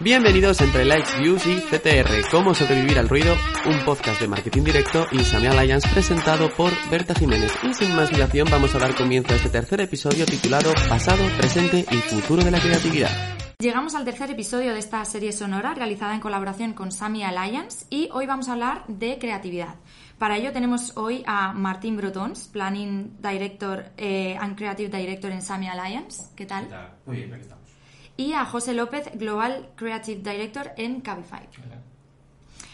Bienvenidos 0.00 0.60
entre 0.62 0.86
Likes, 0.86 1.18
Views 1.20 1.46
y 1.46 1.60
CTR, 1.60 2.28
Cómo 2.30 2.54
sobrevivir 2.54 2.98
al 2.98 3.10
ruido, 3.10 3.36
un 3.66 3.84
podcast 3.84 4.20
de 4.22 4.26
marketing 4.26 4.62
directo 4.64 5.06
y 5.12 5.18
Sami 5.18 5.48
Alliance 5.48 5.86
presentado 5.92 6.48
por 6.48 6.72
Berta 6.90 7.14
Jiménez. 7.14 7.52
Y 7.62 7.74
sin 7.74 7.94
más 7.94 8.10
dilación 8.10 8.48
vamos 8.50 8.74
a 8.74 8.78
dar 8.78 8.96
comienzo 8.96 9.34
a 9.34 9.36
este 9.36 9.50
tercer 9.50 9.82
episodio 9.82 10.24
titulado 10.24 10.72
Pasado, 10.88 11.22
Presente 11.36 11.84
y 11.88 11.96
Futuro 11.96 12.42
de 12.42 12.50
la 12.50 12.58
Creatividad. 12.58 13.10
Llegamos 13.58 13.94
al 13.94 14.06
tercer 14.06 14.30
episodio 14.30 14.72
de 14.72 14.78
esta 14.78 15.04
serie 15.04 15.30
sonora 15.30 15.74
realizada 15.74 16.14
en 16.14 16.20
colaboración 16.20 16.72
con 16.72 16.90
Sami 16.90 17.22
Alliance 17.22 17.86
y 17.90 18.08
hoy 18.12 18.26
vamos 18.26 18.48
a 18.48 18.54
hablar 18.54 18.84
de 18.88 19.18
creatividad. 19.18 19.76
Para 20.18 20.38
ello 20.38 20.52
tenemos 20.52 20.96
hoy 20.96 21.22
a 21.26 21.52
Martín 21.52 21.96
Brotons, 21.96 22.48
Planning 22.48 23.18
Director 23.20 23.92
eh, 23.98 24.36
and 24.40 24.56
Creative 24.56 24.88
Director 24.88 25.30
en 25.30 25.42
Sami 25.42 25.68
Alliance. 25.68 26.32
¿Qué 26.34 26.46
tal? 26.46 26.66
Muy 27.04 27.18
bien, 27.18 27.34
aquí 27.34 27.42
estamos. 27.42 27.61
Y 28.22 28.34
a 28.34 28.44
José 28.44 28.72
López, 28.72 29.10
Global 29.14 29.70
Creative 29.74 30.20
Director 30.22 30.70
en 30.76 31.00
Cabify. 31.00 31.42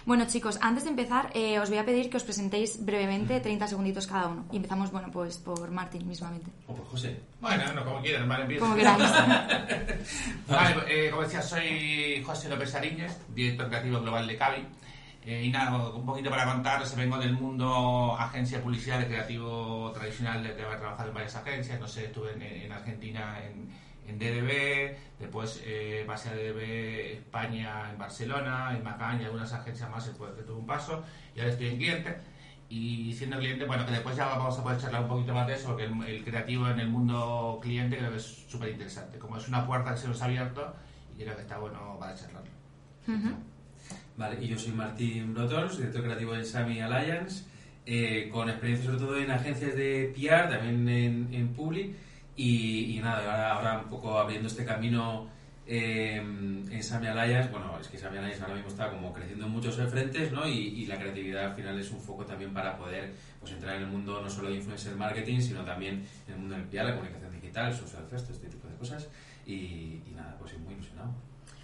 Bueno, 0.04 0.26
chicos, 0.26 0.58
antes 0.60 0.84
de 0.84 0.90
empezar, 0.90 1.30
eh, 1.32 1.58
os 1.58 1.70
voy 1.70 1.78
a 1.78 1.86
pedir 1.86 2.10
que 2.10 2.18
os 2.18 2.22
presentéis 2.22 2.84
brevemente 2.84 3.40
30 3.40 3.66
segunditos 3.66 4.06
cada 4.06 4.28
uno. 4.28 4.44
Y 4.52 4.56
empezamos, 4.56 4.92
bueno, 4.92 5.08
pues 5.10 5.38
por 5.38 5.70
Martín 5.70 6.06
mismamente. 6.06 6.50
O 6.66 6.74
por 6.74 6.84
José. 6.88 7.18
Bueno, 7.40 7.72
no, 7.72 7.82
como 7.82 8.02
quieran, 8.02 8.28
vale, 8.28 8.42
empieza. 8.42 8.62
Como 8.62 8.76
queráis. 8.76 9.10
Vale, 10.48 10.76
eh, 10.86 11.10
como 11.10 11.22
decía, 11.22 11.40
soy 11.40 12.22
José 12.22 12.50
López 12.50 12.70
Sariñez, 12.70 13.16
director 13.34 13.68
creativo 13.68 14.00
global 14.02 14.26
de 14.26 14.36
Cavi. 14.36 14.66
Eh, 15.24 15.44
y 15.44 15.50
nada, 15.50 15.94
un 15.94 16.04
poquito 16.04 16.28
para 16.28 16.44
contaros, 16.44 16.94
vengo 16.94 17.16
del 17.16 17.32
mundo 17.32 18.14
agencia 18.18 18.62
publicidad 18.62 18.98
de 18.98 19.06
creativo 19.06 19.92
tradicional, 19.94 20.42
de 20.42 20.62
haber 20.62 20.78
trabajado 20.78 21.08
en 21.08 21.14
varias 21.14 21.36
agencias, 21.36 21.80
no 21.80 21.88
sé, 21.88 22.04
estuve 22.04 22.32
en, 22.34 22.42
en 22.42 22.72
Argentina 22.72 23.38
en, 23.42 23.68
en 24.08 24.18
DDB, 24.18 24.96
después 25.18 25.62
eh, 25.64 26.04
base 26.06 26.30
a 26.30 26.34
DDB 26.34 27.18
España 27.18 27.90
en 27.90 27.98
Barcelona, 27.98 28.74
en 28.76 28.82
Macán 28.82 29.20
y 29.20 29.24
algunas 29.24 29.52
agencias 29.52 29.90
más 29.90 30.06
después 30.06 30.32
que 30.32 30.42
tuve 30.42 30.58
un 30.58 30.66
paso, 30.66 31.04
y 31.34 31.40
ahora 31.40 31.52
estoy 31.52 31.68
en 31.68 31.76
cliente. 31.76 32.16
Y 32.70 33.14
siendo 33.14 33.38
cliente, 33.38 33.64
bueno, 33.64 33.86
que 33.86 33.92
después 33.92 34.14
ya 34.14 34.26
vamos 34.26 34.58
a 34.58 34.62
poder 34.62 34.78
charlar 34.78 35.02
un 35.02 35.08
poquito 35.08 35.32
más 35.32 35.46
de 35.46 35.54
eso, 35.54 35.68
porque 35.68 35.84
el, 35.84 36.02
el 36.04 36.24
creativo 36.24 36.68
en 36.68 36.80
el 36.80 36.88
mundo 36.88 37.58
cliente 37.62 37.96
creo 37.96 38.10
que 38.10 38.18
es 38.18 38.44
súper 38.48 38.70
interesante. 38.70 39.18
Como 39.18 39.38
es 39.38 39.48
una 39.48 39.66
puerta 39.66 39.94
que 39.94 40.00
se 40.00 40.08
nos 40.08 40.20
ha 40.20 40.26
abierto, 40.26 40.74
y 41.16 41.22
creo 41.22 41.34
que 41.34 41.42
está 41.42 41.58
bueno 41.58 41.96
para 41.98 42.14
charlarlo. 42.14 42.50
Vale, 44.16 44.44
y 44.44 44.48
yo 44.48 44.58
soy 44.58 44.72
Martín 44.72 45.32
Brotors, 45.32 45.78
director 45.78 46.02
creativo 46.02 46.34
en 46.34 46.44
Sami 46.44 46.80
Alliance, 46.80 47.44
eh, 47.86 48.28
con 48.30 48.50
experiencia 48.50 48.86
sobre 48.86 48.98
todo 48.98 49.16
en 49.16 49.30
agencias 49.30 49.74
de 49.74 50.12
PR, 50.14 50.50
también 50.50 50.88
en, 50.88 51.28
en 51.32 51.48
Public, 51.54 51.96
y, 52.38 52.96
y 52.96 53.00
nada, 53.00 53.18
ahora, 53.18 53.52
ahora 53.52 53.82
un 53.84 53.90
poco 53.90 54.18
abriendo 54.18 54.48
este 54.48 54.64
camino 54.64 55.28
eh, 55.66 56.16
en 56.16 56.82
Sami 56.82 57.08
Alliance, 57.08 57.50
bueno, 57.50 57.78
es 57.78 57.88
que 57.88 57.98
Sami 57.98 58.16
Alliance 58.16 58.40
ahora 58.40 58.54
mismo 58.54 58.70
está 58.70 58.88
como 58.88 59.12
creciendo 59.12 59.44
en 59.44 59.52
muchos 59.52 59.76
frentes, 59.90 60.32
¿no? 60.32 60.48
Y, 60.48 60.82
y 60.82 60.86
la 60.86 60.98
creatividad 60.98 61.44
al 61.46 61.54
final 61.54 61.78
es 61.78 61.90
un 61.90 62.00
foco 62.00 62.24
también 62.24 62.54
para 62.54 62.78
poder 62.78 63.12
pues, 63.40 63.52
entrar 63.52 63.76
en 63.76 63.82
el 63.82 63.88
mundo 63.88 64.22
no 64.22 64.30
solo 64.30 64.48
de 64.48 64.56
influencer 64.56 64.96
marketing, 64.96 65.40
sino 65.40 65.62
también 65.64 66.06
en 66.26 66.34
el 66.34 66.40
mundo 66.40 66.56
del 66.56 66.86
la 66.86 66.94
comunicación 66.94 67.32
digital, 67.32 67.74
social 67.74 68.06
first, 68.08 68.30
este 68.30 68.48
tipo 68.48 68.66
de 68.66 68.76
cosas, 68.76 69.08
y, 69.44 69.52
y 70.06 70.12
nada, 70.16 70.36
pues 70.38 70.56
muy 70.58 70.72
ilusionado. 70.72 71.12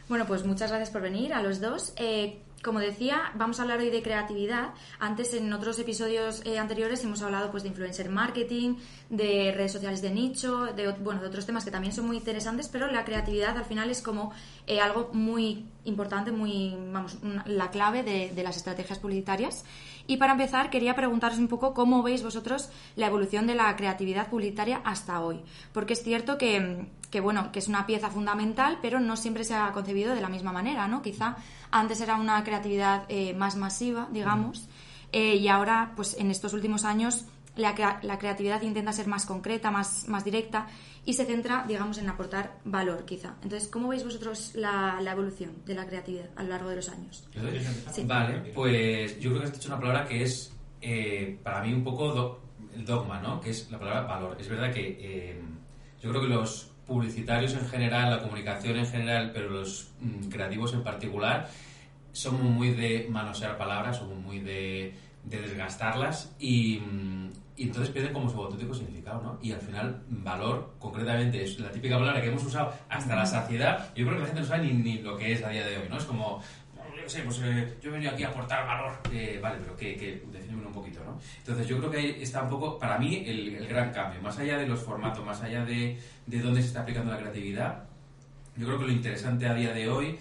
Bueno, 0.09 0.27
pues 0.27 0.45
muchas 0.45 0.69
gracias 0.71 0.91
por 0.91 1.01
venir 1.01 1.33
a 1.33 1.43
los 1.43 1.61
dos. 1.61 1.95
Eh, 1.97 2.43
como 2.65 2.81
decía, 2.81 3.31
vamos 3.35 3.59
a 3.59 3.63
hablar 3.63 3.79
hoy 3.81 3.91
de 3.91 4.03
creatividad. 4.03 4.71
Antes, 4.99 5.35
en 5.35 5.53
otros 5.53 5.79
episodios 5.79 6.41
eh, 6.45 6.59
anteriores, 6.59 7.05
hemos 7.05 7.21
hablado 7.23 7.51
pues, 7.51 7.63
de 7.63 7.69
influencer 7.69 8.09
marketing, 8.09 8.77
de 9.11 9.53
redes 9.55 9.73
sociales 9.73 10.01
de 10.03 10.11
nicho, 10.11 10.65
de, 10.75 10.93
bueno, 10.93 11.21
de 11.21 11.27
otros 11.29 11.45
temas 11.47 11.65
que 11.65 11.71
también 11.71 11.93
son 11.93 12.07
muy 12.07 12.17
interesantes, 12.17 12.69
pero 12.69 12.91
la 12.91 13.05
creatividad 13.05 13.57
al 13.57 13.65
final 13.67 13.91
es 13.91 14.01
como 14.03 14.33
eh, 14.67 14.81
algo 14.81 15.11
muy 15.13 15.67
importante, 15.85 16.33
muy, 16.33 16.75
vamos, 16.93 17.19
una- 17.23 17.45
la 17.47 17.71
clave 17.71 18.03
de, 18.03 18.33
de 18.35 18.43
las 18.43 18.57
estrategias 18.57 18.99
publicitarias. 18.99 19.65
Y 20.07 20.19
para 20.19 20.33
empezar, 20.33 20.69
quería 20.69 20.95
preguntaros 20.95 21.39
un 21.39 21.49
poco 21.49 21.73
cómo 21.73 22.03
veis 22.03 22.23
vosotros 22.23 22.69
la 22.95 23.07
evolución 23.07 23.47
de 23.47 23.55
la 23.55 23.75
creatividad 23.75 24.29
publicitaria 24.29 24.83
hasta 24.85 25.21
hoy. 25.21 25.41
Porque 25.73 25.95
es 25.95 26.03
cierto 26.03 26.37
que, 26.37 26.87
que, 27.11 27.21
bueno, 27.21 27.51
que 27.53 27.59
es 27.59 27.69
una 27.69 27.87
pieza 27.87 28.11
fundamental, 28.11 28.79
pero 28.83 29.01
no 29.01 29.17
siempre 29.17 29.45
se 29.45 29.55
ha 29.55 29.73
concebido 29.73 30.15
de 30.15 30.21
la 30.21 30.29
misma 30.29 30.53
manera, 30.53 30.89
¿no? 30.89 31.01
Quizá 31.01 31.37
antes 31.71 32.01
era 32.01 32.17
una 32.17 32.45
creatividad 32.45 33.05
eh, 33.09 33.33
más 33.35 33.57
masiva, 33.57 34.09
digamos, 34.11 34.69
eh, 35.13 35.37
y 35.37 35.49
ahora, 35.49 35.93
pues 35.97 36.17
en 36.19 36.31
estos 36.31 36.53
últimos 36.55 36.85
años, 36.85 37.25
la, 37.57 37.75
crea- 37.75 38.01
la 38.03 38.19
creatividad 38.19 38.63
intenta 38.63 38.93
ser 38.93 39.07
más 39.07 39.27
concreta, 39.27 39.71
más, 39.71 40.09
más 40.09 40.25
directa 40.25 40.67
y 41.05 41.13
se 41.15 41.25
centra, 41.25 41.65
digamos, 41.69 41.99
en 41.99 42.09
aportar 42.09 42.59
valor, 42.65 43.05
quizá. 43.05 43.35
Entonces, 43.43 43.69
¿cómo 43.69 43.89
veis 43.89 44.05
vosotros 44.05 44.53
la, 44.55 44.99
la 45.03 45.13
evolución 45.13 45.53
de 45.67 45.75
la 45.75 45.87
creatividad 45.87 46.31
a 46.37 46.43
lo 46.43 46.49
largo 46.51 46.71
de 46.71 46.77
los 46.77 46.89
años? 46.89 47.29
Sí. 47.93 48.05
Vale, 48.05 48.53
pues 48.55 49.21
yo 49.21 49.31
creo 49.31 49.43
que 49.43 49.49
has 49.49 49.53
dicho 49.55 49.69
una 49.69 49.79
palabra 49.81 50.09
que 50.09 50.23
es 50.23 50.53
eh, 50.81 51.39
para 51.43 51.63
mí 51.63 51.73
un 51.73 51.85
poco 51.85 52.13
do- 52.13 52.41
el 52.75 52.85
dogma, 52.85 53.21
¿no? 53.21 53.41
Que 53.41 53.51
es 53.51 53.71
la 53.71 53.79
palabra 53.79 54.03
valor. 54.03 54.37
Es 54.41 54.49
verdad 54.49 54.73
que 54.73 54.99
eh, 55.01 55.41
yo 56.03 56.11
creo 56.11 56.23
que 56.23 56.29
los 56.29 56.71
publicitarios 56.87 57.55
en 57.55 57.67
general, 57.69 58.11
la 58.11 58.21
comunicación 58.21 58.77
en 58.77 58.87
general, 58.87 59.31
pero 59.33 59.49
los 59.49 59.91
mm, 60.01 60.29
creativos 60.29 60.73
en 60.75 60.83
particular, 60.83 61.49
somos 62.13 62.43
muy 62.43 62.71
de 62.73 63.07
manosear 63.11 63.57
palabras, 63.57 63.99
somos 63.99 64.19
muy 64.19 64.41
de, 64.41 64.95
de 65.25 65.41
desgastarlas 65.41 66.35
y, 66.39 66.79
mm, 66.79 67.31
y 67.57 67.65
entonces 67.65 67.93
pierden 67.93 68.13
como 68.13 68.29
su 68.29 68.41
auténtico 68.43 68.75
significado, 68.75 69.23
¿no? 69.23 69.39
Y 69.41 69.53
al 69.53 69.61
final, 69.61 70.03
valor, 70.09 70.75
concretamente, 70.79 71.45
es 71.45 71.59
la 71.61 71.71
típica 71.71 71.99
palabra 71.99 72.21
que 72.21 72.29
hemos 72.29 72.45
usado 72.45 72.73
hasta 72.89 73.15
la 73.15 73.25
saciedad. 73.27 73.95
Yo 73.95 74.05
creo 74.07 74.17
que 74.17 74.23
la 74.23 74.27
gente 74.27 74.41
no 74.41 74.47
sabe 74.47 74.67
ni, 74.67 74.73
ni 74.73 74.99
lo 74.99 75.17
que 75.17 75.33
es 75.33 75.43
a 75.45 75.51
día 75.51 75.65
de 75.65 75.79
hoy, 75.79 75.89
¿no? 75.89 75.97
Es 75.97 76.05
como, 76.05 76.43
yo 76.97 77.03
qué 77.05 77.11
sé, 77.11 77.23
pues 77.23 77.41
eh, 77.45 77.77
yo 77.81 77.91
he 77.91 77.93
venido 77.93 78.11
aquí 78.11 78.25
a 78.25 78.29
aportar 78.29 78.67
valor. 78.67 78.93
Eh, 79.13 79.39
vale, 79.41 79.59
pero 79.61 79.77
que, 79.77 79.97
que 79.97 80.25
un 80.25 80.73
poquito, 80.73 81.05
¿no? 81.05 81.19
Entonces 81.39 81.69
yo 81.69 81.79
creo 81.79 81.91
que 81.91 81.99
ahí 81.99 82.17
está 82.21 82.43
un 82.43 82.51
poco, 82.51 82.79
para 82.79 82.99
mí, 82.99 83.23
el, 83.27 83.55
el 83.55 83.69
gran 83.69 83.93
cambio. 83.93 84.21
Más 84.21 84.39
allá 84.39 84.59
de 84.59 84.67
los 84.67 84.81
formatos, 84.81 85.25
más 85.25 85.41
allá 85.43 85.65
de, 85.65 85.99
de 86.27 86.41
dónde 86.41 86.61
se 86.61 86.69
está 86.69 86.81
aplicando 86.81 87.13
la 87.13 87.19
creatividad, 87.19 87.85
yo 88.57 88.67
creo 88.67 88.79
que 88.79 88.87
lo 88.87 88.93
interesante 88.93 89.47
a 89.47 89.55
día 89.55 89.73
de 89.73 89.89
hoy, 89.89 90.19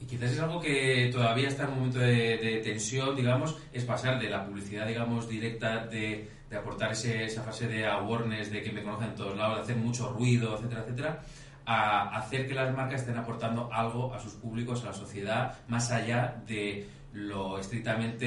y 0.00 0.04
quizás 0.04 0.32
es 0.32 0.40
algo 0.40 0.60
que 0.60 1.08
todavía 1.12 1.48
está 1.48 1.64
en 1.64 1.70
un 1.70 1.74
momento 1.76 1.98
de, 1.98 2.36
de 2.36 2.60
tensión, 2.62 3.16
digamos, 3.16 3.56
es 3.72 3.84
pasar 3.84 4.20
de 4.20 4.28
la 4.28 4.44
publicidad, 4.44 4.86
digamos, 4.86 5.28
directa, 5.28 5.86
de, 5.86 6.28
de 6.50 6.56
aportar 6.56 6.92
ese- 6.92 7.24
esa 7.24 7.42
fase 7.42 7.66
de 7.68 7.86
awareness, 7.86 8.50
de 8.50 8.62
que 8.62 8.70
me 8.72 8.82
conocen 8.82 9.08
en 9.10 9.14
todos 9.16 9.36
lados, 9.36 9.56
de 9.56 9.62
hacer 9.62 9.76
mucho 9.76 10.12
ruido, 10.12 10.54
etcétera, 10.56 10.82
etcétera, 10.82 11.22
a 11.64 12.16
hacer 12.18 12.46
que 12.46 12.54
las 12.54 12.72
marcas 12.76 13.00
estén 13.00 13.16
aportando 13.18 13.68
algo 13.72 14.14
a 14.14 14.20
sus 14.20 14.34
públicos, 14.34 14.82
a 14.84 14.86
la 14.86 14.92
sociedad, 14.92 15.54
más 15.68 15.90
allá 15.90 16.36
de 16.46 16.86
lo 17.12 17.58
estrictamente 17.58 18.26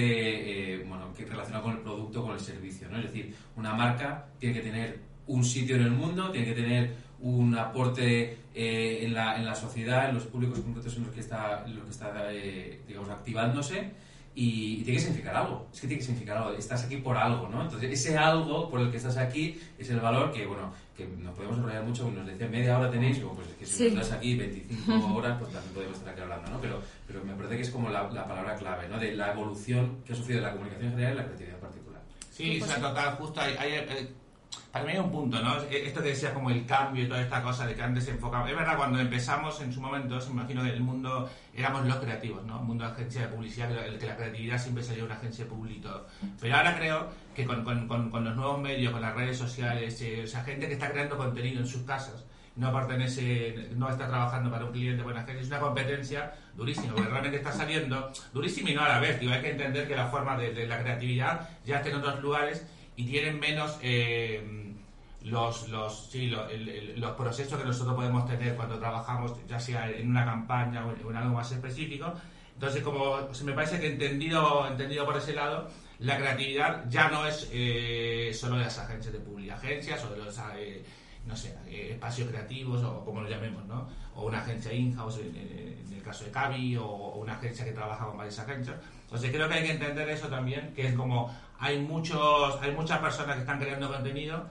eh, 0.74 0.84
bueno, 0.86 1.14
que 1.14 1.24
relacionado 1.26 1.64
con 1.66 1.74
el 1.74 1.80
producto, 1.80 2.24
con 2.24 2.34
el 2.34 2.40
servicio. 2.40 2.90
¿no? 2.90 2.98
Es 2.98 3.04
decir, 3.06 3.34
una 3.56 3.74
marca 3.74 4.26
tiene 4.40 4.56
que 4.56 4.62
tener 4.66 5.00
un 5.28 5.44
sitio 5.46 5.76
en 5.76 5.84
el 5.84 5.92
mundo, 5.92 6.32
tiene 6.32 6.48
que 6.48 6.56
tener 6.62 6.94
un 7.22 7.56
aporte 7.58 8.38
eh, 8.56 9.00
en, 9.04 9.14
la, 9.14 9.38
en 9.38 9.46
la 9.46 9.54
sociedad, 9.56 10.10
en 10.10 10.16
los 10.16 10.26
públicos 10.26 10.60
concretos 10.60 10.96
en 10.98 11.04
los 11.04 11.14
que 11.14 11.20
está, 11.20 11.64
en 11.66 11.76
los 11.76 11.84
que 11.86 11.92
está 11.92 12.34
eh, 12.34 12.82
digamos, 12.88 13.10
activándose 13.10 13.92
y, 14.40 14.84
tiene 14.84 14.94
que 15.00 15.06
significar 15.06 15.36
algo. 15.36 15.68
Es 15.74 15.82
que 15.82 15.88
tiene 15.88 16.00
que 16.00 16.06
significar 16.06 16.38
algo. 16.38 16.54
Estás 16.54 16.86
aquí 16.86 16.96
por 16.98 17.18
algo, 17.18 17.50
¿no? 17.50 17.62
Entonces, 17.64 17.92
ese 17.92 18.18
algo 18.18 18.70
por 18.70 18.80
el 18.80 18.90
que 18.90 18.96
estás 18.96 19.18
aquí 19.18 19.60
es 19.78 19.90
el 19.90 20.00
valor 20.00 20.32
que, 20.32 20.46
bueno, 20.46 20.72
que 20.96 21.06
nos 21.06 21.36
podemos 21.36 21.58
enrollar 21.58 21.84
mucho, 21.84 22.04
porque 22.04 22.20
nos 22.20 22.28
decía 22.28 22.48
media 22.48 22.80
hora 22.80 22.90
tenéis, 22.90 23.18
y 23.18 23.20
digo, 23.20 23.34
pues 23.36 23.50
es 23.50 23.56
que 23.56 23.66
si 23.66 23.74
Sí. 23.76 23.88
estás 23.88 24.14
aquí 24.14 24.36
25 24.36 25.14
horas, 25.18 25.38
pues 25.40 25.52
también 25.52 25.74
podemos 25.74 25.98
estar 25.98 26.14
aquí 26.14 26.22
hablando, 26.22 26.52
¿no? 26.52 26.62
Pero, 26.62 26.82
pero 27.06 27.24
me 27.26 27.34
parece 27.34 27.56
que 27.58 27.62
es 27.64 27.70
como 27.70 27.90
la, 27.90 28.10
la 28.12 28.26
palabra 28.26 28.56
clave, 28.56 28.88
¿no? 28.88 28.98
De 28.98 29.14
la 29.14 29.34
evolución 29.34 29.98
que 30.06 30.14
ha 30.14 30.16
sufrido 30.16 30.40
la 30.40 30.52
comunicación 30.54 30.86
en 30.86 30.92
general 30.92 31.14
y 31.14 31.18
la 31.18 31.26
creatividad 31.26 31.56
en 31.56 31.62
particular. 31.62 32.02
Sí, 32.32 32.62
o 32.62 32.66
sea, 32.66 32.80
total, 32.80 33.16
justo 33.16 33.42
hay, 33.42 33.56
hay, 33.60 33.72
eh, 33.74 34.08
para 34.72 34.86
mí 34.86 34.92
hay 34.92 35.00
un 35.00 35.12
punto, 35.12 35.42
¿no? 35.42 35.58
Eh, 35.64 35.84
Esto 35.88 36.02
que 36.02 36.10
decías 36.10 36.34
como 36.34 36.50
el 36.50 36.66
cambio 36.66 37.04
y 37.04 37.08
toda 37.08 37.22
esta 37.22 37.42
cosa 37.42 37.66
de 37.66 37.76
que 37.76 37.82
antes 37.82 38.06
se 38.06 38.12
enfocaba. 38.12 38.50
Es 38.50 38.56
verdad, 38.56 38.78
cuando 38.78 39.00
empezamos 39.00 39.60
en 39.62 39.74
su 39.74 39.82
momento, 39.82 40.20
se 40.22 40.32
imagino 40.32 40.64
que 40.64 40.70
el 40.70 40.82
mundo 40.82 41.30
éramos 41.56 41.86
los 41.86 41.98
creativos, 41.98 42.46
¿no? 42.46 42.60
El 42.60 42.66
mundo 42.66 42.86
de 42.86 42.92
agencia 42.92 43.22
de 43.22 43.28
publicidad, 43.30 43.72
el 43.72 43.98
que 43.98 44.06
la 44.06 44.16
creatividad 44.16 44.62
siempre 44.62 44.84
salió 44.84 45.06
una 45.06 45.16
agencia 45.16 45.46
de 45.46 45.52
publi 45.52 45.78
y 45.78 45.82
todo. 45.82 46.08
Pero 46.40 46.56
ahora 46.56 46.78
creo 46.78 47.08
que 47.36 47.46
con, 47.46 47.64
con, 47.64 47.88
con, 47.88 48.10
con 48.10 48.24
los 48.24 48.36
nuevos 48.36 48.60
medios, 48.60 48.92
con 48.92 49.02
las 49.02 49.16
redes 49.16 49.38
sociales, 49.38 50.00
eh, 50.02 50.22
o 50.24 50.28
sea, 50.28 50.44
gente 50.44 50.68
que 50.68 50.74
está 50.74 50.92
creando 50.92 51.18
contenido 51.18 51.62
en 51.62 51.68
sus 51.68 51.84
casas, 51.84 52.26
no 52.60 52.74
pertenece, 52.74 53.70
no 53.76 53.90
está 53.90 54.08
trabajando 54.08 54.52
para 54.52 54.66
un 54.66 54.72
cliente 54.72 55.02
buena 55.02 55.24
gente, 55.24 55.42
es 55.42 55.48
una 55.48 55.60
competencia 55.60 56.34
durísima, 56.56 56.94
porque 56.94 57.10
realmente 57.10 57.38
está 57.38 57.54
saliendo 57.54 58.12
durísima 58.34 58.70
y 58.70 58.76
no 58.76 58.84
a 58.84 58.90
la 58.90 59.00
vez. 59.00 59.20
Digo, 59.20 59.32
hay 59.32 59.42
que 59.42 59.52
entender 59.52 59.88
que 59.88 59.96
la 59.96 60.08
forma 60.08 60.38
de, 60.38 60.68
la 60.68 60.80
creatividad 60.80 61.50
ya 61.66 61.78
está 61.78 61.90
en 61.90 61.96
otros 61.96 62.22
lugares 62.22 62.66
y 63.00 63.06
tienen 63.06 63.40
menos 63.40 63.80
eh, 63.82 64.46
los, 65.22 65.70
los, 65.70 66.10
sí, 66.12 66.28
los, 66.28 67.12
procesos 67.16 67.58
que 67.58 67.66
nosotros 67.66 67.96
podemos 67.96 68.26
tener 68.26 68.58
cuando 68.58 68.78
trabajamos, 68.78 69.36
ya 69.48 69.58
sea 69.58 69.90
en 69.90 70.10
una 70.10 70.26
campaña 70.26 70.86
o 70.86 71.10
en, 71.10 71.16
algo 71.16 71.36
más 71.36 71.50
específico. 71.50 72.12
Entonces, 72.56 72.84
como 72.84 73.34
se 73.34 73.46
me 73.46 73.54
parece 73.54 73.80
que 73.80 73.88
entendido, 73.88 74.68
entendido 74.68 75.06
por 75.06 75.16
ese 75.16 75.32
lado, 75.32 75.70
la 76.00 76.18
creatividad 76.18 76.90
ya 76.90 77.08
no 77.08 77.26
es 77.26 77.50
eh, 77.54 78.32
solo 78.34 78.58
de 78.58 78.66
las 78.66 78.78
agencias 78.78 79.14
de 79.14 79.20
publicidad, 79.20 79.56
agencias 79.56 80.04
o 80.04 80.10
de 80.10 80.18
los 80.18 80.38
eh, 80.58 80.84
no 81.26 81.38
sé, 81.38 81.56
eh, 81.68 81.92
espacios 81.94 82.28
creativos 82.28 82.84
o 82.84 83.06
como 83.06 83.22
lo 83.22 83.30
llamemos, 83.30 83.66
¿no? 83.66 83.88
O 84.16 84.26
una 84.26 84.40
agencia 84.40 84.74
in-house 84.74 85.20
en, 85.20 85.94
el 85.96 86.02
caso 86.04 86.26
de 86.26 86.32
Cavi 86.32 86.76
o, 86.76 87.14
una 87.16 87.34
agencia 87.36 87.64
que 87.64 87.72
trabaja 87.72 88.08
con 88.08 88.18
varias 88.18 88.40
agencias. 88.40 88.76
Entonces 89.04 89.32
creo 89.32 89.48
que 89.48 89.54
hay 89.56 89.64
que 89.64 89.72
entender 89.72 90.10
eso 90.10 90.28
también, 90.28 90.74
que 90.74 90.88
es 90.88 90.94
como 90.96 91.34
hay 91.60 91.80
muchos, 91.80 92.58
hay 92.62 92.72
muchas 92.72 93.00
personas 93.00 93.36
que 93.36 93.42
están 93.42 93.60
creando 93.60 93.92
contenido 93.92 94.46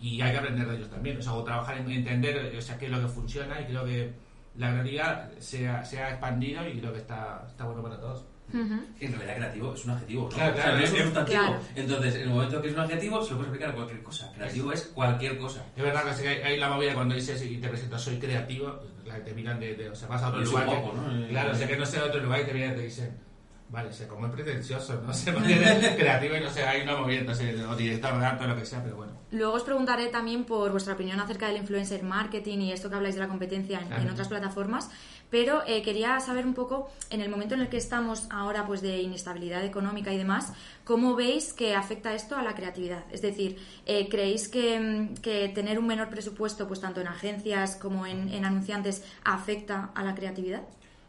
y 0.00 0.20
hay 0.20 0.32
que 0.32 0.38
aprender 0.38 0.66
de 0.66 0.76
ellos 0.76 0.90
también, 0.90 1.18
o 1.18 1.22
sea, 1.22 1.34
o 1.34 1.44
trabajar 1.44 1.78
en 1.78 1.90
entender, 1.90 2.54
o 2.56 2.60
sea, 2.60 2.78
qué 2.78 2.86
es 2.86 2.92
lo 2.92 3.00
que 3.00 3.08
funciona 3.08 3.60
y 3.60 3.66
creo 3.66 3.84
que 3.84 4.12
la 4.56 4.72
realidad 4.72 5.30
se 5.38 5.68
ha, 5.68 5.84
se 5.84 6.02
ha 6.02 6.10
expandido 6.10 6.66
y 6.66 6.78
creo 6.78 6.92
que 6.92 6.98
está, 6.98 7.44
está 7.48 7.64
bueno 7.64 7.82
para 7.82 7.98
todos. 7.98 8.24
En 8.52 9.12
realidad 9.12 9.36
creativo 9.36 9.72
es 9.72 9.84
un 9.86 9.92
adjetivo, 9.92 10.28
Claro, 10.28 10.54
claro, 10.54 10.78
es 10.78 10.92
un 10.92 10.98
sustantivo. 10.98 11.56
Entonces, 11.74 12.16
en 12.16 12.22
el 12.22 12.28
momento 12.28 12.60
que 12.60 12.68
es 12.68 12.74
un 12.74 12.80
adjetivo, 12.80 13.22
se 13.22 13.30
lo 13.30 13.36
puedes 13.36 13.48
aplicar 13.48 13.70
a 13.70 13.74
cualquier 13.74 14.02
cosa. 14.02 14.30
Creativo 14.34 14.72
es 14.72 14.82
cualquier 14.94 15.38
cosa. 15.38 15.64
Es 15.74 15.82
verdad 15.82 16.14
que 16.14 16.28
hay, 16.28 16.58
la 16.58 16.68
movida 16.68 16.92
cuando 16.92 17.14
dices 17.14 17.42
y 17.42 17.56
te 17.56 17.68
presentas 17.68 18.02
soy 18.02 18.18
creativo, 18.18 18.78
la 19.06 19.24
te 19.24 19.32
miran 19.32 19.58
de, 19.58 19.74
de 19.74 19.88
o 19.88 19.94
sea, 19.94 20.06
vas 20.08 20.22
a 20.22 20.28
otro 20.28 20.42
lugar. 20.42 20.66
¿no? 20.66 21.28
Claro, 21.28 21.52
o 21.52 21.54
sea, 21.54 21.66
que 21.66 21.76
no 21.78 21.86
sea 21.86 22.02
de 22.02 22.08
otro 22.10 22.20
lugar 22.20 22.40
y 22.40 22.44
te 22.44 22.52
miran 22.52 22.72
y 22.72 22.76
te 22.76 22.82
dicen 22.82 23.31
Vale, 23.72 23.88
o 23.88 23.92
sea, 23.92 24.06
como 24.06 24.26
es 24.26 24.32
pretencioso, 24.32 25.00
no 25.00 25.14
sé, 25.14 25.32
porque 25.32 25.54
es 25.54 25.96
creativo 25.96 26.36
y 26.36 26.40
no 26.40 26.50
sé, 26.50 26.62
hay 26.62 26.82
una 26.82 27.34
sé, 27.34 27.64
o 27.64 27.74
director 27.74 28.18
de 28.18 28.26
arte 28.26 28.44
o 28.44 28.46
lo 28.46 28.54
que 28.54 28.66
sea, 28.66 28.82
pero 28.82 28.96
bueno. 28.96 29.12
Luego 29.30 29.54
os 29.54 29.62
preguntaré 29.62 30.08
también 30.08 30.44
por 30.44 30.70
vuestra 30.72 30.92
opinión 30.92 31.18
acerca 31.18 31.46
del 31.46 31.56
influencer 31.56 32.02
marketing 32.02 32.58
y 32.58 32.72
esto 32.72 32.90
que 32.90 32.96
habláis 32.96 33.14
de 33.14 33.22
la 33.22 33.28
competencia 33.28 33.80
en, 33.80 34.10
otras 34.10 34.28
plataformas, 34.28 34.90
pero 35.30 35.62
eh, 35.66 35.80
quería 35.80 36.20
saber 36.20 36.44
un 36.44 36.52
poco, 36.52 36.90
en 37.08 37.22
el 37.22 37.30
momento 37.30 37.54
en 37.54 37.62
el 37.62 37.70
que 37.70 37.78
estamos 37.78 38.28
ahora, 38.30 38.66
pues 38.66 38.82
de 38.82 39.00
inestabilidad 39.00 39.64
económica 39.64 40.12
y 40.12 40.18
demás, 40.18 40.52
¿cómo 40.84 41.16
veis 41.16 41.54
que 41.54 41.74
afecta 41.74 42.12
esto 42.12 42.36
a 42.36 42.42
la 42.42 42.54
creatividad? 42.54 43.04
Es 43.10 43.22
decir, 43.22 43.56
eh, 43.86 44.06
¿creéis 44.10 44.50
que, 44.50 45.14
que, 45.22 45.48
tener 45.48 45.78
un 45.78 45.86
menor 45.86 46.10
presupuesto, 46.10 46.68
pues 46.68 46.82
tanto 46.82 47.00
en 47.00 47.08
agencias 47.08 47.76
como 47.76 48.04
en, 48.04 48.28
en 48.34 48.44
anunciantes, 48.44 49.02
afecta 49.24 49.92
a 49.94 50.04
la 50.04 50.14
creatividad? 50.14 50.60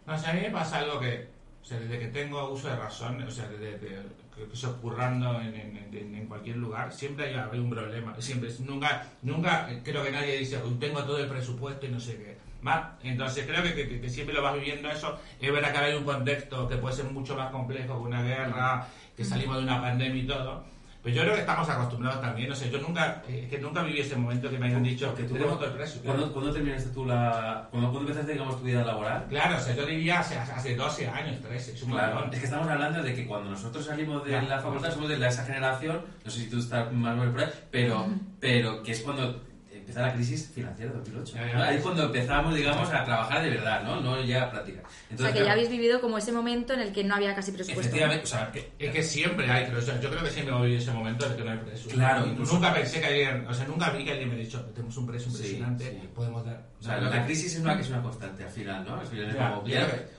No 0.07 0.17
sé, 0.17 0.27
a 0.27 0.33
mí 0.33 0.39
me 0.39 0.51
pasa 0.51 0.79
algo 0.79 1.01
que 1.01 1.32
o 1.63 1.65
sea, 1.65 1.79
desde 1.79 1.97
que 1.97 2.07
tengo 2.07 2.51
uso 2.51 2.67
de 2.67 2.75
razón, 2.75 3.23
o 3.23 3.31
sea, 3.31 3.47
desde, 3.47 3.79
que 3.79 4.43
estoy 4.51 4.73
currando 4.81 5.39
en, 5.39 5.55
en, 5.55 6.15
en, 6.15 6.27
cualquier 6.27 6.57
lugar, 6.57 6.91
siempre 6.91 7.33
hay, 7.33 7.57
un 7.57 7.69
problema. 7.69 8.13
Siempre, 8.19 8.49
nunca, 8.59 9.07
nunca 9.21 9.69
creo 9.81 10.03
que 10.03 10.11
nadie 10.11 10.39
dice, 10.39 10.59
tengo 10.77 11.03
todo 11.03 11.19
el 11.19 11.29
presupuesto 11.29 11.85
y 11.85 11.89
no 11.89 12.01
sé 12.01 12.17
qué. 12.17 12.37
¿Va? 12.67 12.97
Entonces 13.03 13.45
creo 13.45 13.63
que, 13.63 14.01
que, 14.01 14.09
siempre 14.09 14.35
lo 14.35 14.41
vas 14.41 14.55
viviendo 14.55 14.89
eso. 14.89 15.17
Es 15.39 15.51
verdad 15.53 15.71
que 15.71 15.77
hay 15.77 15.95
un 15.95 16.03
contexto 16.03 16.67
que 16.67 16.75
puede 16.75 16.95
ser 16.95 17.05
mucho 17.05 17.35
más 17.35 17.49
complejo 17.49 17.93
que 17.93 18.07
una 18.07 18.23
guerra, 18.23 18.87
que 19.15 19.23
salimos 19.23 19.57
de 19.57 19.63
una 19.63 19.81
pandemia 19.81 20.23
y 20.23 20.27
todo 20.27 20.72
pues 21.03 21.13
yo 21.13 21.21
creo 21.23 21.33
que 21.33 21.41
estamos 21.41 21.67
acostumbrados 21.67 22.21
también, 22.21 22.47
no 22.47 22.55
sé, 22.55 22.71
yo 22.71 22.79
nunca, 22.79 23.21
eh, 23.27 23.45
que 23.49 23.59
nunca 23.59 23.83
viví 23.83 23.99
ese 23.99 24.15
momento 24.15 24.49
que 24.49 24.57
me 24.57 24.67
hayan 24.67 24.81
dicho 24.81 25.13
que 25.13 25.23
tú 25.23 25.33
tenemos 25.33 25.59
todo 25.59 25.67
el 25.67 25.73
precio. 25.73 26.01
¿Cuándo, 26.01 26.53
terminaste 26.53 26.91
tú 26.91 27.03
la, 27.03 27.67
cuando, 27.71 27.99
empezaste, 27.99 28.31
digamos, 28.31 28.57
tu 28.57 28.63
vida 28.63 28.85
laboral? 28.85 29.25
Claro, 29.27 29.57
o 29.57 29.59
sea, 29.59 29.75
yo 29.75 29.85
diría 29.85 30.21
hace, 30.21 30.37
hace 30.37 30.77
12 30.77 31.09
años, 31.09 31.41
13, 31.41 31.73
es 31.73 31.83
un 31.83 31.91
claro, 31.91 32.29
Es 32.31 32.39
que 32.39 32.45
estamos 32.45 32.69
hablando 32.69 33.03
de 33.03 33.13
que 33.13 33.27
cuando 33.27 33.49
nosotros 33.49 33.85
salimos 33.85 34.23
de 34.23 34.41
la 34.43 34.61
facultad 34.61 34.93
somos 34.93 35.09
de 35.09 35.27
esa 35.27 35.43
generación, 35.43 36.01
no 36.23 36.31
sé 36.31 36.39
si 36.39 36.49
tú 36.49 36.59
estás 36.59 36.89
más 36.93 37.19
o 37.19 37.31
por 37.31 37.41
ahí, 37.41 37.49
pero, 37.69 38.07
pero 38.39 38.81
que 38.81 38.93
es 38.93 39.01
cuando 39.01 39.41
empezó 39.83 39.99
la 40.01 40.13
crisis 40.13 40.49
financiera 40.53 40.91
de 40.91 40.97
2008. 40.99 41.37
Ahí 41.55 41.75
es 41.75 41.81
cuando 41.81 42.03
empezamos, 42.03 42.55
digamos, 42.55 42.89
a 42.89 43.03
trabajar 43.03 43.43
de 43.43 43.49
verdad, 43.49 43.83
¿no? 43.83 44.01
No 44.01 44.23
ya 44.23 44.43
a 44.43 44.51
práctica. 44.51 44.81
o 45.13 45.17
sea, 45.17 45.33
que 45.33 45.43
ya 45.43 45.51
habéis 45.51 45.69
vivido 45.69 45.99
como 45.99 46.17
ese 46.17 46.31
momento 46.31 46.73
en 46.73 46.79
el 46.79 46.91
que 46.93 47.03
no 47.03 47.15
había 47.15 47.35
casi 47.35 47.51
presupuesto. 47.51 47.81
Efectivamente, 47.81 48.23
o 48.23 48.27
sea, 48.27 48.51
es 48.79 48.91
que 48.91 49.03
siempre 49.03 49.49
hay, 49.49 49.65
pero 49.65 49.79
yo 49.79 50.09
creo 50.09 50.23
que 50.23 50.29
siempre 50.29 50.53
hemos 50.53 50.63
vivido 50.63 50.81
ese 50.81 50.91
momento 50.91 51.25
en 51.25 51.31
el 51.31 51.37
que 51.37 51.43
no 51.43 51.51
hay 51.51 51.57
presupuesto. 51.57 51.99
Claro. 51.99 52.25
Nunca 52.25 52.73
pensé 52.73 53.01
que 53.01 53.05
alguien, 53.05 53.47
o 53.47 53.53
sea, 53.53 53.67
nunca 53.67 53.89
vi 53.89 54.05
que 54.05 54.11
alguien 54.11 54.29
me 54.29 54.35
ha 54.35 54.39
dicho, 54.39 54.61
tenemos 54.73 54.95
un 54.97 55.07
precio 55.07 55.31
impresionante, 55.31 56.09
podemos 56.15 56.45
dar... 56.45 56.65
O 56.79 56.83
sea, 56.83 56.97
la, 56.97 57.25
crisis 57.25 57.53
es 57.55 57.61
una, 57.61 57.79
es 57.79 57.89
una 57.89 58.01
constante 58.01 58.43
al 58.43 58.49
final, 58.49 58.85
¿no? 58.85 59.01
Es 59.01 59.09
como, 59.09 59.63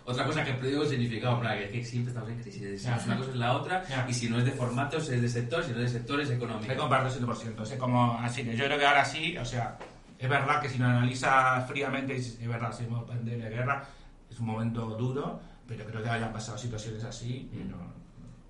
otra 0.06 0.26
cosa 0.26 0.44
que 0.44 0.52
digo 0.66 0.82
el 0.82 0.88
significado, 0.88 1.40
que, 1.40 1.70
que 1.70 1.84
siempre 1.84 2.10
estamos 2.10 2.30
en 2.30 2.40
crisis. 2.40 2.62
Es, 2.62 3.06
una 3.06 3.16
cosa 3.16 3.30
es 3.30 3.36
la 3.36 3.56
otra, 3.56 3.84
y 4.06 4.12
si 4.12 4.28
no 4.28 4.38
es 4.38 4.44
de 4.44 4.52
formatos, 4.52 5.08
es 5.08 5.22
de 5.22 5.28
sector, 5.28 5.64
si 5.64 5.72
no 5.72 5.78
es 5.78 5.92
de 5.92 5.98
sectores, 5.98 6.28
es 6.28 6.36
económico. 6.36 6.68
Me 6.68 6.76
comparto 6.76 7.08
100%. 7.08 7.60
O 7.60 7.64
sea, 7.64 7.78
como, 7.78 8.18
así 8.18 8.44
que 8.44 8.54
yo 8.54 8.66
creo 8.66 8.78
que 8.78 8.86
ahora 8.86 9.04
sí, 9.04 9.36
o 9.38 9.44
sea, 9.44 9.78
es 10.18 10.28
verdad 10.28 10.60
que 10.60 10.68
si 10.68 10.78
lo 10.78 10.86
analiza 10.86 11.60
fríamente, 11.62 12.16
es 12.16 12.46
verdad, 12.46 12.70
seguimos 12.72 13.04
pandemia, 13.04 13.48
guerra, 13.48 13.86
es 14.30 14.38
un 14.38 14.46
momento 14.46 14.86
duro, 14.96 15.40
pero 15.66 15.86
creo 15.86 16.02
que 16.02 16.08
hayan 16.10 16.32
pasado 16.32 16.58
situaciones 16.58 17.02
así 17.04 17.50
y 17.52 17.64
no, 17.64 17.78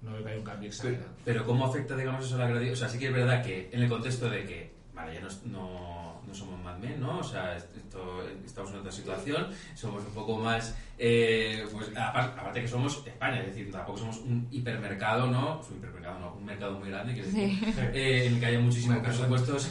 no 0.03 0.13
veo 0.13 0.25
que 0.25 0.31
haya 0.31 0.39
un 0.39 0.45
cambio 0.45 0.69
exagerado. 0.69 1.11
Pero, 1.25 1.45
¿cómo 1.45 1.67
afecta, 1.67 1.97
digamos, 1.97 2.27
eso 2.27 2.35
a 2.35 2.39
la 2.39 2.49
gradiente? 2.49 2.73
O 2.73 2.77
sea, 2.77 2.89
sí 2.89 2.99
que 2.99 3.07
es 3.07 3.15
verdad 3.15 3.45
que 3.45 3.71
en 3.73 3.83
el 3.83 3.89
contexto 3.89 4.29
de 4.29 4.45
que, 4.45 4.73
vale, 4.93 5.15
ya 5.15 5.21
no 5.21 5.29
no 5.47 5.94
somos 6.35 6.63
Mad 6.63 6.79
Men, 6.79 7.01
¿no? 7.01 7.19
O 7.19 7.25
sea, 7.25 7.57
esto, 7.57 8.23
estamos 8.45 8.71
en 8.73 8.79
otra 8.79 8.93
situación, 8.93 9.47
somos 9.75 10.05
un 10.05 10.13
poco 10.13 10.39
más, 10.39 10.77
eh, 10.99 11.67
pues 11.73 11.91
aparte 11.97 12.63
que 12.63 12.69
somos 12.69 13.03
España, 13.07 13.41
es 13.41 13.47
decir, 13.47 13.71
tampoco 13.71 13.99
somos 13.99 14.19
un 14.19 14.47
hipermercado, 14.51 15.27
¿no? 15.29 15.61
un 15.71 15.77
hipermercado, 15.77 16.21
no, 16.21 16.35
un 16.35 16.45
mercado 16.45 16.79
muy 16.79 16.91
grande, 16.91 17.15
quiero 17.15 17.29
decir, 17.29 17.75
eh, 17.95 18.27
en 18.27 18.35
el 18.35 18.41
que 18.41 18.47
haya 18.47 18.61
muchísimos 18.61 18.99
presupuestos. 18.99 19.71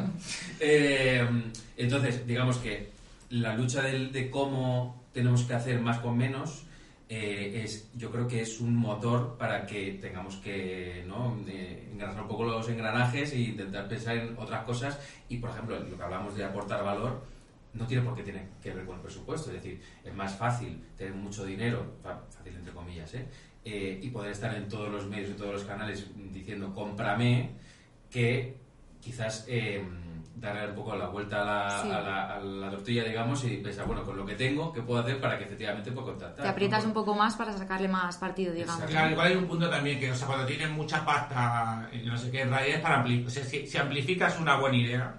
eh, 0.60 1.28
entonces, 1.76 2.26
digamos 2.26 2.58
que 2.58 2.90
la 3.30 3.56
lucha 3.56 3.82
de, 3.82 4.08
de 4.08 4.30
cómo 4.30 5.02
tenemos 5.12 5.42
que 5.42 5.54
hacer 5.54 5.80
más 5.80 5.98
con 5.98 6.16
menos 6.16 6.66
eh, 7.08 7.62
es, 7.62 7.88
yo 7.94 8.10
creo 8.10 8.26
que 8.26 8.40
es 8.40 8.60
un 8.60 8.74
motor 8.74 9.36
para 9.38 9.64
que 9.64 9.92
tengamos 10.00 10.36
que 10.36 11.04
¿no? 11.06 11.38
Eh, 11.46 11.88
engranar 11.92 12.22
un 12.22 12.28
poco 12.28 12.44
los 12.44 12.68
engranajes 12.68 13.32
e 13.32 13.38
intentar 13.38 13.88
pensar 13.88 14.16
en 14.16 14.36
otras 14.36 14.64
cosas. 14.64 14.98
Y, 15.28 15.38
por 15.38 15.50
ejemplo, 15.50 15.78
lo 15.78 15.96
que 15.96 16.02
hablamos 16.02 16.36
de 16.36 16.44
aportar 16.44 16.82
valor 16.84 17.22
no 17.74 17.86
tiene 17.86 18.02
por 18.02 18.14
qué 18.16 18.22
tener 18.22 18.48
que 18.60 18.72
ver 18.72 18.84
con 18.84 18.96
el 18.96 19.02
presupuesto. 19.02 19.50
Es 19.50 19.62
decir, 19.62 19.80
es 20.02 20.14
más 20.14 20.36
fácil 20.36 20.82
tener 20.96 21.14
mucho 21.14 21.44
dinero, 21.44 21.94
fácil 22.02 22.56
entre 22.56 22.72
comillas, 22.72 23.14
¿eh? 23.14 23.28
¿eh? 23.64 24.00
y 24.02 24.10
poder 24.10 24.32
estar 24.32 24.52
en 24.54 24.68
todos 24.68 24.90
los 24.90 25.06
medios, 25.06 25.30
y 25.30 25.34
todos 25.34 25.52
los 25.52 25.64
canales 25.64 26.10
diciendo 26.32 26.74
cómprame, 26.74 27.50
que 28.10 28.56
quizás 29.00 29.46
darle 30.36 30.68
un 30.68 30.74
poco 30.74 30.94
la 30.94 31.08
vuelta 31.08 31.40
a 31.40 32.40
la, 32.40 32.70
tortilla, 32.70 33.04
digamos, 33.04 33.42
y 33.44 33.56
pensar, 33.56 33.86
bueno, 33.86 34.04
con 34.04 34.16
lo 34.16 34.26
que 34.26 34.34
tengo, 34.34 34.70
¿qué 34.72 34.82
puedo 34.82 35.00
hacer 35.00 35.18
para 35.18 35.38
que 35.38 35.44
efectivamente 35.44 35.90
pueda 35.92 36.08
contactar? 36.08 36.44
Te 36.44 36.48
aprietas 36.48 36.84
un 36.84 36.92
poco 36.92 37.14
más 37.14 37.34
para 37.36 37.56
sacarle 37.56 37.88
más 37.88 38.18
partido, 38.18 38.52
digamos. 38.52 38.84
Claro, 38.84 39.10
igual 39.10 39.28
hay 39.28 39.36
un 39.36 39.46
punto 39.46 39.70
también 39.70 39.98
que, 39.98 40.12
o 40.12 40.14
sea, 40.14 40.26
cuando 40.26 40.46
tienes 40.46 40.70
mucha 40.70 41.04
pasta, 41.04 41.88
no 42.04 42.18
sé 42.18 42.30
qué, 42.30 42.42
en 42.42 42.50
realidad 42.50 42.76
es 42.76 42.82
para 42.82 42.96
amplificar. 42.96 43.28
O 43.28 43.30
sea, 43.30 43.44
si, 43.44 43.78
amplificas 43.78 44.38
una 44.38 44.56
buena 44.56 44.76
idea, 44.76 45.14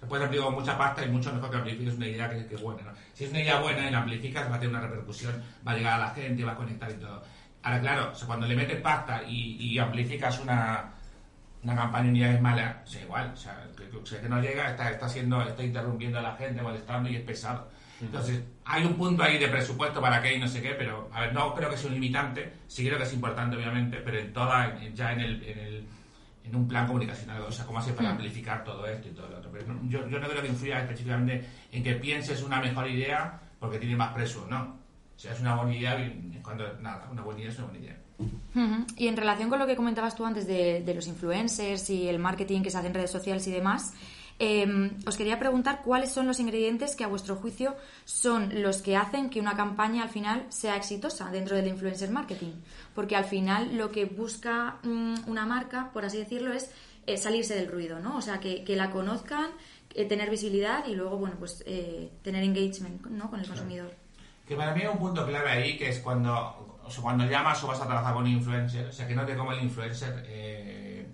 se 0.00 0.06
puede 0.06 0.24
amplificar 0.24 0.52
mucha 0.52 0.78
pasta 0.78 1.04
y 1.04 1.10
mucho 1.10 1.32
mejor 1.32 1.50
que 1.50 1.56
amplifiques 1.56 1.94
una 1.94 2.06
idea 2.06 2.30
que, 2.30 2.54
es 2.54 2.62
buena, 2.62 2.82
¿no? 2.84 2.92
Si 3.12 3.24
es 3.24 3.30
una 3.30 3.42
idea 3.42 3.60
buena 3.60 3.86
y 3.86 3.90
la 3.90 3.98
amplificas, 3.98 4.50
va 4.50 4.56
a 4.56 4.58
tener 4.60 4.74
una 4.74 4.86
repercusión, 4.86 5.42
va 5.66 5.72
a 5.72 5.76
llegar 5.76 6.00
a 6.00 6.06
la 6.06 6.10
gente, 6.10 6.42
va 6.42 6.52
a 6.52 6.56
conectar 6.56 6.90
y 6.90 6.94
todo. 6.94 7.22
Ahora, 7.62 7.80
claro, 7.80 8.10
o 8.12 8.14
sea, 8.14 8.26
cuando 8.26 8.46
le 8.46 8.56
metes 8.56 8.80
pasta 8.80 9.22
y, 9.26 9.56
y 9.58 9.78
amplificas 9.78 10.38
una 10.40 10.94
una 11.64 11.74
campaña 11.74 12.10
unidad 12.10 12.34
es 12.34 12.40
mala, 12.40 12.82
o 12.84 12.86
sea, 12.86 13.02
igual, 13.02 13.30
o 13.32 13.36
sea, 13.36 13.66
que, 13.76 14.20
que 14.20 14.28
no 14.28 14.40
llega, 14.40 14.70
está, 14.70 14.90
está, 14.90 15.06
haciendo, 15.06 15.42
está 15.42 15.64
interrumpiendo 15.64 16.18
a 16.18 16.22
la 16.22 16.36
gente, 16.36 16.62
molestando 16.62 17.08
y 17.08 17.16
es 17.16 17.22
pesado. 17.22 17.68
Entonces, 18.00 18.42
hay 18.64 18.84
un 18.84 18.94
punto 18.94 19.22
ahí 19.22 19.38
de 19.38 19.48
presupuesto 19.48 20.00
para 20.00 20.20
qué 20.20 20.34
y 20.34 20.38
no 20.38 20.46
sé 20.46 20.60
qué, 20.60 20.74
pero, 20.74 21.08
a 21.12 21.22
ver, 21.22 21.32
no 21.32 21.54
creo 21.54 21.70
que 21.70 21.76
sea 21.76 21.88
un 21.88 21.94
limitante, 21.94 22.52
sí 22.66 22.84
creo 22.84 22.98
que 22.98 23.04
es 23.04 23.14
importante, 23.14 23.56
obviamente, 23.56 23.98
pero 24.04 24.18
en 24.18 24.32
toda, 24.32 24.78
ya 24.92 25.12
en 25.12 25.20
el, 25.20 25.42
en 25.44 25.58
el 25.58 25.86
en 26.44 26.54
un 26.54 26.68
plan 26.68 26.86
comunicacional, 26.86 27.40
o 27.40 27.50
sea, 27.50 27.64
cómo 27.64 27.78
hacer 27.78 27.94
para 27.94 28.10
amplificar 28.10 28.62
todo 28.62 28.86
esto 28.86 29.08
y 29.08 29.12
todo 29.12 29.28
lo 29.28 29.38
otro. 29.38 29.50
Pero 29.50 29.66
yo, 29.84 30.06
yo 30.08 30.20
no 30.20 30.28
creo 30.28 30.42
que 30.42 30.48
influya 30.48 30.80
específicamente 30.80 31.42
en 31.72 31.82
que 31.82 31.94
pienses 31.94 32.42
una 32.42 32.60
mejor 32.60 32.88
idea 32.88 33.40
porque 33.58 33.78
tiene 33.78 33.96
más 33.96 34.12
preso, 34.12 34.46
no. 34.50 34.78
O 35.16 35.18
sea, 35.18 35.32
es 35.32 35.40
una 35.40 35.54
buena 35.54 35.74
idea, 35.74 36.12
cuando, 36.42 36.70
nada, 36.80 37.08
una 37.10 37.22
buena 37.22 37.40
idea 37.40 37.50
es 37.50 37.58
una 37.58 37.68
buena 37.68 37.84
idea. 37.84 37.96
Y 38.96 39.08
en 39.08 39.16
relación 39.16 39.50
con 39.50 39.58
lo 39.58 39.66
que 39.66 39.76
comentabas 39.76 40.14
tú 40.14 40.24
antes 40.24 40.46
de, 40.46 40.92
los 40.94 41.06
influencers 41.06 41.90
y 41.90 42.08
el 42.08 42.18
marketing 42.18 42.62
que 42.62 42.70
se 42.70 42.78
hace 42.78 42.86
en 42.86 42.94
redes 42.94 43.10
sociales 43.10 43.46
y 43.48 43.50
demás, 43.50 43.92
em, 44.38 44.90
os 45.06 45.16
quería 45.16 45.38
preguntar 45.38 45.82
cuáles 45.82 46.12
son 46.12 46.26
los 46.26 46.40
ingredientes 46.40 46.96
que 46.96 47.04
a 47.04 47.08
vuestro 47.08 47.36
juicio 47.36 47.76
son 48.04 48.62
los 48.62 48.82
que 48.82 48.96
hacen 48.96 49.30
que 49.30 49.40
una 49.40 49.56
campaña 49.56 50.02
al 50.02 50.08
final 50.08 50.46
sea 50.48 50.76
exitosa 50.76 51.30
dentro 51.30 51.56
del 51.56 51.66
influencer 51.66 52.10
marketing. 52.10 52.52
Porque 52.94 53.16
al 53.16 53.24
final 53.24 53.76
lo 53.76 53.90
que 53.90 54.04
busca 54.04 54.78
mm, 54.82 55.28
una 55.28 55.46
marca, 55.46 55.90
por 55.92 56.04
así 56.04 56.18
decirlo, 56.18 56.52
es 56.52 56.70
salirse 57.16 57.54
del 57.54 57.70
ruido, 57.70 57.98
¿no? 58.00 58.16
O 58.16 58.22
sea, 58.22 58.40
que, 58.40 58.64
que 58.64 58.76
la 58.76 58.90
conozcan 58.90 59.50
eh, 59.96 60.06
tener 60.06 60.28
visibilidad 60.28 60.84
y 60.88 60.96
luego, 60.96 61.18
bueno, 61.18 61.36
pues 61.38 61.62
eh, 61.66 62.10
tener 62.22 62.42
engagement 62.42 63.06
¿no? 63.06 63.30
con 63.30 63.38
el 63.38 63.46
consumidor. 63.46 63.94
Que 64.48 64.56
para 64.56 64.74
mí 64.74 64.80
hay 64.80 64.88
un 64.88 64.98
punto 64.98 65.24
clave 65.24 65.48
ahí, 65.48 65.78
que 65.78 65.88
es 65.88 66.00
cuando, 66.00 66.73
o 66.84 66.90
sea, 66.90 67.02
cuando 67.02 67.24
llamas 67.24 67.62
o 67.64 67.66
vas 67.66 67.80
a 67.80 67.86
trabajar 67.86 68.14
con 68.14 68.26
influencer, 68.26 68.86
o 68.86 68.92
sea, 68.92 69.06
que 69.06 69.14
no 69.14 69.24
te 69.24 69.36
come 69.36 69.56
el 69.56 69.64
influencer, 69.64 70.24
eh, 70.26 71.06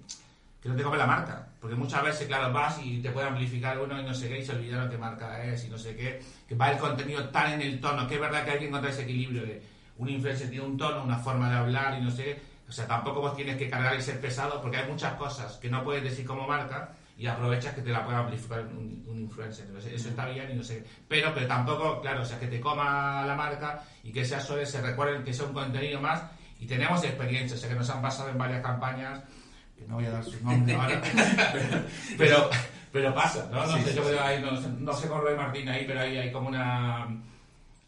que 0.63 0.69
no 0.69 0.77
te 0.77 0.83
come 0.83 0.97
la 0.97 1.07
marca. 1.07 1.47
Porque 1.61 1.77
muchas 1.77 2.03
veces, 2.03 2.27
claro, 2.27 2.53
vas 2.53 2.81
y 2.83 3.01
te 3.03 3.11
puede 3.11 3.29
amplificar 3.29 3.79
uno 3.79 4.01
y 4.01 4.05
no 4.05 4.15
sé 4.15 4.29
qué, 4.29 4.39
y 4.39 4.45
se 4.45 4.53
olvidaron 4.53 4.89
qué 4.89 4.97
marca 4.97 5.45
es 5.45 5.65
y 5.65 5.69
no 5.69 5.79
sé 5.79 5.95
qué, 5.95 6.23
que 6.49 6.55
va 6.55 6.71
el 6.71 6.79
contenido 6.79 7.29
tan 7.29 7.53
en 7.53 7.63
el 7.63 7.81
tono, 7.81 8.07
que 8.07 8.15
es 8.15 8.21
verdad 8.21 8.45
que 8.45 8.53
hay 8.53 8.59
que 8.59 8.69
encontrar 8.69 8.93
ese 8.93 9.03
equilibrio 9.03 9.43
de 9.43 9.63
un 9.99 10.09
influencer 10.09 10.49
tiene 10.49 10.65
un 10.65 10.79
tono, 10.79 11.05
una 11.05 11.19
forma 11.19 11.51
de 11.51 11.57
hablar 11.57 11.99
y 11.99 12.03
no 12.03 12.11
sé 12.11 12.41
o 12.71 12.73
sea, 12.73 12.87
tampoco 12.87 13.21
vos 13.21 13.35
tienes 13.35 13.57
que 13.57 13.69
cargar 13.69 13.97
y 13.97 14.01
ser 14.01 14.21
pesado, 14.21 14.63
porque 14.63 14.77
hay 14.77 14.89
muchas 14.89 15.15
cosas 15.15 15.57
que 15.57 15.69
no 15.69 15.83
puedes 15.83 16.05
decir 16.05 16.25
como 16.25 16.47
marca, 16.47 16.93
y 17.21 17.27
aprovechas 17.27 17.75
que 17.75 17.83
te 17.83 17.91
la 17.91 18.03
pueda 18.03 18.21
amplificar 18.21 18.61
un, 18.61 19.05
un 19.07 19.19
influencer. 19.19 19.67
Entonces, 19.67 19.93
eso 19.93 20.09
está 20.09 20.25
bien 20.25 20.53
y 20.53 20.55
no 20.55 20.63
sé. 20.63 20.83
Pero, 21.07 21.35
pero 21.35 21.47
tampoco, 21.47 22.01
claro, 22.01 22.23
o 22.23 22.25
sea, 22.25 22.41
que 22.41 22.47
te 22.47 22.59
coma 22.59 23.27
la 23.27 23.35
marca 23.35 23.85
y 24.03 24.11
que 24.11 24.25
sea 24.25 24.41
solo 24.41 24.65
se 24.65 24.81
recuerden 24.81 25.23
que 25.23 25.35
sea 25.35 25.45
un 25.45 25.53
contenido 25.53 26.01
más. 26.01 26.23
Y 26.61 26.67
tenemos 26.67 27.05
experiencia, 27.05 27.59
o 27.59 27.61
sea, 27.61 27.69
que 27.69 27.75
nos 27.75 27.91
han 27.91 28.01
pasado 28.01 28.31
en 28.31 28.39
varias 28.39 28.63
campañas, 28.63 29.23
que 29.77 29.87
no 29.87 29.97
voy 29.97 30.07
a 30.07 30.13
dar 30.13 30.25
su 30.25 30.43
nombre 30.43 30.75
ahora, 30.75 31.03
pero, 32.17 32.49
pero 32.91 33.15
pasa, 33.15 33.47
¿no? 33.53 33.67
No 33.67 33.77
sé, 33.85 33.95
yo 33.95 34.03
creo 34.03 34.23
ahí, 34.23 34.41
no, 34.41 34.53
no 34.53 34.95
sé 34.95 35.07
con 35.07 35.21
Roy 35.21 35.37
Martín 35.37 35.69
ahí, 35.69 35.85
pero 35.87 36.01
ahí 36.01 36.17
hay 36.17 36.33
como 36.33 36.49
una... 36.49 37.07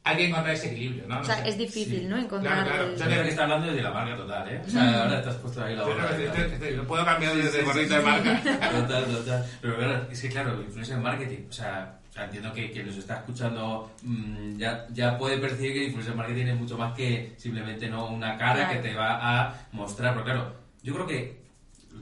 Hay 0.05 0.17
que 0.17 0.27
encontrar 0.27 0.55
ese 0.55 0.67
equilibrio, 0.73 1.05
¿no? 1.07 1.21
O 1.21 1.25
sea, 1.25 1.37
sé. 1.37 1.49
es 1.51 1.59
difícil, 1.59 2.01
Sí. 2.01 2.07
¿no? 2.07 2.19
Encontrar 2.19 2.55
Claro, 2.65 2.69
claro. 2.71 2.83
el- 2.85 2.89
O 2.89 2.93
Yo 2.93 2.99
sea, 2.99 3.07
creo 3.07 3.23
que 3.23 3.29
está 3.29 3.43
hablando 3.45 3.67
desde 3.69 3.83
la 3.83 3.91
marca 3.93 4.17
total, 4.17 4.49
¿eh? 4.49 4.63
O 4.67 4.71
sea, 4.71 5.03
ahora 5.05 5.23
te 5.23 5.29
has 5.29 5.35
puesto 5.37 5.65
ahí 5.65 5.77
la 5.77 5.83
este- 5.85 6.71
lo 6.73 6.87
puedo 6.89 7.05
cambiar 7.05 7.37
desde 7.37 7.63
gorrito 7.63 7.95
de 7.95 8.01
marca. 8.03 8.41
Total, 8.71 9.05
total. 9.05 9.47
Pero 9.61 9.77
claro, 9.77 10.07
es 10.11 10.21
que 10.21 10.29
claro, 10.29 10.61
influencer 10.61 10.99
marketing, 10.99 11.45
o 11.49 11.53
sea, 11.53 11.99
o 12.11 12.13
sea, 12.13 12.25
entiendo 12.25 12.53
que 12.53 12.71
quien 12.73 12.87
nos 12.87 12.97
está 12.97 13.15
escuchando 13.19 13.93
mm, 14.03 14.57
ya, 14.59 14.87
ya 14.93 15.17
puede 15.17 15.39
percibir 15.39 15.73
que 15.73 15.85
influencer 15.85 16.15
marketing 16.17 16.47
es 16.47 16.57
mucho 16.57 16.77
más 16.77 16.95
que 16.95 17.35
simplemente 17.39 17.89
no 17.89 18.07
una 18.09 18.37
cara 18.37 18.67
Claro. 18.67 18.73
que 18.83 18.89
te 18.89 18.95
va 18.97 19.19
a 19.47 19.55
mostrar. 19.71 20.13
Pero 20.15 20.25
claro, 20.25 20.57
yo 20.83 20.95
creo 20.95 21.07
que 21.07 21.43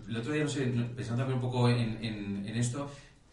el 0.09 0.17
otro 0.17 0.33
día, 0.33 0.43
no 0.45 0.49
sé, 0.49 0.63
pensando 0.97 1.23
también 1.23 1.35
un 1.35 1.41
poco 1.43 1.69
en, 1.69 1.99
en- 2.03 2.45
en 2.49 2.57
esto, 2.57 2.91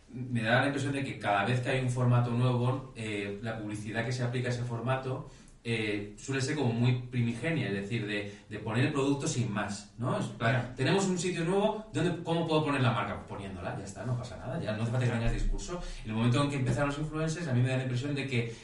me 0.09 0.41
da 0.41 0.61
la 0.61 0.67
impresión 0.67 0.93
de 0.93 1.03
que 1.03 1.19
cada 1.19 1.45
vez 1.45 1.59
que 1.61 1.69
hay 1.69 1.81
un 1.81 1.89
formato 1.89 2.31
nuevo, 2.31 2.93
eh, 2.95 3.39
la 3.41 3.57
publicidad 3.59 4.05
que 4.05 4.11
se 4.11 4.23
aplica 4.23 4.47
a 4.49 4.51
ese 4.51 4.63
formato 4.63 5.29
eh, 5.63 6.15
suele 6.17 6.41
ser 6.41 6.55
como 6.55 6.71
muy 6.71 6.93
primigenia, 7.11 7.67
es 7.67 7.73
decir, 7.73 8.07
de, 8.07 8.33
de 8.49 8.59
poner 8.59 8.85
el 8.85 8.93
producto 8.93 9.27
sin 9.27 9.51
más, 9.51 9.93
¿no? 9.97 10.17
Es 10.17 10.27
Claro. 10.37 10.69
tenemos 10.77 11.05
un 11.07 11.17
sitio 11.19 11.43
nuevo, 11.43 11.85
¿dónde, 11.91 12.23
¿cómo 12.23 12.47
puedo 12.47 12.63
poner 12.63 12.79
la 12.81 12.91
marca? 12.91 13.15
Pues 13.15 13.27
poniéndola, 13.27 13.77
ya 13.77 13.83
está, 13.83 14.05
no 14.05 14.17
pasa 14.17 14.37
nada, 14.37 14.61
ya 14.61 14.71
no 14.77 14.83
hace 14.83 14.91
falta 14.91 15.05
que 15.05 15.11
tengas 15.11 15.33
discurso. 15.33 15.81
En 16.05 16.11
el 16.11 16.15
momento 16.15 16.41
en 16.41 16.49
que 16.49 16.55
empezaron 16.55 16.87
los 16.89 16.99
influencers, 16.99 17.47
a 17.49 17.53
mí 17.53 17.61
me 17.61 17.69
da 17.69 17.77
la 17.77 17.83
impresión 17.83 18.15
de 18.15 18.27
que 18.27 18.55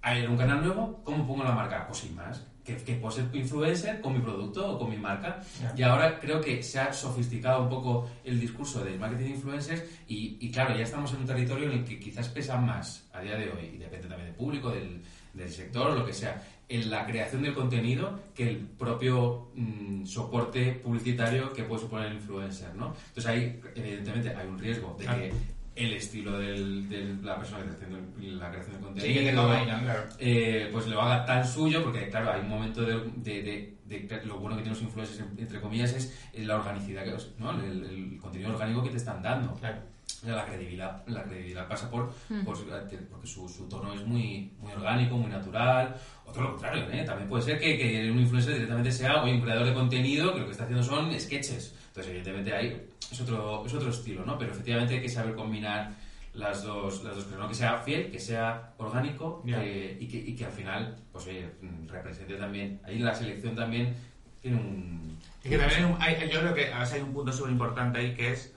hay 0.00 0.24
un 0.26 0.36
canal 0.36 0.62
nuevo, 0.62 1.00
¿cómo 1.02 1.26
pongo 1.26 1.42
la 1.42 1.52
marca? 1.52 1.86
Pues 1.88 1.98
sin 1.98 2.14
más. 2.14 2.46
Que, 2.64 2.76
que 2.76 2.94
puedo 2.94 3.14
ser 3.14 3.26
influencer 3.34 4.00
con 4.00 4.14
mi 4.14 4.20
producto 4.20 4.66
o 4.72 4.78
con 4.78 4.88
mi 4.88 4.96
marca. 4.96 5.40
Ya. 5.60 5.74
Y 5.76 5.82
ahora 5.82 6.18
creo 6.18 6.40
que 6.40 6.62
se 6.62 6.80
ha 6.80 6.92
sofisticado 6.94 7.62
un 7.62 7.68
poco 7.68 8.08
el 8.24 8.40
discurso 8.40 8.82
del 8.82 8.98
marketing 8.98 9.24
de 9.24 9.30
influencers 9.30 9.84
y, 10.08 10.38
y 10.40 10.50
claro, 10.50 10.74
ya 10.74 10.84
estamos 10.84 11.12
en 11.12 11.18
un 11.18 11.26
territorio 11.26 11.70
en 11.70 11.78
el 11.80 11.84
que 11.84 12.00
quizás 12.00 12.28
pesa 12.28 12.56
más 12.56 13.06
a 13.12 13.20
día 13.20 13.36
de 13.36 13.50
hoy, 13.50 13.72
y 13.74 13.76
depende 13.76 14.08
también 14.08 14.28
del 14.28 14.34
público, 14.34 14.70
del, 14.70 15.02
del 15.34 15.50
sector 15.50 15.92
lo 15.92 16.06
que 16.06 16.14
sea, 16.14 16.42
en 16.68 16.90
la 16.90 17.04
creación 17.06 17.42
del 17.42 17.54
contenido 17.54 18.20
que 18.34 18.48
el 18.48 18.56
propio 18.56 19.50
mm, 19.54 20.06
soporte 20.06 20.72
publicitario 20.72 21.52
que 21.52 21.64
puede 21.64 21.82
suponer 21.82 22.06
el 22.08 22.14
influencer, 22.14 22.74
¿no? 22.74 22.94
Entonces 23.08 23.26
ahí, 23.26 23.60
evidentemente, 23.74 24.34
hay 24.34 24.46
un 24.46 24.58
riesgo 24.58 24.96
de 24.98 25.04
que 25.04 25.32
el 25.76 25.92
estilo 25.94 26.38
del- 26.38 26.88
de 26.88 27.16
la 27.22 27.36
persona 27.36 27.64
que 27.64 27.70
está 27.70 27.84
haciendo 27.84 28.38
la 28.38 28.50
creación 28.50 28.74
del 28.76 28.84
contenido 28.84 29.18
Sí, 29.20 29.24
que 29.26 29.32
¿no? 29.32 29.48
Claro. 29.82 30.02
eh, 30.18 30.68
pues 30.72 30.86
lo 30.86 31.00
haga 31.02 31.24
tan 31.26 31.46
suyo, 31.46 31.82
porque 31.82 32.08
claro, 32.08 32.32
hay 32.32 32.40
un 32.42 32.48
momento 32.48 32.82
de, 32.82 32.94
de- 33.16 33.42
de- 33.42 33.74
de 33.86 34.24
lo 34.26 34.38
bueno 34.38 34.56
que 34.56 34.62
tienen 34.62 34.78
los 34.78 34.82
influencers, 34.82 35.24
entre 35.36 35.60
comillas, 35.60 35.92
es 35.92 36.14
la 36.46 36.56
organicidad, 36.56 37.04
que, 37.04 37.14
¿no? 37.38 37.50
el, 37.60 37.84
el 37.84 38.18
contenido 38.18 38.50
orgánico 38.52 38.82
que 38.82 38.90
te 38.90 38.96
están 38.98 39.22
dando. 39.22 39.52
Claro. 39.54 39.78
La 40.26 40.46
credibilidad, 40.46 41.06
la 41.06 41.22
credibilidad 41.24 41.68
pasa 41.68 41.90
por, 41.90 42.12
por- 42.44 42.56
porque 42.66 43.26
su, 43.26 43.48
su 43.48 43.68
tono 43.68 43.92
es 43.92 44.04
muy, 44.06 44.50
muy 44.58 44.72
orgánico, 44.72 45.16
muy 45.16 45.30
natural. 45.30 45.94
Otro 46.26 46.42
lo 46.42 46.50
contrario, 46.52 46.84
¿eh? 46.90 47.04
también 47.04 47.28
puede 47.28 47.42
ser 47.42 47.58
que, 47.58 47.76
que 47.76 48.10
un 48.10 48.18
influencer 48.20 48.54
directamente 48.54 48.90
sea 48.90 49.22
oye, 49.22 49.34
un 49.34 49.40
creador 49.42 49.66
de 49.66 49.74
contenido 49.74 50.32
que 50.32 50.40
lo 50.40 50.46
que 50.46 50.52
está 50.52 50.64
haciendo 50.64 50.82
son 50.82 51.12
sketches. 51.20 51.74
Entonces, 51.88 52.06
evidentemente, 52.10 52.54
ahí 52.54 52.86
es 53.12 53.20
otro, 53.20 53.64
es 53.66 53.74
otro 53.74 53.90
estilo, 53.90 54.24
¿no? 54.24 54.38
Pero 54.38 54.52
efectivamente 54.52 54.94
hay 54.94 55.02
que 55.02 55.08
saber 55.08 55.34
combinar 55.34 55.90
las 56.32 56.64
dos, 56.64 57.04
las 57.04 57.14
dos 57.14 57.24
cosas, 57.24 57.38
¿no? 57.38 57.48
Que 57.48 57.54
sea 57.54 57.76
fiel, 57.78 58.10
que 58.10 58.18
sea 58.18 58.72
orgánico 58.78 59.42
Ya. 59.44 59.62
eh, 59.64 59.96
y, 60.00 60.08
que, 60.08 60.16
y 60.16 60.34
que 60.34 60.46
al 60.46 60.52
final, 60.52 60.96
pues 61.12 61.26
oye, 61.26 61.48
mm, 61.62 61.88
represente 61.88 62.34
también. 62.34 62.80
Ahí 62.84 62.98
la 62.98 63.14
selección 63.14 63.54
también 63.54 63.94
tiene 64.42 64.56
un... 64.56 65.18
Es 65.44 65.50
que 65.50 65.58
también 65.58 65.94
hay- 66.00 66.16
yo 66.32 66.40
creo 66.40 66.54
que 66.54 66.72
a 66.72 66.80
veces 66.80 66.94
hay 66.94 67.00
un 67.02 67.12
punto 67.12 67.30
súper 67.30 67.52
importante 67.52 67.98
ahí 67.98 68.14
que 68.14 68.32
es 68.32 68.53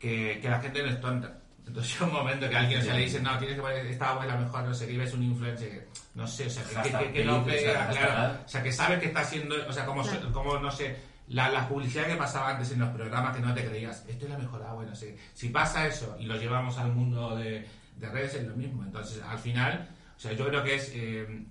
que, 0.00 0.40
que 0.40 0.48
la 0.48 0.58
gente 0.60 0.82
no 0.82 0.88
es 0.88 1.00
tonta. 1.00 1.36
Entonces 1.66 1.92
llega 2.00 2.06
un 2.06 2.12
momento 2.14 2.48
que 2.48 2.56
a 2.56 2.60
alguien 2.60 2.82
se 2.82 2.92
le 2.92 2.98
dice, 3.00 3.20
no, 3.20 3.38
tienes 3.38 3.54
que 3.56 3.62
poner 3.62 3.86
esta 3.86 4.18
es 4.20 4.26
la 4.26 4.36
mejor, 4.36 4.64
no 4.64 4.74
sé, 4.74 4.86
que 4.88 4.96
ves 4.98 5.14
un 5.14 5.22
influencer 5.22 5.86
no 6.14 6.26
sé, 6.26 6.46
o 6.46 6.50
sea, 6.50 6.82
que, 6.82 6.90
que- 6.90 7.12
que 7.12 7.24
no 7.24 7.44
pega, 7.44 7.88
claro. 7.88 8.38
O 8.44 8.48
sea, 8.48 8.62
que 8.62 8.72
sabe 8.72 8.98
que 8.98 9.06
está 9.06 9.20
haciendo, 9.20 9.54
o 9.68 9.72
sea, 9.72 9.86
como, 9.86 10.02
Claro. 10.02 10.32
como 10.32 10.58
no 10.58 10.70
sé, 10.72 10.96
la, 11.28 11.48
la 11.48 11.68
publicidad 11.68 12.06
que 12.08 12.16
pasaba 12.16 12.50
antes 12.50 12.72
en 12.72 12.80
los 12.80 12.88
programas 12.90 13.36
que 13.36 13.40
no 13.42 13.54
te 13.54 13.64
creías, 13.64 14.04
esto 14.08 14.24
es 14.24 14.30
la 14.32 14.38
mejor 14.38 14.60
agua, 14.64 14.84
no 14.84 14.94
sé. 14.96 15.16
Si 15.34 15.50
pasa 15.50 15.86
eso 15.86 16.16
y 16.18 16.24
lo 16.26 16.34
llevamos 16.36 16.76
al 16.78 16.92
mundo 16.92 17.36
de, 17.36 17.64
de 17.96 18.08
redes 18.08 18.34
es 18.34 18.44
lo 18.48 18.56
mismo. 18.56 18.82
Entonces, 18.82 19.22
al 19.22 19.38
final, 19.38 19.88
o 20.16 20.18
sea, 20.20 20.32
yo 20.32 20.48
creo 20.48 20.64
que 20.64 20.74
es... 20.74 20.90
eh, 20.94 21.44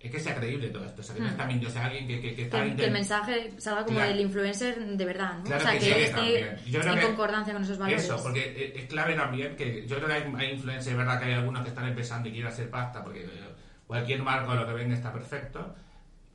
es 0.00 0.10
que 0.10 0.18
sea 0.18 0.34
creíble 0.34 0.68
todo 0.70 0.84
esto, 0.86 1.02
o 1.02 1.04
sea, 1.04 1.14
que 1.14 1.20
no 1.20 1.28
está 1.28 1.44
mintiendo, 1.46 1.68
o 1.68 1.72
sea, 1.72 1.84
alguien 1.86 2.06
que, 2.08 2.20
que, 2.20 2.34
que 2.34 2.42
está 2.44 2.64
Que, 2.64 2.74
que 2.74 2.84
el 2.86 2.90
mensaje 2.90 3.52
salga 3.58 3.84
como 3.84 3.96
Claro. 3.98 4.12
del 4.12 4.20
influencer 4.22 4.78
de 4.96 5.04
verdad, 5.04 5.38
¿no? 5.38 5.44
Claro 5.44 5.62
o 5.62 5.66
sea, 5.66 5.72
que 5.78 5.78
que, 5.80 6.04
esté 6.04 6.14
también. 6.16 6.56
Yo 6.66 6.80
creo 6.80 6.92
en 6.94 6.98
que- 7.00 7.06
concordancia 7.06 7.52
con 7.52 7.62
esos 7.62 7.78
valores. 7.78 8.04
Eso, 8.04 8.22
porque 8.22 8.40
eh, 8.56 8.72
es 8.76 8.86
clave 8.86 9.14
también 9.14 9.56
que 9.56 9.86
yo 9.86 9.96
creo 9.96 10.08
que 10.08 10.14
hay, 10.14 10.22
hay 10.38 10.52
influencers, 10.54 10.86
es 10.86 10.96
verdad 10.96 11.18
que 11.20 11.26
hay 11.26 11.32
algunos 11.34 11.62
que 11.62 11.68
están 11.68 11.86
empezando 11.86 12.28
y 12.28 12.32
quieren 12.32 12.50
hacer 12.50 12.70
pasta, 12.70 13.04
porque 13.04 13.24
eh, 13.24 13.28
cualquier 13.86 14.22
marco 14.22 14.54
lo 14.54 14.66
que 14.66 14.72
venga 14.72 14.94
está 14.94 15.12
perfecto, 15.12 15.74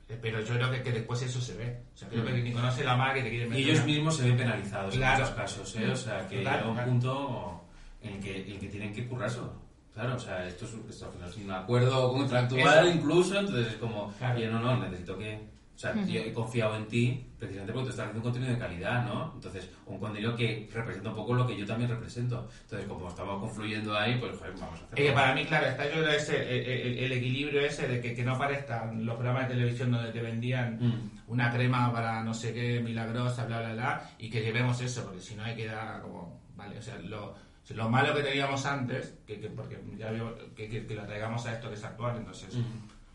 eh, 0.09 0.19
pero 0.21 0.39
yo 0.41 0.53
creo 0.53 0.69
que, 0.69 0.83
que 0.83 0.91
después 0.91 1.19
eso 1.23 1.41
se 1.41 1.55
ve. 1.55 1.79
O 1.95 1.97
sea, 1.97 2.07
creo 2.07 2.23
que 2.23 2.33
ni 2.33 2.51
conoce 2.51 2.83
la 2.83 2.95
marca 2.95 3.17
y 3.17 3.23
te 3.23 3.29
quieren 3.31 3.47
Y 3.47 3.49
meter 3.49 3.63
ellos 3.65 3.77
una- 3.79 3.85
mismos 3.87 4.17
se 4.17 4.23
ven 4.27 4.37
penalizados 4.37 4.93
Claro. 4.95 5.15
en 5.15 5.21
muchos 5.21 5.35
casos, 5.35 5.75
¿eh? 5.77 5.89
O 5.89 5.95
sea, 5.95 6.27
que 6.27 6.37
llega 6.37 6.67
un 6.67 6.77
punto 6.77 7.65
en 8.03 8.13
el 8.13 8.19
que, 8.19 8.41
en 8.45 8.51
el 8.51 8.59
que 8.59 8.67
tienen 8.67 8.93
que 8.93 9.07
currárselo. 9.07 9.64
Claro, 9.95 10.15
o 10.15 10.19
sea, 10.19 10.45
esto 10.47 10.65
es, 10.65 10.73
un- 10.73 10.85
esto 10.89 11.05
al 11.07 11.11
final 11.13 11.29
es 11.29 11.37
un 11.37 11.51
acuerdo 11.51 12.11
contractual 12.13 12.87
Eso. 12.87 12.95
incluso, 12.97 13.39
entonces 13.39 13.67
es 13.69 13.75
como, 13.75 14.13
Claro. 14.19 14.35
oye, 14.37 14.47
no, 14.47 14.59
no, 14.59 14.77
necesito 14.77 15.17
que... 15.17 15.55
O 15.73 15.77
sea, 15.77 15.93
yo 16.05 16.21
he 16.21 16.31
confiado 16.31 16.77
en 16.77 16.85
ti 16.87 17.25
precisamente 17.37 17.73
porque 17.73 17.87
tú 17.87 17.89
estás 17.89 18.05
haciendo 18.07 18.19
un 18.19 18.31
contenido 18.31 18.53
de 18.53 18.59
calidad, 18.59 19.05
¿no? 19.05 19.33
Entonces, 19.35 19.69
un 19.85 19.99
contenido 19.99 20.33
que 20.33 20.69
representa 20.73 21.09
un 21.09 21.15
poco 21.17 21.33
lo 21.33 21.45
que 21.45 21.57
yo 21.57 21.65
también 21.65 21.89
represento. 21.89 22.47
Entonces, 22.61 22.87
como 22.87 23.09
estamos 23.09 23.41
confluyendo 23.41 23.93
ahí, 23.97 24.15
pues 24.17 24.37
joder, 24.37 24.53
vamos 24.53 24.69
a 24.69 24.73
hacerlo. 24.85 24.95
Es 24.95 25.03
que 25.03 25.11
para 25.11 25.35
mí, 25.35 25.43
claro, 25.43 25.65
está 25.67 25.93
yo 25.93 26.07
ese, 26.07 26.37
el, 26.37 26.69
el- 26.93 26.99
el 27.03 27.11
equilibrio 27.11 27.59
ese 27.59 27.89
de 27.89 27.99
que, 27.99 28.13
que 28.15 28.23
no 28.23 28.37
parezcan 28.37 29.05
los 29.05 29.15
programas 29.15 29.49
de 29.49 29.55
televisión 29.55 29.91
donde 29.91 30.13
te 30.13 30.21
vendían 30.21 30.77
Mm. 30.79 31.09
una 31.27 31.51
crema 31.51 31.91
para 31.91 32.23
no 32.23 32.33
sé 32.33 32.53
qué 32.53 32.79
milagrosa, 32.79 33.45
bla, 33.45 33.59
bla, 33.59 33.73
bla, 33.73 34.09
y 34.17 34.29
que 34.29 34.41
llevemos 34.43 34.79
eso, 34.79 35.03
porque 35.03 35.19
si 35.19 35.35
no 35.35 35.43
hay 35.43 35.57
que 35.57 35.65
dar 35.67 36.01
como, 36.01 36.39
vale, 36.55 36.77
o 36.77 36.81
sea, 36.81 36.97
lo, 36.99 37.31
o 37.31 37.35
sea, 37.35 37.54
lo 37.69 37.89
malo 37.89 38.13
que 38.13 38.21
teníamos 38.21 38.65
antes, 38.65 39.15
que, 39.25 39.39
que 39.39 39.49
porque 39.49 39.79
ya 39.97 40.11
veo 40.11 40.35
que, 40.55 40.69
que, 40.69 40.85
que 40.85 40.95
lo 40.95 41.05
traigamos 41.05 41.45
a 41.45 41.53
esto 41.53 41.69
que 41.69 41.75
es 41.75 41.83
actual, 41.83 42.17
entonces 42.17 42.55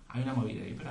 hay 0.08 0.22
una 0.22 0.34
movida 0.34 0.64
ahí, 0.64 0.74
pero... 0.76 0.90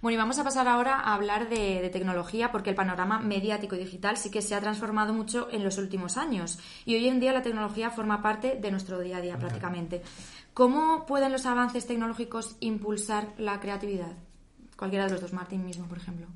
Bueno, 0.00 0.14
y 0.14 0.16
vamos 0.16 0.38
a 0.38 0.44
pasar 0.44 0.68
ahora 0.68 1.00
a 1.00 1.14
hablar 1.14 1.48
de, 1.48 1.82
de 1.82 1.90
tecnología, 1.90 2.52
porque 2.52 2.70
el 2.70 2.76
panorama 2.76 3.18
mediático 3.18 3.74
y 3.74 3.78
digital 3.78 4.16
sí 4.16 4.30
que 4.30 4.42
se 4.42 4.54
ha 4.54 4.60
transformado 4.60 5.12
mucho 5.12 5.48
en 5.50 5.64
los 5.64 5.78
últimos 5.78 6.16
años. 6.16 6.58
Y 6.84 6.94
hoy 6.94 7.08
en 7.08 7.18
día 7.20 7.32
la 7.32 7.42
tecnología 7.42 7.90
forma 7.90 8.22
parte 8.22 8.56
de 8.60 8.70
nuestro 8.70 9.00
día 9.00 9.16
a 9.16 9.20
día 9.20 9.38
prácticamente. 9.38 10.02
¿Cómo 10.52 11.06
pueden 11.06 11.32
los 11.32 11.46
avances 11.46 11.86
tecnológicos 11.86 12.56
impulsar 12.60 13.32
la 13.38 13.58
creatividad? 13.58 14.12
Cualquiera 14.76 15.06
de 15.06 15.12
los 15.12 15.20
dos, 15.20 15.32
Martín 15.32 15.64
mismo, 15.64 15.86
por 15.86 15.98
ejemplo. 15.98 16.28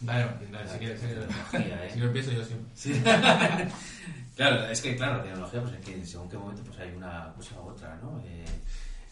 Vale, 0.00 0.24
Martín, 0.26 0.52
dale, 0.52 0.68
si 0.68 0.78
quieres, 0.78 1.02
¿eh? 1.02 1.90
si 1.92 1.98
no 1.98 2.04
empiezo 2.06 2.30
yo 2.32 2.44
siempre. 2.44 2.70
Sí. 2.74 3.02
claro, 4.36 4.66
es 4.66 4.80
que 4.82 4.96
claro, 4.96 5.18
la 5.18 5.22
tecnología, 5.22 5.60
pues 5.62 5.74
es 5.74 5.80
que 5.86 6.04
según 6.04 6.28
qué 6.28 6.36
momento 6.36 6.62
pues 6.64 6.78
hay 6.80 6.90
una 6.94 7.32
cosa 7.34 7.60
u 7.60 7.68
otra, 7.68 7.96
¿no? 8.02 8.20
Eh, 8.24 8.44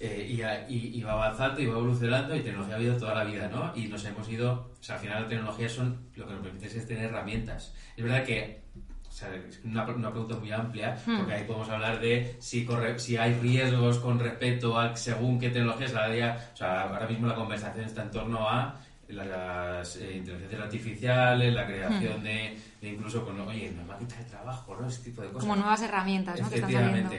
eh, 0.00 0.26
y, 0.30 0.42
a- 0.42 0.68
y- 0.68 0.98
y 0.98 1.02
va 1.02 1.12
avanzando 1.12 1.60
y 1.60 1.66
va 1.66 1.72
evolucionando 1.78 2.36
y 2.36 2.40
tecnología 2.42 2.74
ha 2.74 2.78
habido 2.78 2.96
toda 2.98 3.14
la 3.14 3.24
vida, 3.24 3.48
¿no? 3.48 3.72
Y 3.74 3.86
nos 3.88 4.04
hemos 4.04 4.28
ido, 4.28 4.72
o 4.78 4.82
sea, 4.82 4.96
al 4.96 5.00
final 5.00 5.22
la 5.22 5.28
tecnología 5.28 5.68
son, 5.68 6.08
lo 6.16 6.26
que 6.26 6.32
nos 6.34 6.42
permite 6.42 6.66
es 6.66 6.86
tener 6.86 7.04
herramientas. 7.04 7.72
Es 7.96 8.04
verdad 8.04 8.24
que, 8.24 8.60
o 9.08 9.12
sea, 9.12 9.34
es 9.34 9.60
una, 9.64 9.84
una 9.86 10.10
pregunta 10.10 10.36
muy 10.36 10.52
amplia, 10.52 10.98
porque 11.06 11.32
ahí 11.32 11.44
podemos 11.44 11.68
hablar 11.70 12.00
de 12.00 12.36
si, 12.40 12.66
corre, 12.66 12.98
si 12.98 13.16
hay 13.16 13.32
riesgos 13.34 13.98
con 14.00 14.18
respecto 14.18 14.78
a 14.78 14.94
según 14.96 15.38
qué 15.38 15.48
tecnologías, 15.48 15.92
la 15.94 16.10
día, 16.10 16.50
o 16.52 16.56
sea, 16.56 16.82
ahora 16.82 17.06
mismo 17.06 17.28
la 17.28 17.34
conversación 17.36 17.84
está 17.86 18.02
en 18.02 18.10
torno 18.10 18.46
a 18.48 18.80
las 19.08 19.96
eh, 19.96 20.16
inteligencias 20.16 20.60
artificiales, 20.60 21.54
la 21.54 21.66
creación 21.66 22.22
de, 22.22 22.58
incluso 22.82 23.24
con, 23.24 23.40
oye, 23.40 23.70
una 23.72 23.84
máquina 23.84 24.16
de 24.16 24.24
trabajo, 24.24 24.76
¿no? 24.80 24.86
Ese 24.88 25.02
tipo 25.02 25.22
de 25.22 25.28
cosas. 25.28 25.42
Como 25.42 25.56
nuevas 25.56 25.82
herramientas, 25.82 26.40
¿no? 26.40 26.48
Que 26.48 26.56
están 26.56 26.72
saliendo. 26.72 27.12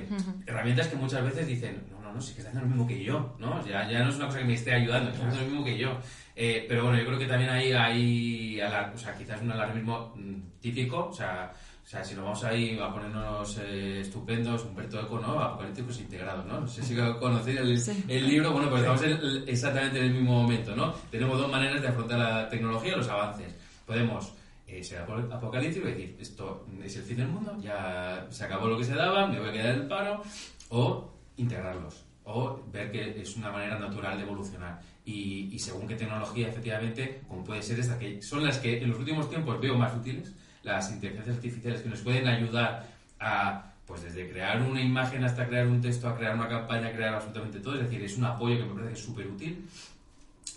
Herramientas 0.45 0.87
que 0.87 0.95
muchas 0.95 1.23
veces 1.23 1.47
dicen, 1.47 1.83
no, 1.91 2.01
no, 2.01 2.13
no, 2.13 2.21
sí 2.21 2.33
que 2.33 2.39
están 2.39 2.57
haciendo 2.57 2.75
lo 2.75 2.83
mismo 2.83 2.87
que 2.87 3.03
yo, 3.03 3.35
¿no? 3.39 3.65
Ya, 3.65 3.89
ya 3.89 4.03
no 4.03 4.09
es 4.09 4.15
una 4.15 4.27
cosa 4.27 4.39
que 4.39 4.45
me 4.45 4.53
esté 4.53 4.73
ayudando, 4.73 5.11
están 5.11 5.27
haciendo 5.27 5.49
lo 5.49 5.51
mismo 5.51 5.65
que 5.65 5.77
yo. 5.77 5.97
Eh, 6.35 6.65
pero 6.67 6.83
bueno, 6.83 6.99
yo 6.99 7.05
creo 7.05 7.19
que 7.19 7.27
también 7.27 7.49
hay, 7.49 7.71
hay 7.71 8.61
o 8.61 8.97
sea, 8.97 9.15
quizás 9.17 9.41
un 9.41 9.51
alarmismo 9.51 10.13
mm, 10.15 10.59
típico, 10.59 11.07
o 11.07 11.13
sea, 11.13 11.53
o 11.85 11.87
sea, 11.87 12.03
si 12.03 12.15
nos 12.15 12.23
vamos 12.23 12.43
ahí 12.43 12.79
a 12.79 12.91
ponernos 12.91 13.59
eh, 13.59 14.01
estupendos, 14.01 14.65
Humberto 14.65 14.99
Eco, 14.99 15.19
¿no? 15.19 15.39
Apocalípticos 15.39 15.99
integrados, 15.99 16.43
¿no? 16.47 16.61
No 16.61 16.67
sé 16.67 16.81
si 16.81 16.95
conocéis 16.95 17.59
el, 17.59 18.09
el 18.09 18.27
libro, 18.27 18.51
bueno, 18.53 18.71
pues 18.71 18.81
estamos 18.81 19.03
en 19.03 19.47
exactamente 19.47 19.99
en 19.99 20.05
el 20.05 20.13
mismo 20.13 20.41
momento, 20.41 20.75
¿no? 20.75 20.93
Tenemos 21.11 21.37
dos 21.37 21.51
maneras 21.51 21.83
de 21.83 21.87
afrontar 21.87 22.17
la 22.17 22.49
tecnología 22.49 22.93
y 22.93 22.95
los 22.95 23.07
avances. 23.07 23.53
Podemos 23.85 24.33
eh, 24.65 24.83
ser 24.83 25.01
apocalíptico 25.01 25.87
y 25.87 25.91
decir, 25.91 26.17
esto 26.19 26.65
es 26.83 26.95
el 26.95 27.03
fin 27.03 27.17
del 27.17 27.27
mundo, 27.27 27.55
ya 27.61 28.25
se 28.31 28.45
acabó 28.45 28.67
lo 28.67 28.79
que 28.79 28.83
se 28.83 28.95
daba, 28.95 29.27
me 29.27 29.39
voy 29.39 29.49
a 29.49 29.53
quedar 29.53 29.75
en 29.75 29.81
el 29.81 29.87
paro, 29.87 30.23
o 30.69 31.13
integrarlos, 31.37 32.03
o 32.23 32.63
ver 32.73 32.91
que 32.91 33.21
es 33.21 33.35
una 33.35 33.51
manera 33.51 33.77
natural 33.77 34.17
de 34.17 34.23
evolucionar. 34.23 34.81
Y, 35.05 35.53
y 35.53 35.59
según 35.59 35.87
qué 35.87 35.93
tecnología, 35.93 36.47
efectivamente, 36.47 37.21
como 37.27 37.43
puede 37.43 37.61
ser 37.61 37.79
esta, 37.79 37.99
que 37.99 38.23
son 38.23 38.43
las 38.43 38.57
que 38.57 38.81
en 38.81 38.89
los 38.89 38.97
últimos 38.97 39.29
tiempos 39.29 39.61
veo 39.61 39.77
más 39.77 39.95
útiles, 39.95 40.33
las 40.65 40.91
inteligencias 40.91 41.35
artificiales 41.35 41.81
que 41.81 41.89
nos 41.89 42.01
pueden 42.01 42.27
ayudar 42.27 42.87
a, 43.19 43.71
pues 43.85 44.01
desde 44.01 44.29
crear 44.29 44.61
una 44.61 44.81
imagen 44.81 45.23
hasta 45.23 45.47
crear 45.47 45.67
un 45.67 45.79
texto, 45.79 46.09
a 46.09 46.17
crear 46.17 46.35
una 46.35 46.49
campaña, 46.49 46.87
a 46.87 46.91
crear 46.91 47.13
absolutamente 47.13 47.59
todo. 47.59 47.75
Es 47.75 47.83
decir, 47.83 48.03
es 48.03 48.17
un 48.17 48.25
apoyo 48.25 48.57
que 48.57 48.65
me 48.65 48.73
parece 48.73 49.01
súper 49.01 49.27
útil 49.27 49.65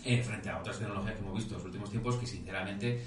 eh, 0.03 0.21
frente 0.23 0.49
a 0.49 0.57
otras 0.57 0.79
tecnologías 0.79 1.13
que 1.13 1.21
hemos 1.21 1.35
visto 1.35 1.53
en 1.53 1.57
los 1.57 1.65
últimos 1.65 1.89
tiempos 1.91 2.15
que 2.15 2.25
sinceramente 2.25 3.01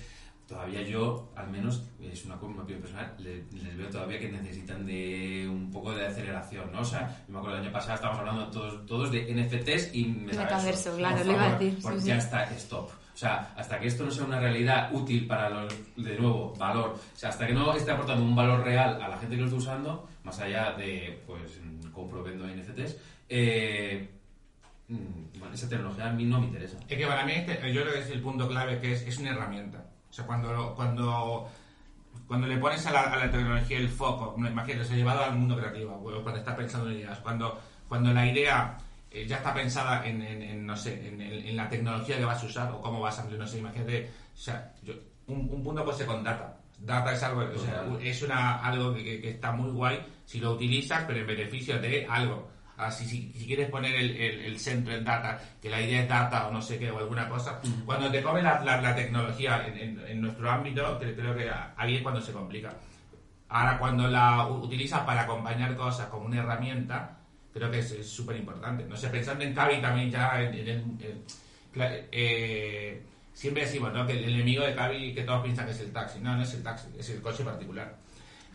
todavía 0.47 0.83
yo, 0.83 1.31
al 1.35 1.51
menos, 1.51 1.83
es 2.01 2.25
una, 2.25 2.37
opinión 2.37 2.81
personal, 2.81 3.15
les, 3.19 3.77
veo 3.77 3.89
todavía 3.89 4.21
que 4.21 4.31
necesitan 4.31 4.85
de 4.87 5.49
un 5.51 5.71
poco 5.71 5.93
de 5.93 6.07
aceleración, 6.07 6.71
¿no? 6.71 6.81
O 6.81 6.85
sea, 6.85 7.25
yo 7.27 7.33
me 7.33 7.39
acuerdo 7.39 7.57
el 7.57 7.65
año 7.65 7.73
pasado 7.73 7.95
estábamos 7.95 8.21
hablando 8.21 8.51
todos, 8.51 8.87
todos 8.87 9.11
de 9.11 9.33
NFTs 9.35 9.95
y 9.95 10.05
Metaverso, 10.05 10.97
claro, 10.97 11.25
le 11.25 11.33
iba 11.33 11.47
a 11.47 11.59
decir. 11.59 11.79
Pues 11.83 12.05
ya 12.05 12.19
está, 12.19 12.45
stop. 12.55 12.91
O 13.15 13.17
sea, 13.17 13.53
hasta 13.57 13.79
que 13.79 13.89
esto 13.89 14.05
no 14.05 14.11
sea 14.11 14.25
una 14.25 14.41
realidad 14.41 14.89
útil 14.93 15.27
para 15.27 15.51
los, 15.51 15.75
de 15.97 16.19
nuevo, 16.19 16.55
valor, 16.59 16.95
o 16.95 17.17
sea, 17.17 17.29
hasta 17.29 17.47
que 17.47 17.53
no 17.53 17.75
esté 17.75 17.91
aportando 17.91 18.25
un 18.25 18.35
valor 18.35 18.65
real 18.65 19.01
a 19.03 19.09
la 19.09 19.19
gente 19.19 19.37
que 19.37 19.43
lo 19.43 19.47
está 19.49 19.59
usando, 19.59 20.09
más 20.25 20.39
allá 20.41 20.73
de, 20.73 21.23
pues, 21.27 21.61
compro, 21.93 22.23
vendo 22.23 22.47
NFTs, 22.47 22.97
eh, 23.29 24.09
mm, 24.89 25.39
bueno, 25.39 25.55
esa 25.55 25.69
tecnología 25.69 26.09
a 26.09 26.13
mí 26.13 26.25
no 26.25 26.41
me 26.41 26.47
interesa. 26.47 26.79
Es 26.89 26.99
que 26.99 27.07
para 27.07 27.25
mí 27.27 27.33
este, 27.33 27.73
yo 27.73 27.83
creo 27.83 27.93
que 27.93 28.01
es 28.01 28.11
el 28.11 28.23
punto 28.23 28.49
clave, 28.49 28.81
que 28.81 28.93
es, 28.93 29.03
es 29.03 29.19
una 29.19 29.31
herramienta. 29.31 29.85
O 30.09 30.13
sea, 30.13 30.27
cuando, 30.27 30.75
cuando, 30.75 31.49
cuando 32.27 32.47
le 32.47 32.57
pones 32.57 32.85
a 32.87 32.93
la, 32.93 33.01
a 33.03 33.17
la 33.17 33.31
tecnología 33.31 33.79
el 33.79 33.89
foco, 33.89 34.35
imagínate, 34.39 34.85
se 34.87 34.95
ha 34.95 34.97
llevado 34.97 35.25
al 35.25 35.37
mundo 35.37 35.57
creativo, 35.57 35.99
cuando 36.23 36.37
estás 36.37 36.57
pensando 36.57 36.91
en 36.91 36.97
ideas, 36.97 37.19
cuando, 37.19 37.61
cuando 37.89 38.13
la 38.13 38.27
idea 38.27 38.79
eh, 39.13 39.27
ya 39.27 39.37
está 39.37 39.53
pensada 39.53 40.07
en, 40.07 40.23
en, 40.23 40.67
no 40.67 40.77
sé, 40.77 41.07
en, 41.07 41.57
la 41.57 41.69
tecnología 41.69 42.17
que 42.17 42.25
vas 42.25 42.43
a 42.43 42.47
usar 42.47 42.73
o 42.73 42.81
cómo 42.81 43.01
vas 43.01 43.19
a, 43.19 43.25
no 43.25 43.47
sé, 43.47 43.59
imagínate, 43.59 44.11
o 44.33 44.37
sea, 44.37 44.73
un, 45.27 45.51
un, 45.51 45.63
punto 45.63 45.85
puede 45.85 45.99
ser 45.99 46.07
con 46.07 46.25
data. 46.25 46.57
Data 46.79 47.13
es 47.13 47.23
algo, 47.23 47.43
o 47.43 47.59
sea, 47.59 47.85
es 48.01 48.23
una, 48.23 48.59
algo 48.65 48.95
que, 48.95 49.21
que, 49.21 49.31
está 49.31 49.53
muy 49.53 49.71
guay 49.71 50.01
si 50.25 50.41
lo 50.41 50.53
utilizas, 50.53 51.05
pero 51.07 51.21
en 51.21 51.27
beneficio 51.27 51.79
de 51.79 52.07
algo. 52.09 52.51
Así, 52.77 53.05
si, 53.05 53.33
si, 53.35 53.47
quieres 53.47 53.69
poner 53.69 53.95
el, 53.95 54.17
el, 54.17 54.59
centro 54.59 54.95
en 54.95 55.05
data, 55.05 55.39
que 55.61 55.69
la 55.69 55.81
idea 55.81 56.03
es 56.03 56.09
data 56.09 56.49
o 56.49 56.51
no 56.51 56.63
sé 56.63 56.79
qué, 56.79 56.91
o 56.91 56.99
alguna 56.99 57.29
cosa, 57.29 57.61
cuando 57.85 58.11
te 58.11 58.23
come 58.23 58.43
la, 58.43 58.61
la, 58.65 58.95
tecnología 58.95 59.67
en, 59.67 60.01
en, 60.01 60.21
nuestro 60.21 60.51
ámbito, 60.51 60.99
creo 60.99 61.37
que 61.37 61.51
ahí 61.77 61.97
es 61.97 62.03
cuando 62.03 62.21
se 62.21 62.33
complica. 62.33 62.75
Ahora, 63.51 63.79
cuando 63.79 64.09
la 64.09 64.49
utilizas 64.49 65.03
para 65.03 65.23
acompañar 65.23 65.77
cosas 65.77 66.09
como 66.09 66.27
una 66.27 66.39
herramienta, 66.39 67.22
creo 67.53 67.71
que 67.71 67.79
es 67.81 68.07
súper 68.09 68.37
importante. 68.37 68.85
No 68.85 68.97
sé, 68.97 69.09
pensando 69.09 69.45
en 69.45 69.55
Cavi 69.55 69.81
también 69.81 70.11
ya 70.11 70.41
en, 70.43 70.99
eh, 71.75 73.03
siempre 73.33 73.65
decimos 73.65 73.93
¿no? 73.93 74.07
que 74.07 74.13
el 74.13 74.25
enemigo 74.25 74.65
de 74.65 74.75
Cavi 74.75 75.15
que 75.15 75.23
todos 75.23 75.43
piensan 75.43 75.67
que 75.67 75.73
es 75.73 75.81
el 75.81 75.93
taxi. 75.93 76.21
No, 76.21 76.37
no 76.37 76.43
es 76.43 76.55
el 76.55 76.63
taxi, 76.63 76.89
es 76.99 77.11
el 77.11 77.21
coche 77.21 77.45
particular. 77.45 77.97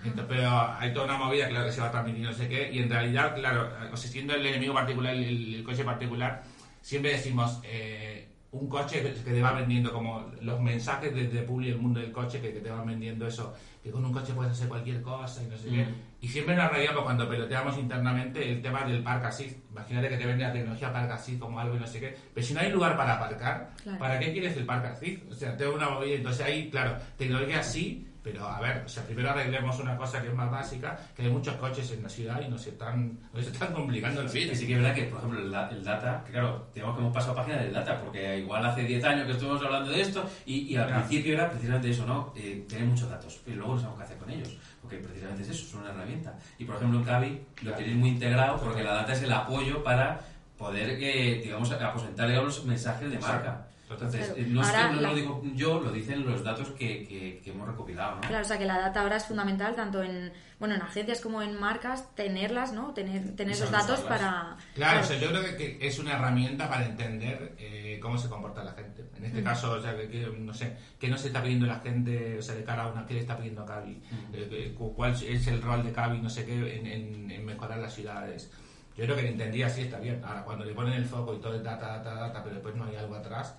Entonces, 0.03 0.25
pero 0.27 0.49
hay 0.77 0.93
toda 0.93 1.05
una 1.05 1.17
movida, 1.17 1.47
claro, 1.49 1.65
que 1.65 1.71
se 1.71 1.81
va 1.81 1.87
a 1.87 1.91
transmitir 1.91 2.23
no 2.23 2.33
sé 2.33 2.47
qué, 2.47 2.71
y 2.71 2.79
en 2.79 2.89
realidad, 2.89 3.33
claro, 3.35 3.69
o 3.91 3.97
siendo 3.97 4.35
el 4.35 4.45
enemigo 4.45 4.73
particular, 4.73 5.15
el, 5.15 5.63
coche 5.63 5.83
particular, 5.83 6.43
siempre 6.81 7.13
decimos 7.13 7.59
eh, 7.63 8.27
un 8.51 8.69
coche 8.69 9.01
que 9.01 9.31
te 9.31 9.41
va 9.41 9.53
vendiendo 9.53 9.91
como 9.91 10.31
los 10.41 10.61
mensajes 10.61 11.13
desde 11.15 11.41
Publi, 11.41 11.69
el 11.69 11.79
mundo 11.79 11.99
del 11.99 12.11
coche, 12.11 12.39
que, 12.39 12.53
que 12.53 12.59
te 12.59 12.69
van 12.69 12.85
vendiendo 12.85 13.27
eso, 13.27 13.55
que 13.83 13.89
con 13.89 14.05
un 14.05 14.13
coche 14.13 14.33
puedes 14.33 14.51
hacer 14.51 14.67
cualquier 14.67 15.01
cosa 15.01 15.43
y 15.43 15.47
no 15.47 15.57
sé 15.57 15.69
qué. 15.69 15.87
Y 16.19 16.27
siempre 16.27 16.55
nos 16.55 16.71
reíamos 16.71 17.03
cuando 17.03 17.29
peloteamos 17.29 17.77
internamente 17.77 18.51
el 18.51 18.61
tema 18.61 18.83
del 18.85 19.03
park 19.03 19.25
assist. 19.25 19.57
Imagínate 19.71 20.09
que 20.09 20.17
te 20.17 20.25
vende 20.25 20.43
la 20.43 20.53
tecnología 20.53 20.91
park 20.91 21.11
assist 21.11 21.39
como 21.39 21.59
algo 21.59 21.75
y 21.75 21.79
no 21.79 21.85
sé 21.85 21.99
qué. 21.99 22.15
Pero 22.33 22.45
si 22.45 22.53
no 22.55 22.61
hay 22.61 22.71
lugar 22.71 22.97
para 22.97 23.15
aparcar, 23.15 23.69
¿para 23.99 24.17
qué 24.17 24.31
quieres 24.33 24.57
el 24.57 24.65
park 24.65 24.85
assist? 24.85 25.31
O 25.31 25.35
sea, 25.35 25.55
tengo 25.55 25.75
una 25.75 25.89
movida. 25.89 26.15
Entonces 26.15 26.45
ahí, 26.45 26.69
claro, 26.71 26.97
tecnología 27.17 27.61
sí, 27.61 28.06
pero 28.27 28.45
a 28.45 28.59
ver, 28.59 28.83
o 28.85 28.89
sea, 28.89 29.03
primero 29.03 29.29
arreglemos 29.29 29.79
una 29.79 29.95
cosa 29.95 30.21
que 30.21 30.27
es 30.27 30.33
más 30.33 30.51
básica, 30.51 30.99
que 31.15 31.21
hay 31.21 31.29
muchos 31.29 31.55
coches 31.55 31.89
en 31.91 32.03
la 32.03 32.09
ciudad 32.09 32.41
y 32.45 32.49
nos 32.49 32.67
están, 32.67 33.17
nos 33.33 33.47
están 33.47 33.73
complicando 33.73 34.21
el 34.21 34.29
Sí, 34.29 34.53
sí 34.53 34.67
que 34.67 34.73
es 34.73 34.81
verdad 34.81 34.93
que, 34.93 35.03
por 35.03 35.19
ejemplo, 35.19 35.39
el, 35.39 35.83
data, 35.83 36.23
que 36.25 36.33
claro, 36.33 36.67
tenemos 36.73 36.95
que 36.95 37.01
hemos 37.01 37.13
pasado 37.13 37.35
página 37.35 37.57
del 37.59 37.71
data, 37.71 38.01
porque 38.01 38.39
igual 38.39 38.65
hace 38.65 38.83
10 38.83 39.03
años 39.05 39.25
que 39.27 39.31
estuvimos 39.31 39.63
hablando 39.63 39.91
de 39.91 40.01
esto 40.01 40.29
y, 40.45 40.75
al 40.75 40.87
principio 40.87 41.35
era 41.35 41.49
precisamente 41.49 41.89
eso, 41.89 42.05
¿no? 42.05 42.33
Eh, 42.35 42.65
tener 42.67 42.85
muchos 42.85 43.09
datos, 43.09 43.39
pero 43.45 43.57
luego 43.57 43.75
no 43.75 43.79
sabemos 43.79 43.99
qué 43.99 44.03
hacer 44.03 44.17
con 44.17 44.29
ellos, 44.29 44.57
porque 44.81 44.97
precisamente 44.97 45.43
es 45.43 45.49
eso, 45.49 45.65
son 45.65 45.81
una 45.81 45.91
herramienta. 45.91 46.37
Y 46.59 46.65
por 46.65 46.75
ejemplo 46.75 46.99
en 46.99 47.05
Cavi 47.05 47.41
lo 47.61 47.71
tenéis 47.73 47.95
muy 47.95 48.09
integrado 48.09 48.59
porque 48.59 48.83
la 48.83 48.93
data 48.93 49.13
es 49.13 49.21
el 49.23 49.31
apoyo 49.31 49.81
para 49.85 50.19
poder, 50.57 50.97
eh, 51.01 51.39
digamos, 51.43 51.71
aposentarle 51.71 52.35
los 52.35 52.65
mensajes 52.65 53.09
de 53.09 53.19
marca. 53.19 53.67
Entonces, 53.89 54.33
eh, 54.35 54.45
no, 54.49 54.61
lo 55.01 55.15
digo 55.15 55.41
yo, 55.55 55.79
lo 55.79 55.91
dicen 55.91 56.25
los 56.25 56.43
datos 56.43 56.69
que, 56.71 57.07
que, 57.43 57.49
hemos 57.49 57.67
recopilado, 57.67 58.15
¿no? 58.15 58.21
Claro, 58.21 58.43
o 58.43 58.47
sea 58.47 58.57
que 58.57 58.65
la 58.65 58.77
data 58.77 59.01
ahora 59.01 59.15
es 59.15 59.25
fundamental 59.25 59.75
tanto 59.75 60.03
en, 60.03 60.33
bueno, 60.59 60.75
en 60.75 60.81
agencias 60.81 61.21
como 61.21 61.41
en 61.41 61.57
marcas, 61.57 62.13
tenerlas, 62.13 62.73
¿no? 62.73 62.93
Tener, 62.93 63.35
tener 63.35 63.53
esos 63.53 63.71
datos 63.71 64.01
para... 64.01 64.57
Claro, 64.75 65.01
o 65.01 65.03
sea, 65.03 65.17
yo 65.17 65.29
creo 65.29 65.55
que, 65.55 65.77
es 65.79 65.99
una 65.99 66.13
herramienta 66.13 66.67
para 66.67 66.85
entender 66.85 67.55
eh, 67.57 67.97
cómo 68.01 68.17
se 68.17 68.27
comporta 68.27 68.63
la 68.63 68.73
gente. 68.73 69.05
En 69.15 69.25
este 69.25 69.41
caso, 69.41 69.71
o 69.71 69.81
sea, 69.81 69.95
que, 69.95 70.27
no 70.37 70.53
sé, 70.53 70.75
qué 70.99 71.07
no 71.07 71.17
se 71.17 71.27
está 71.27 71.41
pidiendo 71.41 71.65
la 71.65 71.79
gente, 71.79 72.37
o 72.39 72.41
sea, 72.41 72.55
de 72.55 72.63
cara 72.63 72.83
a 72.83 72.87
una, 72.87 73.05
qué 73.05 73.13
le 73.13 73.19
está 73.21 73.37
pidiendo 73.37 73.61
a 73.61 73.65
Cavi, 73.65 74.01
eh, 74.33 74.75
cuál 74.77 75.13
es 75.13 75.47
el 75.47 75.61
rol 75.61 75.83
de 75.83 75.91
Cavi, 75.93 76.19
no 76.19 76.29
sé 76.29 76.45
qué, 76.45 76.77
en, 76.77 77.31
en, 77.31 77.45
mejorar 77.45 77.79
las 77.79 77.93
ciudades. 77.93 78.51
Yo 78.97 79.05
creo 79.05 79.15
que 79.15 79.21
lo 79.21 79.29
entendía 79.29 79.67
así 79.67 79.81
está 79.81 79.99
bien. 79.99 80.21
Ahora, 80.25 80.43
cuando 80.43 80.65
le 80.65 80.73
ponen 80.73 80.93
el 80.93 81.05
foco 81.05 81.35
y 81.35 81.39
todo 81.39 81.55
es 81.55 81.63
data, 81.63 81.87
data, 81.87 82.15
data, 82.15 82.43
pero 82.43 82.55
después 82.55 82.75
no 82.75 82.85
hay 82.85 82.95
algo 82.95 83.15
atrás, 83.15 83.55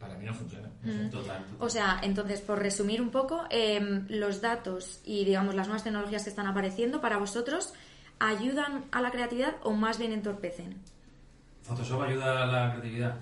para 0.00 0.16
mí 0.16 0.24
no 0.24 0.34
funciona. 0.34 0.68
Mm. 0.82 1.10
O 1.58 1.68
sea, 1.68 2.00
entonces, 2.02 2.40
por 2.40 2.58
resumir 2.58 3.02
un 3.02 3.10
poco, 3.10 3.44
em, 3.50 4.06
los 4.08 4.40
datos 4.40 5.00
y, 5.04 5.24
digamos, 5.24 5.54
las 5.54 5.66
nuevas 5.68 5.84
tecnologías 5.84 6.24
que 6.24 6.30
están 6.30 6.46
apareciendo 6.46 7.02
para 7.02 7.18
vosotros, 7.18 7.74
¿ayudan 8.18 8.86
a 8.90 9.02
la 9.02 9.10
creatividad 9.10 9.56
o 9.62 9.72
más 9.72 9.98
bien 9.98 10.12
entorpecen? 10.12 10.80
¿Photoshop 11.62 12.02
ayuda 12.02 12.42
a 12.42 12.46
la 12.46 12.70
creatividad? 12.72 13.16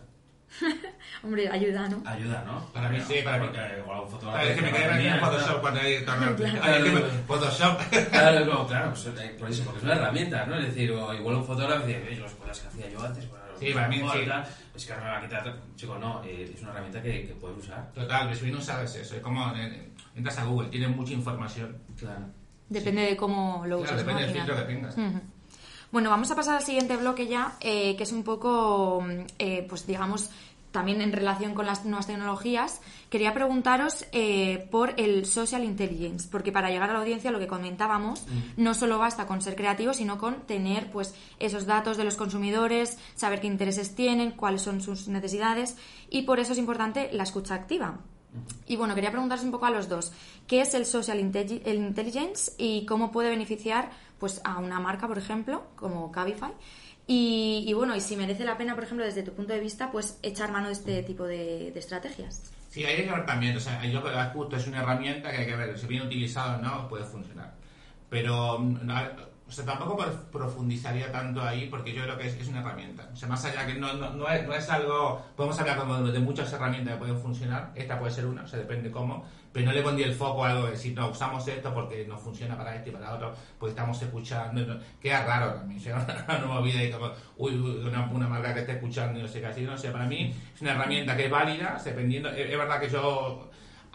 Hombre, 1.22 1.48
ayuda, 1.48 1.88
¿no? 1.88 2.02
Ayuda, 2.06 2.42
¿no? 2.46 2.64
Para 2.72 2.88
mí 2.88 2.98
sí, 3.06 3.16
para 3.22 3.38
mí. 3.38 3.48
Igual 3.82 4.00
un 4.00 4.08
fotógrafo. 4.08 4.46
es 4.46 4.56
que 4.56 4.62
me 4.62 4.72
quedé 4.72 5.08
en 5.08 5.20
Photoshop 5.20 5.60
cuando 5.60 5.80
hay 5.80 6.04
Photoshop. 7.26 7.80
Claro, 8.10 8.66
claro, 8.66 8.90
pues, 8.90 9.06
eh, 9.06 9.36
por 9.38 9.50
eso, 9.50 9.64
porque 9.64 9.78
es 9.78 9.84
una 9.84 9.94
herramienta, 9.94 10.46
¿no? 10.46 10.56
Es 10.58 10.66
decir, 10.68 10.90
o 10.92 11.12
igual 11.12 11.36
un 11.36 11.44
fotógrafo 11.44 11.86
dice, 11.86 12.16
los 12.16 12.32
cosas 12.32 12.60
que 12.60 12.68
hacía 12.68 12.90
yo 12.90 13.02
antes, 13.04 13.26
Sí, 13.58 13.72
para 13.72 13.88
mí 13.88 13.96
sí. 13.96 14.18
Es 14.74 14.86
que 14.86 14.92
ahora 14.92 15.04
me 15.04 15.10
va 15.10 15.18
a 15.18 15.22
quitar. 15.22 15.60
Chico, 15.76 15.98
no, 15.98 16.22
eh, 16.24 16.52
es 16.54 16.62
una 16.62 16.70
herramienta 16.70 17.02
que, 17.02 17.26
que 17.26 17.34
puedes 17.34 17.58
usar. 17.58 17.92
Total, 17.92 18.34
si 18.34 18.50
no 18.50 18.60
sabes 18.60 18.94
eso. 18.94 19.16
Es 19.16 19.22
como 19.22 19.52
entras 20.14 20.38
a 20.38 20.44
Google, 20.44 20.68
tiene 20.68 20.88
mucha 20.88 21.12
información. 21.12 21.76
Claro. 21.98 22.26
Depende 22.68 23.02
de 23.02 23.16
cómo 23.16 23.64
lo 23.66 23.80
uses. 23.80 23.96
depende 23.96 24.22
del 24.22 24.32
filtro 24.32 24.56
que 24.56 24.62
tengas. 24.62 24.96
Bueno, 25.90 26.10
vamos 26.10 26.30
a 26.30 26.36
pasar 26.36 26.56
al 26.56 26.62
siguiente 26.62 26.96
bloque 26.96 27.26
ya, 27.26 27.56
eh, 27.60 27.96
que 27.96 28.02
es 28.02 28.12
un 28.12 28.22
poco, 28.22 29.02
eh, 29.38 29.64
pues 29.68 29.86
digamos, 29.86 30.30
también 30.78 31.00
en 31.00 31.10
relación 31.10 31.54
con 31.54 31.66
las 31.66 31.84
nuevas 31.84 32.06
tecnologías, 32.06 32.80
quería 33.10 33.34
preguntaros 33.34 34.06
eh, 34.12 34.68
por 34.70 34.94
el 34.96 35.26
social 35.26 35.64
intelligence, 35.64 36.28
porque 36.30 36.52
para 36.52 36.70
llegar 36.70 36.88
a 36.88 36.92
la 36.92 37.00
audiencia 37.00 37.32
lo 37.32 37.40
que 37.40 37.48
comentábamos 37.48 38.22
mm. 38.28 38.62
no 38.62 38.74
solo 38.74 38.96
basta 38.96 39.26
con 39.26 39.42
ser 39.42 39.56
creativo, 39.56 39.92
sino 39.92 40.18
con 40.18 40.42
tener 40.46 40.88
pues 40.92 41.16
esos 41.40 41.66
datos 41.66 41.96
de 41.96 42.04
los 42.04 42.14
consumidores, 42.14 42.96
saber 43.16 43.40
qué 43.40 43.48
intereses 43.48 43.96
tienen, 43.96 44.30
cuáles 44.30 44.62
son 44.62 44.80
sus 44.80 45.08
necesidades 45.08 45.76
y 46.10 46.22
por 46.22 46.38
eso 46.38 46.52
es 46.52 46.58
importante 46.60 47.10
la 47.12 47.24
escucha 47.24 47.56
activa. 47.56 47.98
Y 48.68 48.76
bueno, 48.76 48.94
quería 48.94 49.10
preguntaros 49.10 49.44
un 49.44 49.50
poco 49.50 49.66
a 49.66 49.70
los 49.70 49.88
dos, 49.88 50.12
¿qué 50.46 50.60
es 50.60 50.74
el 50.74 50.86
social 50.86 51.18
intelligence 51.18 52.52
y 52.56 52.86
cómo 52.86 53.10
puede 53.10 53.30
beneficiar 53.30 53.90
pues 54.20 54.40
a 54.44 54.58
una 54.58 54.78
marca, 54.78 55.08
por 55.08 55.18
ejemplo, 55.18 55.64
como 55.74 56.12
Cabify? 56.12 56.52
Y, 57.10 57.72
bueno, 57.72 57.96
y 57.96 58.02
si 58.02 58.16
merece 58.16 58.44
la 58.44 58.58
pena, 58.58 58.74
por 58.74 58.84
ejemplo, 58.84 59.02
desde 59.02 59.22
tu 59.22 59.32
punto 59.32 59.54
de 59.54 59.60
vista, 59.60 59.90
pues 59.90 60.18
echar 60.22 60.52
mano 60.52 60.66
de 60.66 60.74
este 60.74 61.02
tipo 61.02 61.24
de, 61.24 61.68
estrategias. 61.68 62.52
Sí, 62.68 62.84
hay 62.84 62.96
que 62.96 63.10
ver 63.10 63.24
también, 63.24 63.56
o 63.56 63.60
sea, 63.60 63.82
yo 63.86 64.02
creo 64.02 64.12
que 64.12 64.38
justo 64.38 64.56
es 64.56 64.66
una 64.66 64.82
herramienta 64.82 65.30
que 65.30 65.38
hay 65.38 65.46
que 65.46 65.56
ver, 65.56 65.78
si 65.78 65.86
bien 65.86 66.02
utilizado 66.02 66.60
no, 66.60 66.86
puede 66.86 67.04
funcionar. 67.04 67.54
Pero 68.10 68.58
o 69.48 69.50
sea, 69.50 69.64
tampoco 69.64 70.04
profundizaría 70.30 71.11
tanto 71.11 71.42
ahí 71.42 71.68
porque 71.70 71.94
yo 71.94 72.02
creo 72.02 72.18
que 72.18 72.26
es, 72.26 72.48
una 72.48 72.61
herramienta. 72.61 73.08
O 73.11 73.16
sea, 73.16 73.28
más 73.28 73.42
allá 73.46 73.66
que 73.66 73.74
no, 73.74 73.94
no, 73.94 74.11
no, 74.11 74.28
es, 74.28 74.46
no 74.46 74.52
es, 74.52 74.68
algo... 74.68 75.24
Podemos 75.34 75.58
hablar 75.58 75.78
como 75.78 76.02
de, 76.02 76.18
muchas 76.18 76.52
herramientas 76.52 76.92
que 76.92 76.98
pueden 76.98 77.18
funcionar. 77.18 77.72
Esta 77.74 77.98
puede 77.98 78.12
ser 78.12 78.26
una, 78.26 78.42
o 78.42 78.46
sea, 78.46 78.58
depende 78.58 78.90
cómo. 78.90 79.24
Pero 79.50 79.64
no 79.64 79.72
le 79.72 79.80
pondría 79.80 80.06
el 80.06 80.14
foco 80.14 80.44
a 80.44 80.50
algo 80.50 80.66
de 80.66 80.72
decir, 80.72 80.94
no, 80.94 81.08
usamos 81.08 81.48
esto 81.48 81.72
porque 81.72 82.04
no 82.06 82.18
funciona 82.18 82.58
para 82.58 82.76
esto 82.76 82.90
y 82.90 82.92
para 82.92 83.14
otro, 83.14 83.32
pues 83.58 83.70
estamos 83.70 84.00
escuchando. 84.02 84.80
queda 85.00 85.24
raro 85.24 85.54
también. 85.54 85.80
O 85.80 85.82
sea, 85.82 86.24
una 86.28 86.38
nueva 86.40 86.61
vida 86.61 86.84
y 86.84 86.90
como, 86.90 87.11
uy, 87.38 87.54
una, 87.54 88.04
una, 88.11 88.28
marca 88.28 88.52
que 88.52 88.61
esté 88.61 88.72
escuchando 88.72 89.18
y 89.18 89.22
no 89.22 89.28
sé 89.28 89.40
qué 89.40 89.46
así. 89.46 89.62
No 89.62 89.78
sé, 89.78 89.90
para 89.90 90.04
mí 90.04 90.34
es 90.54 90.61
una 90.61 90.72
herramienta 90.72 91.16
que 91.16 91.24
es 91.24 91.30
válida, 91.30 91.80
dependiendo... 91.82 92.28
es 92.28 92.58
verdad 92.58 92.80
que 92.80 92.90
yo 92.90 93.48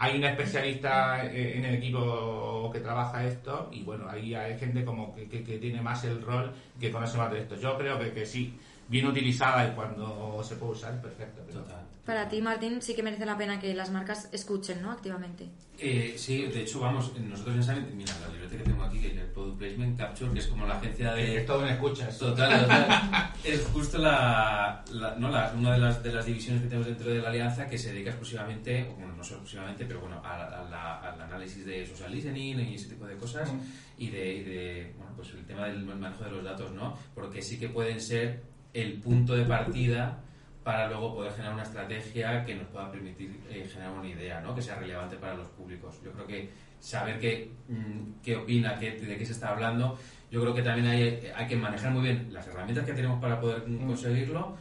hay 0.04 0.18
una 0.18 0.30
especialista 0.30 1.24
eh, 1.26 1.56
en 1.56 1.64
el 1.64 1.76
equipo 1.76 2.70
que 2.72 2.80
trabaja 2.80 3.24
esto 3.24 3.70
y 3.72 3.82
bueno, 3.82 4.06
ahí 4.08 4.34
hay 4.34 4.58
gente 4.58 4.84
como 4.84 5.14
que, 5.14 5.28
que, 5.28 5.58
tiene 5.58 5.80
más 5.80 6.04
el 6.04 6.20
rol, 6.20 6.52
que 6.78 6.90
conoce 6.90 7.16
más 7.16 7.32
de 7.32 7.40
esto. 7.40 7.56
Yo 7.56 7.78
creo 7.78 7.98
que, 7.98 8.12
que 8.12 8.26
sí, 8.26 8.58
bien 8.88 9.06
utilizada 9.06 9.66
y 9.68 9.74
cuando 9.74 10.42
se 10.42 10.56
puede 10.56 10.72
usar, 10.72 11.00
perfecto. 11.00 11.42
Total. 11.52 11.84
Para 12.04 12.28
ti, 12.28 12.42
Martín, 12.42 12.82
sí 12.82 12.94
que 12.94 13.02
merece 13.02 13.24
la 13.24 13.38
pena 13.38 13.58
que 13.58 13.72
las 13.72 13.90
marcas 13.90 14.28
escuchen, 14.30 14.82
¿no? 14.82 14.90
Activamente. 14.90 15.48
Eh, 15.78 16.14
sí, 16.18 16.42
de 16.42 16.60
hecho, 16.60 16.80
vamos, 16.80 17.18
nosotros 17.18 17.56
en 17.56 17.62
Summit, 17.62 17.90
mira, 17.94 18.12
la 18.20 18.28
libreta 18.28 18.58
que 18.58 18.62
tengo 18.62 18.84
aquí, 18.84 19.00
que 19.00 19.06
es 19.06 19.16
el 19.16 19.26
Product 19.28 19.58
Placement 19.58 19.98
Capture, 19.98 20.30
que 20.32 20.38
es 20.38 20.46
como 20.46 20.66
la 20.66 20.76
agencia 20.76 21.14
de... 21.14 21.38
Es 21.38 21.46
todo 21.46 21.66
en 21.66 21.72
escuchas. 21.72 22.18
Total, 22.18 22.60
total. 22.60 23.32
es 23.44 23.64
justo 23.72 23.96
la, 23.96 24.84
¿no? 25.18 25.30
la, 25.30 25.54
una 25.56 25.72
de 25.72 25.78
las, 25.78 26.02
de 26.02 26.12
las 26.12 26.26
divisiones 26.26 26.62
que 26.62 26.68
tenemos 26.68 26.86
dentro 26.86 27.10
de 27.10 27.22
la 27.22 27.30
alianza 27.30 27.66
que 27.66 27.78
se 27.78 27.92
dedica 27.92 28.10
exclusivamente, 28.10 28.84
bueno, 28.98 29.16
no 29.16 29.24
solo 29.24 29.40
exclusivamente, 29.40 29.86
pero 29.86 30.00
bueno, 30.00 30.22
al 30.22 31.20
análisis 31.20 31.64
de 31.64 31.86
social 31.86 32.12
listening 32.12 32.58
y 32.58 32.74
ese 32.74 32.90
tipo 32.90 33.06
de 33.06 33.16
cosas, 33.16 33.50
y, 33.96 34.10
de, 34.10 34.34
y 34.34 34.44
de, 34.44 34.92
bueno, 34.98 35.12
pues 35.16 35.30
el 35.30 35.44
tema 35.46 35.66
del 35.68 35.84
manejo 35.84 36.24
de 36.24 36.30
los 36.30 36.44
datos, 36.44 36.70
¿no? 36.72 36.98
Porque 37.14 37.40
sí 37.40 37.58
que 37.58 37.70
pueden 37.70 37.98
ser 37.98 38.53
el 38.74 38.94
punto 39.00 39.34
de 39.34 39.44
partida 39.44 40.18
para 40.64 40.88
luego 40.88 41.14
poder 41.14 41.32
generar 41.32 41.54
una 41.54 41.62
estrategia 41.62 42.44
que 42.44 42.54
nos 42.54 42.66
pueda 42.68 42.90
permitir 42.90 43.38
eh, 43.50 43.68
generar 43.70 43.92
una 43.92 44.08
idea 44.08 44.40
¿no? 44.40 44.54
que 44.54 44.62
sea 44.62 44.76
relevante 44.76 45.16
para 45.16 45.34
los 45.34 45.48
públicos. 45.48 46.00
Yo 46.02 46.10
creo 46.12 46.26
que 46.26 46.50
saber 46.80 47.18
qué, 47.18 47.50
mm, 47.68 48.22
qué 48.22 48.36
opina, 48.36 48.78
qué, 48.78 48.92
de 48.92 49.16
qué 49.16 49.26
se 49.26 49.32
está 49.32 49.50
hablando, 49.50 49.98
yo 50.30 50.40
creo 50.40 50.54
que 50.54 50.62
también 50.62 50.86
hay, 50.86 51.20
hay 51.34 51.46
que 51.46 51.56
manejar 51.56 51.92
muy 51.92 52.02
bien 52.02 52.28
las 52.32 52.46
herramientas 52.46 52.84
que 52.84 52.94
tenemos 52.94 53.20
para 53.20 53.40
poder 53.40 53.68
mm. 53.68 53.86
conseguirlo, 53.86 54.56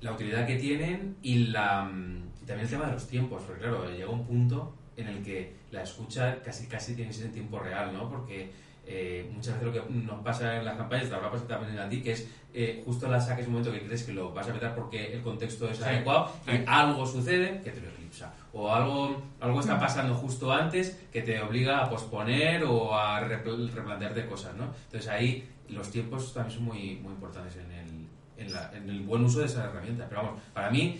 la 0.00 0.12
utilidad 0.12 0.46
que 0.46 0.56
tienen 0.56 1.16
y, 1.20 1.48
la, 1.48 1.84
mm, 1.84 2.30
y 2.42 2.46
también 2.46 2.60
el 2.60 2.70
tema 2.70 2.86
de 2.86 2.92
los 2.92 3.06
tiempos, 3.08 3.42
porque 3.42 3.60
claro, 3.60 3.90
llega 3.90 4.08
un 4.08 4.24
punto 4.24 4.74
en 4.96 5.08
el 5.08 5.22
que 5.22 5.52
la 5.72 5.82
escucha 5.82 6.40
casi 6.42 6.66
casi 6.66 6.94
tiene 6.94 7.10
que 7.10 7.16
ser 7.16 7.26
en 7.26 7.32
tiempo 7.32 7.58
real, 7.58 7.92
¿no? 7.92 8.08
Porque 8.08 8.50
eh, 8.92 9.30
muchas 9.32 9.54
veces 9.54 9.66
lo 9.66 9.72
que 9.72 9.92
nos 9.92 10.20
pasa 10.20 10.56
en 10.56 10.64
las 10.64 10.76
campañas, 10.76 11.08
te 11.08 11.14
lo 11.14 11.30
también 11.42 11.78
en 11.78 11.88
ti, 11.88 12.02
que 12.02 12.10
es 12.10 12.28
eh, 12.52 12.82
justo 12.84 13.06
la 13.06 13.20
saques 13.20 13.46
un 13.46 13.52
momento 13.52 13.70
que 13.70 13.86
crees 13.86 14.02
que 14.02 14.12
lo 14.12 14.32
vas 14.32 14.48
a 14.48 14.52
meter 14.52 14.74
porque 14.74 15.12
el 15.12 15.22
contexto 15.22 15.70
es 15.70 15.80
adecuado 15.80 16.32
y 16.48 16.64
algo 16.66 17.06
sucede 17.06 17.60
que 17.62 17.70
te 17.70 17.80
lo 17.80 17.88
eclipsa. 17.88 18.34
O 18.52 18.74
algo, 18.74 19.22
algo 19.38 19.60
está 19.60 19.78
pasando 19.78 20.16
justo 20.16 20.52
antes 20.52 20.98
que 21.12 21.22
te 21.22 21.40
obliga 21.40 21.84
a 21.84 21.88
posponer 21.88 22.64
o 22.64 22.92
a 22.98 23.20
replantearte 23.20 24.26
cosas, 24.26 24.56
¿no? 24.56 24.64
Entonces 24.86 25.08
ahí 25.08 25.48
los 25.68 25.88
tiempos 25.92 26.34
también 26.34 26.56
son 26.56 26.64
muy, 26.64 26.96
muy 26.96 27.12
importantes 27.12 27.58
en 27.58 27.70
el, 27.70 28.08
en, 28.38 28.52
la, 28.52 28.72
en 28.74 28.90
el 28.90 29.02
buen 29.02 29.22
uso 29.22 29.38
de 29.38 29.46
esa 29.46 29.66
herramienta. 29.66 30.06
Pero 30.08 30.24
vamos, 30.24 30.42
para 30.52 30.68
mí 30.68 30.98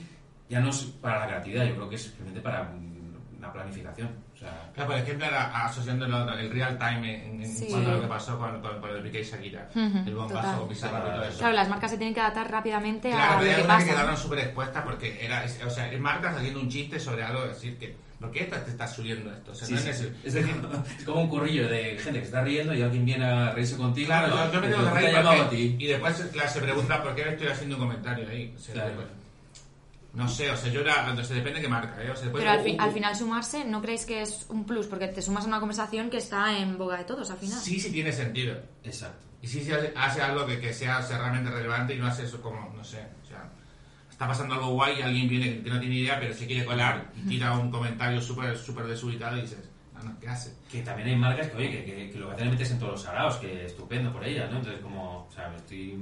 ya 0.48 0.60
no 0.60 0.70
es 0.70 0.78
para 1.00 1.18
la 1.18 1.26
creatividad, 1.26 1.66
yo 1.66 1.74
creo 1.74 1.88
que 1.88 1.96
es 1.96 2.02
simplemente 2.02 2.40
para 2.40 2.70
una 3.40 3.52
planificación. 3.52 4.10
Claro, 4.74 4.90
por 4.90 4.98
ejemplo, 4.98 5.26
asociando 5.28 6.06
el 6.06 6.50
real 6.50 6.78
time 6.78 7.26
en, 7.26 7.68
cuanto 7.68 7.90
a 7.90 7.94
lo 7.94 8.00
que 8.02 8.06
pasó 8.06 8.38
con, 8.38 8.60
con, 8.60 8.90
el 8.90 9.02
Piqué 9.02 9.20
y 9.20 9.24
Shakira, 9.24 9.68
el 9.74 10.14
bombazo, 10.14 10.66
Bizarrap 10.66 11.06
y 11.06 11.10
todo 11.10 11.24
eso. 11.24 11.38
Claro, 11.38 11.54
las 11.54 11.68
marcas 11.68 11.90
se 11.90 11.98
tienen 11.98 12.14
que 12.14 12.20
adaptar 12.20 12.50
rápidamente 12.50 13.10
claro, 13.10 13.40
a 13.40 13.42
lo 13.42 13.56
que 13.56 13.62
pasa. 13.64 13.84
que 13.84 13.90
quedaron 13.90 14.16
súper 14.16 14.38
expuestas 14.40 14.84
porque 14.84 15.24
era, 15.24 15.44
o 15.66 15.70
sea, 15.70 15.92
es 15.92 16.00
marcas 16.00 16.36
haciendo 16.36 16.60
un 16.60 16.68
chiste 16.68 17.00
sobre 17.00 17.22
algo, 17.22 17.46
decir 17.46 17.78
que 17.78 17.96
¿por 18.18 18.30
qué 18.30 18.44
te 18.44 18.70
estás 18.70 18.94
subiendo 18.94 19.30
esto? 19.30 19.52
O 19.52 19.54
sea, 19.54 19.66
sí, 19.66 19.74
no 19.74 19.80
es, 19.80 19.86
es, 19.88 20.34
decir, 20.34 20.54
es 20.98 21.04
como 21.04 21.22
un 21.22 21.28
corrillo 21.28 21.68
de 21.68 21.98
gente 21.98 22.20
que 22.20 22.26
está 22.26 22.42
riendo 22.42 22.74
y 22.74 22.82
alguien 22.82 23.04
viene 23.04 23.24
a 23.24 23.52
reírse 23.52 23.76
contigo. 23.76 24.06
Claro, 24.06 24.28
yo, 24.28 24.52
yo 24.52 24.60
me 24.60 24.68
tengo 24.68 24.84
que 24.84 25.00
reír 25.00 25.16
porque, 25.38 25.56
y 25.56 25.86
después 25.86 26.16
se 26.16 26.60
pregunta 26.60 27.02
por 27.02 27.14
qué 27.14 27.28
estoy 27.28 27.48
haciendo 27.48 27.76
un 27.76 27.82
comentario 27.82 28.28
ahí. 28.28 28.54
O 28.56 28.58
sea, 28.58 28.74
claro. 28.74 29.20
No 30.12 30.28
sé, 30.28 30.50
o 30.50 30.56
sea, 30.56 30.72
yo 30.72 30.80
era, 30.80 31.08
entonces 31.08 31.36
depende 31.36 31.60
de 31.60 31.66
qué 31.66 31.68
marca, 31.70 32.02
¿eh? 32.02 32.10
O 32.10 32.16
sea, 32.16 32.30
Pero 32.32 32.50
al, 32.50 32.92
final 32.92 33.14
sumarse, 33.14 33.64
¿no 33.64 33.80
creéis 33.80 34.04
que 34.04 34.22
es 34.22 34.46
un 34.48 34.64
plus? 34.64 34.86
Porque 34.86 35.06
te 35.06 35.22
sumas 35.22 35.44
a 35.44 35.46
una 35.46 35.60
conversación 35.60 36.10
que 36.10 36.16
está 36.16 36.58
en 36.58 36.76
boga 36.76 36.98
de 36.98 37.04
todos 37.04 37.30
al 37.30 37.38
final. 37.38 37.60
Sí, 37.60 37.78
sí 37.78 37.92
tiene 37.92 38.12
sentido. 38.12 38.60
Exacto. 38.82 39.26
Y 39.42 39.46
sí, 39.46 39.62
sí 39.62 39.70
hace, 39.96 40.20
algo 40.20 40.46
que, 40.46 40.60
que 40.60 40.72
sea, 40.72 41.00
realmente 41.00 41.50
relevante 41.50 41.94
y 41.94 41.98
no 41.98 42.06
hace 42.06 42.24
eso 42.24 42.42
como, 42.42 42.72
no 42.76 42.84
sé, 42.84 43.06
o 43.22 43.26
sea, 43.26 43.50
está 44.10 44.26
pasando 44.26 44.54
algo 44.54 44.70
guay 44.70 44.98
y 44.98 45.02
alguien 45.02 45.28
viene 45.28 45.62
que 45.62 45.70
no 45.70 45.80
tiene 45.80 45.94
idea, 45.94 46.18
pero 46.20 46.34
se 46.34 46.46
quiere 46.46 46.64
colar 46.64 47.10
y 47.16 47.28
tira 47.28 47.56
un 47.56 47.70
comentario 47.70 48.20
súper 48.20 48.58
súper 48.58 48.86
desubicado 48.86 49.38
y 49.38 49.42
dices, 49.42 49.70
no, 49.94 50.02
no, 50.02 50.20
¿qué 50.20 50.28
hace? 50.28 50.54
Que 50.70 50.82
también 50.82 51.08
hay 51.08 51.16
marcas 51.16 51.48
que, 51.48 51.56
oye, 51.56 51.70
que, 51.70 52.10
que, 52.10 52.18
lo 52.18 52.28
que 52.28 52.34
hacen 52.34 52.50
metes 52.50 52.70
en 52.70 52.78
todos 52.78 52.92
los 52.92 53.06
araos, 53.06 53.36
que 53.36 53.64
estupendo 53.64 54.12
por 54.12 54.24
ellas, 54.24 54.50
¿no? 54.50 54.58
Entonces, 54.58 54.82
como, 54.82 55.26
o 55.26 55.32
sea, 55.32 55.54
estoy 55.56 55.98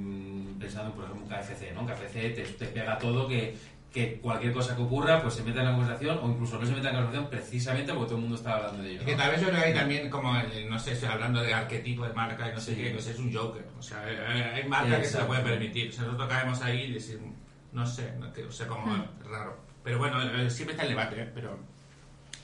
pensando, 0.59 0.93
por 0.93 1.05
ejemplo, 1.05 1.25
en 1.25 1.41
KFC, 1.41 1.73
¿no? 1.73 1.85
KFC 1.85 2.13
te, 2.35 2.43
te 2.43 2.65
pega 2.65 2.97
todo 2.97 3.25
que 3.27 3.55
que 3.93 4.19
cualquier 4.19 4.53
cosa 4.53 4.75
que 4.75 4.83
ocurra 4.83 5.21
pues 5.21 5.33
se 5.33 5.43
meta 5.43 5.61
en 5.61 5.65
la 5.65 5.71
conversación 5.71 6.19
o 6.21 6.29
incluso 6.29 6.59
no 6.59 6.65
se 6.65 6.73
meta 6.73 6.89
en 6.89 6.95
la 6.95 7.01
conversación 7.01 7.29
precisamente 7.29 7.93
porque 7.93 8.05
todo 8.07 8.15
el 8.15 8.21
mundo 8.21 8.35
está 8.35 8.55
hablando 8.55 8.83
de 8.83 8.91
ello. 8.91 8.99
Es 8.99 9.05
que 9.05 9.15
tal 9.15 9.31
vez 9.31 9.41
yo 9.41 9.47
creo 9.47 9.59
que 9.59 9.67
hay 9.67 9.73
también 9.73 10.09
como, 10.09 10.33
no 10.33 10.79
sé, 10.79 11.07
hablando 11.07 11.41
de 11.41 11.53
arquetipo 11.53 12.05
de 12.05 12.13
marca 12.13 12.49
y 12.49 12.53
no 12.53 12.59
sé 12.59 12.75
qué, 12.75 12.91
pues 12.91 13.07
es 13.07 13.17
un 13.17 13.33
joker. 13.33 13.65
O 13.77 13.81
sea, 13.81 14.03
hay 14.53 14.63
marcas 14.67 14.99
que 14.99 15.05
se 15.05 15.19
lo 15.19 15.27
pueden 15.27 15.43
permitir. 15.43 15.89
O 15.89 15.91
sea, 15.91 16.03
nosotros 16.03 16.29
caemos 16.29 16.61
ahí 16.61 16.81
y 16.81 16.93
decimos, 16.93 17.33
no 17.73 17.85
sé, 17.85 18.13
no, 18.19 18.27
o 18.47 18.51
sea, 18.51 18.67
como 18.67 18.85
hmm. 18.85 19.05
raro. 19.29 19.57
Pero 19.83 19.97
bueno, 19.97 20.21
eh, 20.21 20.49
siempre 20.49 20.73
está 20.73 20.83
el 20.83 20.89
debate, 20.89 21.21
¿eh? 21.21 21.31
pero... 21.33 21.57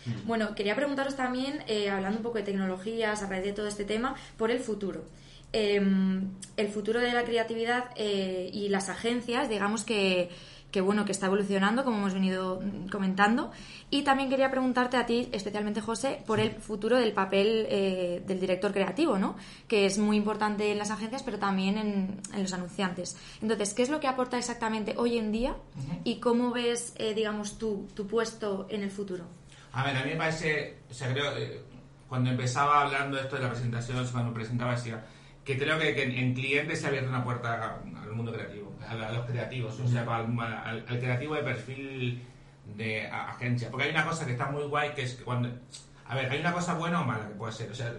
Hmm. 0.06 0.28
Bueno, 0.28 0.56
quería 0.56 0.76
preguntaros 0.76 1.16
también, 1.16 1.64
eh, 1.68 1.90
hablando 1.92 2.18
un 2.18 2.24
poco 2.24 2.40
de 2.40 2.44
tecnologías, 2.44 3.22
a 3.22 3.30
raíz 3.30 3.44
de 3.44 3.54
todo 3.54 3.68
este 3.68 3.86
tema, 3.86 4.16
por 4.38 4.50
el 4.50 4.60
futuro. 4.60 5.06
Em, 5.52 6.32
el 6.58 6.68
futuro 6.68 7.00
de 7.00 7.14
la 7.14 7.24
creatividad 7.24 7.86
eh, 7.96 8.50
y 8.52 8.68
las 8.70 8.90
agencias, 8.90 9.48
digamos 9.48 9.84
que 9.84 10.30
que 10.72 10.82
bueno, 10.82 11.06
que 11.06 11.12
está 11.14 11.28
evolucionando, 11.28 11.84
como 11.84 11.98
hemos 12.00 12.14
venido 12.14 12.62
comentando. 12.92 13.52
Y 13.90 14.04
también 14.04 14.30
quería 14.30 14.52
preguntarte 14.52 14.98
a 14.98 15.06
ti, 15.06 15.30
especialmente 15.32 15.80
José, 15.80 16.22
por 16.26 16.40
el 16.40 16.52
futuro 16.52 16.98
del 16.98 17.14
papel 17.14 17.66
eh, 17.70 18.24
del 18.26 18.40
director 18.40 18.74
creativo, 18.74 19.18
¿no? 19.18 19.38
Que 19.68 19.86
es 19.86 19.98
muy 19.98 20.18
importante 20.18 20.72
en 20.72 20.78
las 20.78 20.92
agencias, 20.92 21.24
pero 21.24 21.40
también 21.40 21.78
en, 21.78 22.22
los 22.38 22.52
anunciantes. 22.52 23.16
Entonces, 23.42 23.74
¿qué 23.74 23.84
es 23.84 23.90
lo 23.90 24.00
que 24.00 24.08
aporta 24.08 24.38
exactamente 24.38 24.96
hoy 24.98 25.18
en 25.18 25.32
día 25.32 25.56
y 26.04 26.20
cómo 26.20 26.52
ves, 26.52 26.94
eh, 26.98 27.14
digamos, 27.14 27.58
tu, 27.58 27.88
tu 27.94 28.06
puesto 28.06 28.68
en 28.70 28.84
el 28.84 28.92
futuro? 28.92 29.26
A 29.72 29.84
ver, 29.86 29.96
a 29.96 30.04
mí 30.04 30.12
me 30.12 30.18
parece, 30.18 30.80
o 30.90 30.94
sea, 30.94 31.12
creo, 31.12 31.38
eh, 31.38 31.62
cuando 32.08 32.30
empezaba 32.30 32.82
hablando 32.82 33.20
esto 33.20 33.36
de 33.36 33.44
la 33.44 33.50
presentación, 33.50 34.06
cuando 34.12 34.34
presentaba 34.34 34.72
decía 34.72 35.06
que 35.46 35.58
creo 35.58 35.78
que, 35.78 36.02
en 36.02 36.34
clientes 36.34 36.82
se 36.82 36.86
ha 36.86 36.90
abierto 36.90 37.10
una 37.10 37.24
puerta 37.24 37.80
al 38.04 38.12
mundo 38.12 38.34
creativo 38.34 38.66
a, 38.88 39.12
los 39.12 39.26
creativos, 39.26 39.80
o 39.80 39.88
sea, 39.88 40.04
al, 40.04 40.86
creativo 40.86 41.36
de 41.36 41.44
perfil 41.44 42.24
de 42.76 43.08
agencia. 43.08 43.70
Porque 43.70 43.86
hay 43.86 43.92
una 43.92 44.06
cosa 44.06 44.26
que 44.26 44.34
está 44.34 44.48
muy 44.48 44.64
guay, 44.64 44.92
que 44.94 45.04
es 45.04 45.16
que 45.16 45.24
cuando... 45.24 45.50
A 46.08 46.16
ver, 46.16 46.30
hay 46.30 46.40
una 46.40 46.54
cosa 46.54 46.76
buena 46.76 47.02
o 47.02 47.06
mala 47.06 47.28
que 47.28 47.34
puede 47.34 47.52
ser, 47.52 47.72
o 47.72 47.76
sea, 47.76 47.92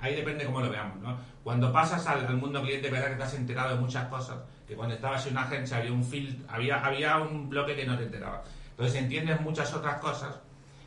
ahí 0.00 0.14
depende 0.14 0.44
cómo 0.44 0.60
lo 0.60 0.70
veamos, 0.70 0.98
¿no? 1.00 1.18
Cuando 1.42 1.72
pasas 1.72 2.06
al, 2.06 2.36
mundo 2.36 2.62
cliente, 2.62 2.90
verdad 2.90 3.10
que 3.10 3.16
te 3.16 3.22
has 3.22 3.34
enterado 3.34 3.74
de 3.74 3.80
muchas 3.80 4.08
cosas, 4.08 4.38
que 4.68 4.74
cuando 4.74 4.94
estabas 4.94 5.24
en 5.26 5.32
una 5.32 5.42
agencia 5.42 5.78
había 5.78 5.92
un 5.92 6.04
fil, 6.04 6.44
había, 6.48 6.84
había 6.84 7.18
un 7.18 7.48
bloque 7.48 7.74
que 7.74 7.86
no 7.86 7.96
te 7.96 8.04
enteraba. 8.04 8.42
Entonces 8.70 9.00
entiendes 9.00 9.40
muchas 9.40 9.72
otras 9.72 9.98
cosas, 10.00 10.38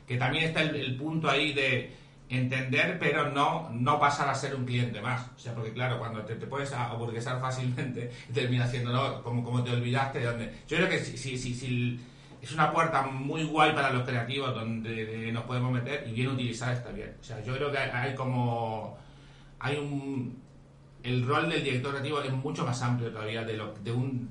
que 0.07 0.17
también 0.17 0.45
está 0.45 0.61
el 0.61 0.95
punto 0.95 1.29
ahí 1.29 1.53
de 1.53 1.91
entender, 2.29 2.97
pero 2.99 3.31
no, 3.31 3.69
no 3.71 3.99
pasar 3.99 4.29
a 4.29 4.35
ser 4.35 4.55
un 4.55 4.65
cliente 4.65 5.01
más. 5.01 5.27
O 5.35 5.39
sea, 5.39 5.53
porque 5.55 5.73
claro, 5.73 5.97
cuando 5.97 6.21
te, 6.23 6.35
puedes 6.35 6.71
aburguesar 6.73 7.41
fácilmente, 7.41 8.11
termina 8.33 8.67
siendo, 8.67 8.93
¿no? 8.93 9.23
Como, 9.23 9.43
como 9.43 9.63
te 9.63 9.71
olvidaste 9.71 10.19
de 10.19 10.25
dónde. 10.25 10.53
Yo 10.67 10.77
creo 10.77 10.89
que 10.89 10.99
si, 10.99 11.17
si, 11.17 11.53
si, 11.53 11.99
es 12.41 12.53
una 12.53 12.71
puerta 12.71 13.01
muy 13.01 13.43
guay 13.43 13.73
para 13.73 13.91
los 13.91 14.07
creativos 14.07 14.53
donde 14.53 15.31
nos 15.31 15.43
podemos 15.43 15.71
meter 15.71 16.07
y 16.07 16.13
bien 16.13 16.29
utilizada 16.29 16.73
está 16.73 16.91
bien. 16.91 17.15
O 17.19 17.23
sea, 17.23 17.43
yo 17.43 17.55
creo 17.55 17.71
que 17.71 17.77
hay, 17.77 18.13
como. 18.15 18.97
Hay 19.59 19.77
un. 19.77 20.39
El 21.01 21.25
rol 21.25 21.49
del 21.49 21.63
director 21.63 21.91
creativo 21.91 22.21
es 22.21 22.31
mucho 22.31 22.65
más 22.65 22.81
amplio 22.81 23.09
todavía 23.09 23.43
de, 23.43 23.53
lo, 23.53 23.73
de 23.73 23.91
un, 23.91 24.29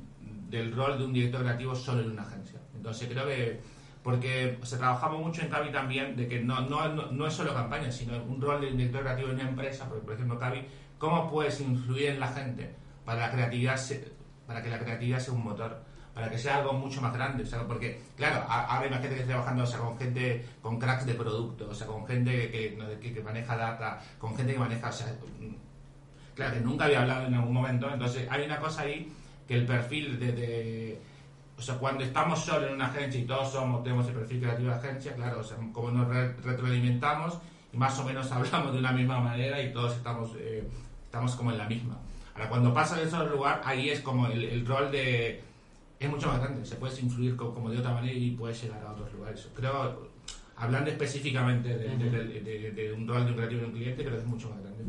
del 0.49 0.75
rol 0.75 0.99
de 0.99 1.05
un 1.05 1.13
director 1.13 1.41
creativo 1.41 1.75
solo 1.75 2.03
en 2.03 2.13
una 2.13 2.23
agencia. 2.23 2.61
Entonces 2.77 3.09
creo 3.11 3.27
que 3.27 3.61
porque 4.03 4.59
se 4.63 4.77
trabajamos 4.77 5.21
mucho 5.21 5.43
en 5.43 5.49
Cavi 5.49 5.71
también 5.71 6.17
de 6.17 6.29
que 6.29 6.41
no, 6.41 6.61
no, 6.63 6.89
no, 6.89 7.27
es 7.27 7.35
solo 7.35 7.55
campaña, 7.55 7.91
sino 7.91 8.23
un 8.25 8.41
rol 8.41 8.61
de 8.61 8.71
director 8.71 9.03
creativo 9.03 9.29
en 9.29 9.35
una 9.35 9.49
empresa, 9.49 9.89
por 9.89 10.13
ejemplo 10.13 10.39
Cavi, 10.39 10.65
¿cómo 10.99 11.31
puedes 11.31 11.61
influir 11.61 12.11
en 12.11 12.21
la 12.21 12.29
gente 12.29 12.75
para 13.05 13.21
la 13.21 13.31
creatividad 13.31 13.81
para 14.47 14.63
que 14.63 14.71
la 14.71 14.79
creatividad 14.79 15.19
sea 15.19 15.35
un 15.35 15.45
motor, 15.45 15.83
para 16.15 16.31
que 16.31 16.39
sea 16.39 16.57
algo 16.57 16.73
mucho 16.73 17.01
más 17.03 17.13
grande, 17.13 17.45
porque, 17.67 18.01
claro, 18.17 18.45
ahora 18.49 18.87
imagínate 18.87 19.09
que 19.09 19.21
estoy 19.21 19.29
trabajando 19.29 19.63
o 19.63 19.67
sea, 19.67 19.79
con 19.79 19.99
gente, 19.99 20.45
con 20.63 20.79
cracks 20.79 21.07
de 21.07 21.15
producto, 21.15 21.69
o 21.71 21.75
sea, 21.75 21.87
con 21.87 22.07
gente 22.07 22.51
que, 22.51 23.13
que, 23.15 23.23
maneja 23.23 23.57
data, 23.57 24.03
con 24.19 24.35
gente 24.35 24.55
que 24.55 24.59
maneja, 24.59 24.89
o 24.89 24.93
sea, 24.93 25.15
claro, 26.35 26.55
que 26.55 26.61
nunca 26.61 26.87
había 26.87 27.03
hablado 27.03 27.27
en 27.27 27.35
algún 27.35 27.53
momento, 27.53 27.91
entonces 27.93 28.27
hay 28.31 28.45
una 28.47 28.59
cosa 28.59 28.83
ahí 28.83 29.13
que 29.47 29.55
el 29.55 29.67
perfil 29.67 30.19
de, 30.19 30.99
o 31.59 31.63
sea, 31.63 31.75
cuando 31.77 32.05
estamos 32.05 32.39
solo 32.39 32.69
en 32.69 32.75
una 32.75 32.87
agencia 32.87 33.21
y 33.21 33.25
todos 33.25 33.51
somos, 33.51 33.83
tenemos 33.83 34.07
el 34.07 34.15
perfil 34.15 34.41
creativo 34.41 34.71
de 34.71 34.77
agencia, 34.77 35.15
claro, 35.17 35.41
o 35.41 35.43
sea, 35.43 35.57
como 35.73 35.91
nos 35.91 36.07
retroalimentamos 36.45 37.39
y 37.73 37.77
más 37.77 37.99
o 37.99 38.05
menos 38.05 38.31
hablamos 38.33 38.73
de 38.73 38.79
una 38.79 38.93
misma 38.93 39.19
manera 39.21 39.61
y 39.61 39.73
todos 39.73 39.97
estamos, 39.97 40.31
eh, 40.39 40.69
estamos 41.05 41.35
como 41.35 41.51
en 41.51 41.59
la 41.59 41.69
misma. 41.69 41.99
Ahora, 42.35 42.49
cuando 42.49 42.73
pasa 42.73 42.97
de 42.97 43.05
ese 43.05 43.17
lugar, 43.25 43.61
ahí 43.65 43.91
es 43.91 44.01
como 44.01 44.29
el, 44.29 44.65
rol 44.65 44.93
de... 44.93 45.43
Es 45.99 46.09
mucho 46.09 46.29
más 46.29 46.39
grande, 46.39 46.65
se 46.65 46.77
puede 46.77 46.99
influir 47.01 47.35
como, 47.35 47.69
de 47.69 47.79
otra 47.79 47.93
manera 47.93 48.17
y 48.17 48.31
puedes 48.31 48.63
llegar 48.63 48.81
a 48.87 48.93
otros 48.93 49.13
lugares. 49.13 49.49
Creo, 49.57 50.09
hablando 50.55 50.91
específicamente 50.91 51.77
de, 51.77 52.71
de 52.71 52.93
un 52.93 53.09
rol 53.09 53.25
de 53.25 53.33
un 53.33 53.37
creativo 53.37 53.63
de 53.63 53.67
un 53.67 53.73
cliente, 53.73 54.05
creo 54.05 54.15
que 54.15 54.23
es 54.23 54.29
mucho 54.29 54.49
más 54.51 54.61
grande. 54.61 54.85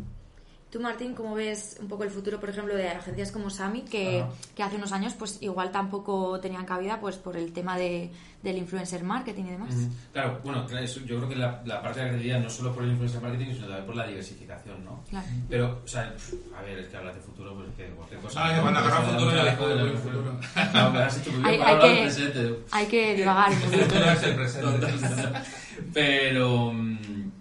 Tú, 0.69 0.79
Martín, 0.79 1.15
¿cómo 1.15 1.33
ves 1.33 1.77
un 1.81 1.87
poco 1.87 2.03
el 2.03 2.11
futuro, 2.11 2.39
por 2.39 2.51
ejemplo, 2.51 2.75
de 2.75 2.89
agencias 2.89 3.31
como 3.31 3.49
Sami, 3.49 3.81
que, 3.81 4.23
que, 4.55 4.61
hace 4.61 4.75
unos 4.75 4.91
años 4.91 5.15
pues 5.17 5.41
igual 5.41 5.71
tampoco 5.71 6.39
tenían 6.39 6.63
cabida 6.63 6.99
pues 6.99 7.15
por 7.17 7.35
el 7.35 7.51
tema 7.53 7.75
de, 7.75 8.11
del 8.43 8.57
influencer 8.57 9.03
marketing 9.03 9.45
y 9.45 9.49
demás? 9.49 9.73
Claro, 10.13 10.39
bueno, 10.43 10.67
yo 10.69 11.17
creo 11.17 11.27
que 11.27 11.35
la, 11.35 11.63
la 11.65 11.81
parte 11.81 12.01
de 12.01 12.05
la 12.05 12.11
credibilidad 12.11 12.39
no 12.39 12.51
solo 12.51 12.71
por 12.71 12.83
el 12.83 12.91
influencer 12.91 13.19
marketing, 13.19 13.53
sino 13.53 13.65
también 13.65 13.85
por 13.87 13.95
la 13.95 14.05
diversificación, 14.05 14.85
¿no? 14.85 15.03
Claro. 15.09 15.27
Pero, 15.49 15.81
o 15.83 15.87
sea, 15.87 16.13
a 16.55 16.61
ver, 16.61 16.77
es 16.77 16.87
que 16.87 16.97
hablas 16.97 17.15
de 17.15 17.21
futuro, 17.21 17.55
pues 17.55 17.69
es 17.69 17.75
que 17.75 17.85
cualquier 17.95 18.19
cosa... 18.19 18.45
Ah, 18.45 18.61
cuando 18.61 18.79
agarra 18.79 19.01
futuro 19.01 19.35
ya 19.35 19.45
dejo 19.45 19.67
de 19.69 19.97
futuro. 19.97 20.39
No, 20.73 20.91
me 20.91 20.99
has 20.99 21.17
hecho 21.17 21.31
muy 21.31 21.49
bien 21.49 21.63
hay, 21.63 21.75
hay 21.75 21.95
que, 21.95 22.01
presente. 22.01 22.59
Hay 22.69 22.85
que 22.85 23.15
divagar. 23.15 23.51
El 23.51 23.57
futuro 23.57 24.05
es 24.11 24.23
el 24.23 24.35
presente. 24.35 24.87
Pero, 25.93 26.73
mm, 26.73 27.31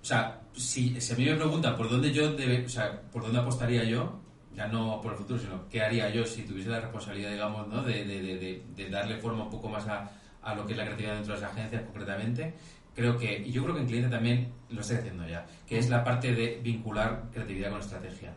o 0.00 0.04
sea 0.04 0.37
si, 0.58 1.00
si 1.00 1.12
a 1.12 1.16
mí 1.16 1.24
me 1.24 1.34
preguntan 1.34 1.76
por 1.76 1.88
dónde 1.88 2.12
yo 2.12 2.32
debe, 2.32 2.64
o 2.64 2.68
sea, 2.68 3.00
por 3.12 3.22
dónde 3.22 3.38
apostaría 3.38 3.84
yo, 3.84 4.20
ya 4.54 4.66
no 4.66 5.00
por 5.00 5.12
el 5.12 5.18
futuro, 5.18 5.38
sino 5.38 5.68
qué 5.68 5.82
haría 5.82 6.10
yo 6.10 6.24
si 6.26 6.42
tuviese 6.42 6.68
la 6.68 6.80
responsabilidad, 6.80 7.30
digamos, 7.30 7.68
¿no? 7.68 7.82
de, 7.82 8.04
de, 8.04 8.22
de, 8.22 8.62
de 8.74 8.90
darle 8.90 9.16
forma 9.18 9.44
un 9.44 9.50
poco 9.50 9.68
más 9.68 9.86
a, 9.86 10.10
a, 10.42 10.54
lo 10.54 10.66
que 10.66 10.72
es 10.72 10.78
la 10.78 10.84
creatividad 10.84 11.14
dentro 11.14 11.34
de 11.34 11.40
las 11.40 11.52
agencias 11.52 11.82
concretamente, 11.82 12.54
creo 12.94 13.16
que, 13.16 13.38
y 13.38 13.52
yo 13.52 13.62
creo 13.62 13.74
que 13.76 13.82
en 13.82 13.86
cliente 13.86 14.10
también 14.10 14.52
lo 14.70 14.80
estoy 14.80 14.96
haciendo 14.96 15.26
ya, 15.28 15.46
que 15.66 15.78
es 15.78 15.88
la 15.88 16.02
parte 16.02 16.34
de 16.34 16.60
vincular 16.62 17.24
creatividad 17.32 17.70
con 17.70 17.80
estrategia. 17.80 18.34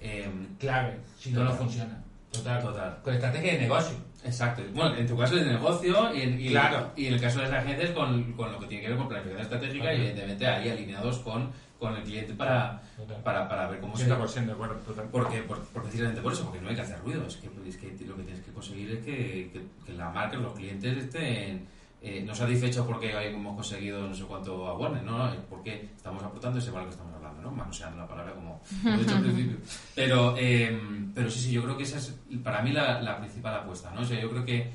Em, 0.00 0.56
Clave, 0.58 0.98
si 1.18 1.30
no, 1.30 1.44
no 1.44 1.52
funciona. 1.52 2.02
Total, 2.32 2.62
total. 2.62 2.98
Con 3.02 3.14
estrategia 3.14 3.52
de 3.52 3.58
negocio. 3.60 3.96
Exacto. 4.24 4.62
Bueno, 4.74 4.94
en 4.96 5.06
tu 5.06 5.16
caso 5.16 5.36
es 5.36 5.44
de 5.44 5.52
negocio 5.52 6.14
y 6.14 6.20
en, 6.20 6.38
claro. 6.48 6.92
y 6.94 7.06
en 7.06 7.14
el 7.14 7.20
caso 7.20 7.40
de 7.40 7.48
las 7.48 7.64
agencias 7.64 7.90
con, 7.90 8.32
con, 8.34 8.52
lo 8.52 8.58
que 8.58 8.66
tiene 8.66 8.82
que 8.82 8.88
ver 8.90 8.98
con 8.98 9.08
planificación 9.08 9.42
estratégica 9.42 9.92
y 9.92 9.96
evidentemente 9.96 10.46
ahí 10.46 10.68
alineados 10.68 11.18
con, 11.20 11.50
con 11.78 11.96
el 11.96 12.02
cliente 12.02 12.34
para, 12.34 12.82
para, 13.24 13.48
para, 13.48 13.68
ver 13.68 13.80
cómo 13.80 13.94
100% 13.94 14.28
se... 14.28 14.40
de 14.42 14.52
acuerdo, 14.52 14.74
total. 14.76 15.08
Porque, 15.10 15.38
por, 15.42 15.58
precisamente 15.64 16.20
por 16.20 16.32
eso, 16.32 16.44
porque 16.44 16.60
no 16.60 16.68
hay 16.68 16.74
que 16.74 16.82
hacer 16.82 17.00
ruido. 17.00 17.26
Es 17.26 17.36
que, 17.36 17.48
es 17.66 17.76
que 17.76 18.04
lo 18.04 18.16
que 18.16 18.22
tienes 18.22 18.44
que 18.44 18.52
conseguir 18.52 18.90
es 18.92 19.04
que, 19.04 19.50
que, 19.52 19.62
que 19.86 19.92
la 19.94 20.10
marca, 20.10 20.36
los 20.36 20.52
clientes 20.52 20.96
estén 20.98 21.66
eh, 22.02 22.22
no 22.26 22.34
satisfechos 22.34 22.86
porque 22.86 23.10
hemos 23.28 23.54
conseguido 23.54 24.08
no 24.08 24.14
sé 24.14 24.24
cuánto 24.24 24.66
awareness, 24.66 25.04
¿no? 25.04 25.30
Es 25.32 25.40
porque 25.50 25.90
estamos 25.94 26.22
aportando 26.22 26.58
ese 26.58 26.70
valor 26.70 26.88
que 26.88 26.92
estamos 26.92 27.14
hablando, 27.14 27.19
¿no? 27.40 27.50
Manoseando 27.50 27.98
la 27.98 28.08
palabra 28.08 28.34
como, 28.34 28.60
he 28.84 28.98
dicho 28.98 29.16
al 29.16 29.22
principio. 29.22 29.56
Pero, 29.94 30.34
eh, 30.38 30.80
pero 31.14 31.30
sí, 31.30 31.40
sí, 31.40 31.52
yo 31.52 31.62
creo 31.64 31.76
que 31.76 31.82
esa 31.82 31.98
es 31.98 32.14
para 32.42 32.62
mí 32.62 32.72
la, 32.72 33.00
la, 33.00 33.18
principal 33.18 33.54
apuesta, 33.54 33.90
¿no? 33.90 34.02
O 34.02 34.04
sea, 34.04 34.20
yo 34.20 34.30
creo 34.30 34.44
que 34.44 34.70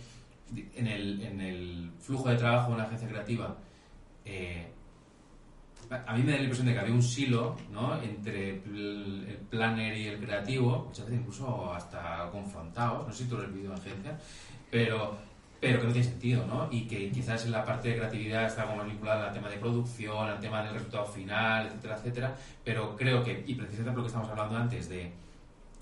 en 0.76 0.88
el, 0.88 1.22
en 1.22 1.42
el 1.42 1.92
flujo 2.00 2.30
de 2.30 2.36
trabajo 2.36 2.70
de 2.70 2.76
una 2.76 2.84
agencia 2.84 3.08
creativa, 3.08 3.56
eh, 4.26 4.68
a 5.90 6.14
mí 6.16 6.24
me 6.24 6.32
da 6.32 6.38
la 6.38 6.44
impresión 6.44 6.68
de 6.68 6.74
que 6.74 6.80
había 6.80 6.94
un 6.94 7.04
silo 7.04 7.56
¿no? 7.72 8.02
entre 8.02 8.62
el, 8.66 9.26
el, 9.30 9.38
planner 9.50 9.98
y 9.98 10.08
el 10.08 10.20
creativo, 10.20 10.86
muchas 10.88 11.06
veces 11.06 11.22
incluso 11.22 11.74
hasta 11.74 12.30
confrontados, 12.32 13.08
no 13.08 13.14
sé 13.14 13.24
si 13.24 13.30
tú 13.30 13.38
lo 13.38 13.44
has 13.44 13.54
vivido 13.54 13.74
en 13.74 13.80
agencia, 13.80 14.20
pero 14.72 15.18
pero 15.60 15.80
que 15.80 15.88
no 15.88 15.94
tiene 15.94 16.08
sentido, 16.08 16.46
¿no? 16.46 16.68
Y 16.72 16.88
que 16.88 17.10
quizás 17.12 17.46
en 17.46 17.52
la 17.52 17.64
parte 17.64 17.90
de 17.90 17.98
creatividad 17.98 18.46
está 18.46 18.66
como 18.66 18.84
vinculada 18.84 19.28
al 19.28 19.34
tema 19.34 19.50
de 19.50 19.58
producción, 19.58 20.28
al 20.28 20.40
tema 20.40 20.64
del 20.64 20.74
resultado 20.74 21.06
final, 21.06 21.68
etcétera, 21.68 21.96
etcétera, 21.96 22.36
pero 22.64 22.96
creo 22.96 23.24
que, 23.24 23.44
y 23.48 23.56
precisamente 23.56 23.98
lo 23.98 24.04
que 24.04 24.08
estamos 24.08 24.30
hablando 24.30 24.58
antes, 24.58 24.90
de 24.90 25.12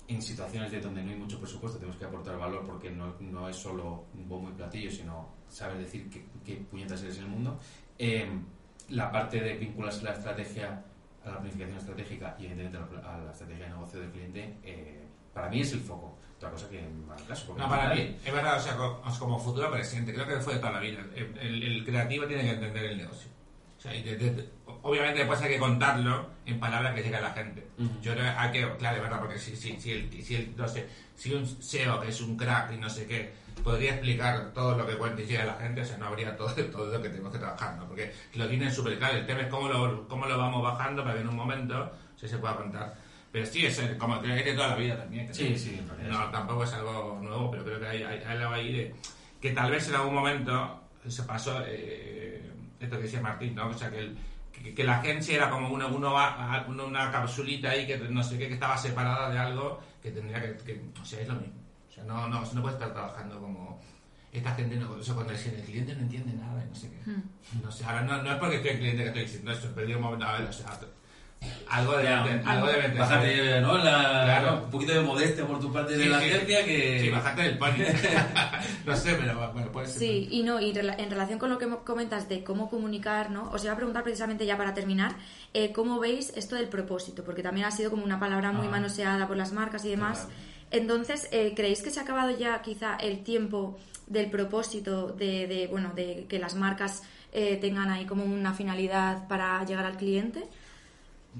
en 0.06 0.20
situaciones 0.20 0.70
de 0.70 0.80
donde 0.80 1.02
no 1.02 1.10
hay 1.10 1.16
mucho 1.16 1.38
presupuesto 1.38 1.78
tenemos 1.78 1.98
que 1.98 2.04
aportar 2.04 2.36
valor 2.36 2.64
porque 2.66 2.90
no, 2.90 3.14
no 3.20 3.48
es 3.48 3.56
solo 3.56 4.04
un 4.14 4.28
bombo 4.28 4.50
y 4.50 4.52
platillo, 4.52 4.90
sino 4.90 5.28
saber 5.48 5.78
decir 5.78 6.10
qué, 6.44 6.56
puñetas 6.56 7.02
eres 7.02 7.18
en 7.18 7.24
el 7.24 7.30
mundo, 7.30 7.58
eh, 7.98 8.28
la 8.90 9.10
parte 9.10 9.40
de 9.40 9.54
vincularse 9.54 10.00
a 10.00 10.10
la 10.10 10.12
estrategia, 10.12 10.84
a 11.24 11.30
la 11.30 11.38
planificación 11.38 11.78
estratégica 11.78 12.36
y 12.38 12.46
evidentemente 12.46 12.98
a 13.02 13.18
la, 13.18 13.30
estrategia 13.30 13.64
de 13.64 13.70
negocio 13.70 14.00
del 14.00 14.10
cliente, 14.10 14.58
eh, 14.62 15.04
para 15.32 15.48
mí 15.48 15.60
es 15.60 15.72
el 15.72 15.80
foco 15.80 16.18
cosa 16.50 16.68
que 16.68 16.78
en 16.78 17.04
caso. 17.28 17.54
No, 17.56 17.68
para 17.68 17.94
mí, 17.94 18.16
es 18.24 18.32
verdad, 18.32 18.58
o 18.58 18.60
sea, 18.60 19.18
como, 19.18 19.38
futuro 19.38 19.70
presidente, 19.70 20.12
creo 20.12 20.26
que 20.26 20.36
fue 20.36 20.54
de 20.54 20.60
toda 20.60 20.72
la 20.72 20.80
vida. 20.80 21.00
El, 21.14 21.84
creativo 21.84 22.26
tiene 22.26 22.42
que 22.42 22.50
entender 22.50 22.84
el 22.84 22.98
negocio. 22.98 23.30
O 23.78 23.80
sea, 23.80 23.92
obviamente 24.82 25.18
después 25.18 25.40
hay 25.42 25.50
que 25.50 25.58
contarlo 25.58 26.30
en 26.46 26.58
palabras 26.58 26.94
que 26.94 27.02
llegue 27.02 27.16
a 27.16 27.20
la 27.20 27.32
gente. 27.32 27.66
Yo 28.00 28.12
creo 28.12 28.24
que 28.24 28.30
hay 28.30 28.52
que, 28.52 28.76
claro, 28.76 28.96
es 28.96 29.02
verdad, 29.02 29.20
porque 29.20 29.38
si, 29.38 29.56
si, 29.56 29.78
si, 29.80 29.92
el, 29.92 30.22
si, 30.22 30.34
el, 30.36 30.56
no 30.56 30.66
sé, 30.68 30.88
si 31.14 31.34
un 31.34 31.46
SEO 31.46 32.00
que 32.00 32.08
es 32.08 32.20
un 32.20 32.36
crack 32.36 32.72
y 32.72 32.78
no 32.78 32.88
sé 32.88 33.06
qué, 33.06 33.32
podría 33.62 33.92
explicar 33.92 34.52
todo 34.52 34.76
lo 34.76 34.86
que 34.86 34.96
cuenta 34.96 35.22
y 35.22 35.26
llega 35.26 35.42
a 35.42 35.46
la 35.46 35.54
gente, 35.54 35.82
o 35.82 35.84
sea, 35.84 35.98
no 35.98 36.06
habría 36.06 36.36
todo, 36.36 36.54
todo 36.72 36.86
lo 36.86 37.02
que 37.02 37.10
tenemos 37.10 37.32
que 37.32 37.38
trabajar, 37.38 37.76
¿no? 37.76 37.86
Porque 37.86 38.12
lo 38.34 38.48
tienen 38.48 38.72
súper 38.72 38.98
claro. 38.98 39.18
El 39.18 39.26
tema 39.26 39.42
es 39.42 39.48
cómo 39.48 39.68
lo, 39.68 40.08
cómo 40.08 40.26
lo 40.26 40.38
vamos 40.38 40.62
bajando 40.62 41.02
para 41.02 41.14
que 41.16 41.20
en 41.20 41.28
un 41.28 41.36
momento 41.36 41.90
se 42.28 42.38
pueda 42.38 42.56
contar. 42.56 42.94
Pero 43.34 43.46
sí, 43.46 43.66
es 43.66 43.80
como 43.98 44.22
que 44.22 44.30
hay 44.30 44.44
de 44.44 44.54
toda 44.54 44.68
la 44.68 44.76
vida 44.76 44.96
también. 44.96 45.34
sí, 45.34 45.58
sí, 45.58 45.80
No, 46.08 46.30
tampoco 46.30 46.62
es 46.62 46.72
algo 46.72 47.18
nuevo, 47.20 47.50
pero 47.50 47.64
creo 47.64 47.80
que 47.80 47.88
hay, 47.88 48.02
hay, 48.04 48.22
algo 48.22 48.54
ahí 48.54 48.72
de 48.72 48.94
que 49.40 49.50
tal 49.50 49.72
vez 49.72 49.88
en 49.88 49.96
algún 49.96 50.14
momento 50.14 50.82
se 51.08 51.24
pasó 51.24 51.60
eh, 51.66 52.48
esto 52.78 52.96
que 52.96 53.02
decía 53.02 53.20
Martín, 53.20 53.56
¿no? 53.56 53.66
O 53.66 53.74
sea, 53.74 53.90
que, 53.90 53.98
el, 53.98 54.16
que, 54.72 54.84
la 54.84 55.00
agencia 55.00 55.34
era 55.34 55.50
como 55.50 55.68
una, 55.70 55.88
uno 55.88 56.12
va, 56.12 56.64
una 56.68 57.10
capsulita 57.10 57.70
ahí 57.70 57.88
que 57.88 57.98
no 57.98 58.22
sé 58.22 58.38
qué, 58.38 58.46
que 58.46 58.54
estaba 58.54 58.78
separada 58.78 59.28
de 59.28 59.38
algo 59.40 59.80
que 60.00 60.12
tendría 60.12 60.40
que, 60.40 60.56
que 60.64 60.80
o 61.02 61.04
sea, 61.04 61.20
es 61.20 61.26
lo 61.26 61.34
mismo. 61.34 61.56
O 61.88 61.92
sea, 61.92 62.04
no, 62.04 62.28
no, 62.28 62.40
no 62.40 62.62
puede 62.62 62.74
estar 62.74 62.92
trabajando 62.92 63.40
como 63.40 63.80
esta 64.30 64.54
gente 64.54 64.76
no, 64.76 64.92
o 64.92 65.02
sea, 65.02 65.16
cuando 65.16 65.32
el 65.32 65.40
cliente 65.40 65.92
no 65.96 66.02
entiende 66.02 66.34
nada 66.34 66.62
y 66.64 66.68
no 66.68 66.74
sé 66.76 66.88
qué. 66.88 67.10
Hmm. 67.10 67.64
No 67.64 67.72
sé, 67.72 67.84
ahora 67.84 68.02
no, 68.02 68.22
no 68.22 68.30
es 68.30 68.38
porque 68.38 68.56
estoy 68.58 68.70
el 68.70 68.78
cliente 68.78 69.02
que 69.02 69.08
estoy 69.08 69.22
diciendo 69.22 69.50
esto, 69.50 69.72
pero 69.74 69.96
un 69.96 70.02
momento, 70.04 70.24
a 70.24 70.38
ver, 70.38 70.48
o 70.48 70.52
sea, 70.52 70.78
algo 71.68 71.96
de, 71.96 72.08
algo 72.08 72.66
de 72.66 72.88
Bájate, 72.88 73.60
¿no? 73.60 73.80
claro. 73.80 74.62
Un 74.64 74.70
poquito 74.70 74.92
de 74.92 75.00
modestia 75.00 75.46
por 75.46 75.60
tu 75.60 75.72
parte 75.72 75.96
de 75.96 76.06
la 76.06 76.18
agencia 76.18 76.64
que... 76.64 77.00
Sí, 77.00 77.10
bájate 77.10 77.42
del 77.42 77.58
pony. 77.58 77.70
no 78.86 78.96
sé, 78.96 79.14
pero 79.14 79.52
bueno, 79.52 79.72
puede 79.72 79.86
ser. 79.86 79.98
Sí, 79.98 80.28
y 80.30 80.42
no, 80.42 80.60
y 80.60 80.70
en 80.76 81.10
relación 81.10 81.38
con 81.38 81.50
lo 81.50 81.58
que 81.58 81.68
comentas 81.84 82.28
de 82.28 82.44
cómo 82.44 82.68
comunicar, 82.68 83.30
¿no? 83.30 83.50
Os 83.50 83.64
iba 83.64 83.72
a 83.72 83.76
preguntar 83.76 84.02
precisamente 84.02 84.46
ya 84.46 84.56
para 84.56 84.74
terminar, 84.74 85.16
eh, 85.52 85.72
¿cómo 85.72 85.98
veis 85.98 86.32
esto 86.36 86.56
del 86.56 86.68
propósito? 86.68 87.24
Porque 87.24 87.42
también 87.42 87.66
ha 87.66 87.70
sido 87.70 87.90
como 87.90 88.04
una 88.04 88.20
palabra 88.20 88.52
muy 88.52 88.66
ah. 88.66 88.70
manoseada 88.70 89.26
por 89.26 89.36
las 89.36 89.52
marcas 89.52 89.84
y 89.84 89.90
demás. 89.90 90.28
Entonces, 90.70 91.28
eh, 91.30 91.52
¿creéis 91.54 91.82
que 91.82 91.90
se 91.90 92.00
ha 92.00 92.02
acabado 92.02 92.36
ya 92.36 92.60
quizá 92.62 92.96
el 92.96 93.22
tiempo 93.22 93.78
del 94.06 94.30
propósito 94.30 95.08
de, 95.08 95.46
de 95.46 95.66
bueno, 95.68 95.92
de 95.94 96.26
que 96.28 96.38
las 96.38 96.54
marcas 96.54 97.02
eh, 97.32 97.56
tengan 97.56 97.90
ahí 97.90 98.06
como 98.06 98.24
una 98.24 98.54
finalidad 98.54 99.26
para 99.28 99.64
llegar 99.64 99.84
al 99.86 99.96
cliente? 99.96 100.44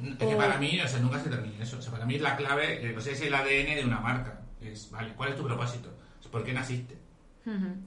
Es 0.03 0.27
que 0.27 0.37
para 0.37 0.59
mí, 0.59 0.81
o 0.81 0.89
sea, 0.89 0.99
nunca 1.01 1.21
se 1.21 1.31
termina 1.31 1.63
eso. 1.63 1.79
O 1.79 1.83
sea, 1.83 1.93
para 1.93 2.07
mí 2.07 2.19
la 2.19 2.37
clave, 2.37 2.85
eh, 2.85 2.97
o 2.97 3.01
sea, 3.01 3.13
es 3.13 3.21
el 3.21 3.35
ADN 3.35 3.77
de 3.77 3.85
una 3.85 4.01
marca. 4.01 4.41
Es, 4.61 4.91
vale, 4.91 5.13
¿cuál 5.15 5.31
es 5.31 5.37
tu 5.37 5.45
propósito? 5.45 5.91
¿Por 6.31 6.43
qué 6.43 6.53
naciste? 6.53 6.99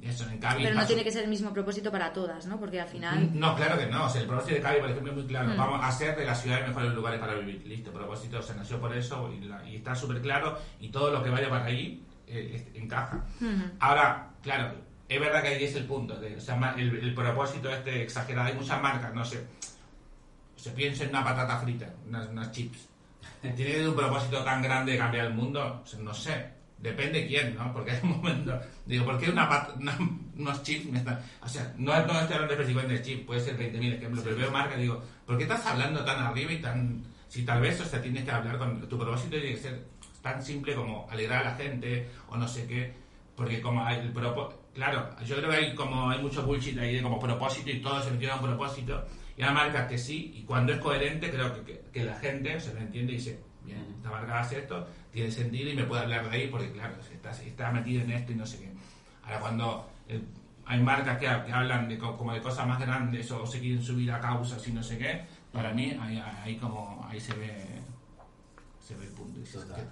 eso, 0.01 0.29
en 0.29 0.39
Pero 0.39 0.75
no 0.75 0.85
tiene 0.85 1.03
que 1.03 1.11
ser 1.11 1.23
el 1.23 1.29
mismo 1.29 1.51
propósito 1.51 1.91
para 1.91 2.13
todas, 2.13 2.45
¿no? 2.45 2.59
Porque 2.59 2.79
al 2.79 2.87
final... 2.87 3.31
No, 3.33 3.55
claro 3.55 3.77
que 3.77 3.87
no. 3.87 4.05
O 4.05 4.09
sea, 4.09 4.21
el 4.21 4.27
propósito 4.27 4.55
de 4.55 4.61
Cavi, 4.61 4.79
por 4.79 4.89
ejemplo, 4.91 5.11
es 5.11 5.17
muy 5.17 5.25
claro. 5.25 5.49
Vamos 5.57 5.83
a 5.83 5.87
hacer 5.87 6.15
de 6.15 6.25
la 6.25 6.35
ciudad 6.35 6.65
mejores 6.65 6.93
lugares 6.93 7.19
para 7.19 7.33
vivir. 7.33 7.65
Listo, 7.65 7.91
propósito, 7.91 8.41
se 8.41 8.53
nació 8.55 8.79
por 8.79 8.95
eso 8.95 9.31
y, 9.33 9.75
está 9.75 9.95
súper 9.95 10.21
claro 10.21 10.57
y 10.79 10.89
todo 10.89 11.11
lo 11.11 11.23
que 11.23 11.31
vaya 11.31 11.49
para 11.49 11.65
allí 11.65 12.03
eh, 12.27 12.71
encaja. 12.75 13.25
Ahora, 13.79 14.29
claro, 14.43 14.75
es 15.09 15.19
verdad 15.19 15.41
que 15.41 15.47
ahí 15.47 15.63
es 15.63 15.75
el 15.75 15.85
punto. 15.85 16.15
De, 16.19 16.35
o 16.35 16.39
sea, 16.39 16.75
el, 16.77 16.95
el 16.95 17.15
propósito 17.15 17.69
este 17.71 18.03
exagerado. 18.03 18.49
Hay 18.49 18.53
muchas 18.53 18.79
marcas, 18.79 19.13
no 19.13 19.25
sé 19.25 19.43
se 20.57 20.71
piensa 20.71 21.03
en 21.03 21.09
una 21.11 21.23
patata 21.23 21.59
frita, 21.59 21.93
unas, 22.07 22.51
chips. 22.51 22.89
¿Tiene 23.55 23.87
un 23.87 23.95
propósito 23.95 24.43
tan 24.43 24.61
grande 24.61 24.93
de 24.93 24.97
cambiar 24.97 25.27
el 25.27 25.33
mundo? 25.33 25.83
no 25.99 26.13
sé. 26.13 26.57
Depende 26.79 27.25
quién, 27.25 27.55
¿no? 27.55 27.73
Porque 27.73 27.91
hay 27.91 27.99
un 28.03 28.17
momento... 28.17 28.59
Digo, 28.85 29.05
¿por 29.05 29.17
qué 29.17 29.31
una, 29.31 29.67
unos 30.37 30.63
chips 30.63 30.85
me 30.91 30.99
están... 30.99 31.19
O 31.41 31.47
sea, 31.47 31.73
no, 31.77 31.91
no 32.05 32.19
estoy 32.19 32.33
hablando 32.33 32.53
específicamente 32.53 32.93
de 32.93 33.01
chips, 33.01 33.25
puede 33.25 33.39
ser 33.39 33.57
20.000 33.57 33.93
ejemplos, 33.95 34.23
pero 34.23 34.35
veo 34.35 34.51
marca 34.51 34.77
y 34.77 34.81
digo, 34.81 35.01
¿por 35.25 35.37
qué 35.37 35.43
estás 35.43 35.65
hablando 35.65 36.03
tan 36.03 36.19
arriba 36.19 36.51
y 36.51 36.61
tan... 36.61 37.03
Si 37.29 37.43
tal 37.43 37.61
vez, 37.61 37.79
o 37.81 37.85
sea, 37.85 38.01
tienes 38.01 38.23
que 38.23 38.31
hablar 38.31 38.57
con... 38.57 38.87
Tu 38.87 38.97
propósito 38.97 39.31
tiene 39.31 39.55
que 39.55 39.61
ser 39.61 39.85
tan 40.21 40.43
simple 40.43 40.75
como 40.75 41.07
alegrar 41.09 41.45
a 41.45 41.51
la 41.51 41.55
gente 41.55 42.09
o 42.29 42.37
no 42.37 42.47
sé 42.47 42.67
qué, 42.67 42.93
porque 43.35 43.61
como 43.61 43.85
hay 43.85 43.99
el 43.99 44.11
claro, 44.73 45.09
yo 45.25 45.35
creo 45.37 45.49
que 45.49 45.55
hay 45.55 45.75
como 45.75 46.09
hay 46.09 46.21
mucho 46.21 46.43
bullshit 46.43 46.77
ahí 46.77 46.95
de 46.95 47.01
como 47.01 47.19
propósito 47.19 47.69
y 47.69 47.81
todo 47.81 48.01
se 48.01 48.11
metió 48.11 48.33
a 48.33 48.35
un 48.35 48.41
propósito 48.41 49.05
y 49.37 49.43
hay 49.43 49.53
marcas 49.53 49.87
que 49.87 49.97
sí 49.97 50.33
y 50.35 50.43
cuando 50.43 50.73
es 50.73 50.79
coherente 50.79 51.29
creo 51.29 51.63
que, 51.63 51.85
que, 51.93 52.03
la 52.03 52.15
gente 52.15 52.59
se 52.59 52.73
lo 52.73 52.79
entiende 52.79 53.13
y 53.13 53.17
dice, 53.17 53.39
bien, 53.63 53.85
esta 53.95 54.09
marca 54.09 54.39
hace 54.39 54.59
esto, 54.59 54.87
tiene 55.11 55.29
sentido 55.29 55.69
y 55.69 55.75
me 55.75 55.83
puede 55.83 56.01
hablar 56.01 56.29
de 56.29 56.35
ahí 56.35 56.47
porque 56.47 56.71
claro, 56.71 56.95
está, 57.13 57.31
está 57.31 57.71
metido 57.71 58.03
en 58.03 58.11
esto 58.11 58.31
y 58.31 58.35
no 58.35 58.45
sé 58.45 58.59
qué. 58.59 58.71
Ahora 59.23 59.39
cuando 59.39 59.89
hay 60.65 60.81
marcas 60.81 61.19
que, 61.19 61.27
hablan 61.27 61.87
de, 61.87 61.99
como 61.99 62.33
de 62.33 62.41
cosas 62.41 62.67
más 62.67 62.79
grandes 62.79 63.31
o 63.31 63.45
se 63.45 63.59
quieren 63.59 63.83
subir 63.83 64.11
a 64.11 64.19
causas 64.19 64.67
y 64.67 64.71
no 64.71 64.81
sé 64.81 64.97
qué, 64.97 65.21
para 65.51 65.71
mí 65.71 65.95
ahí, 66.43 66.57
como 66.57 67.05
ahí 67.07 67.19
se 67.19 67.33
ve 67.35 67.63
se 68.79 68.95
ve 68.95 69.05
el 69.05 69.11
punto 69.11 69.39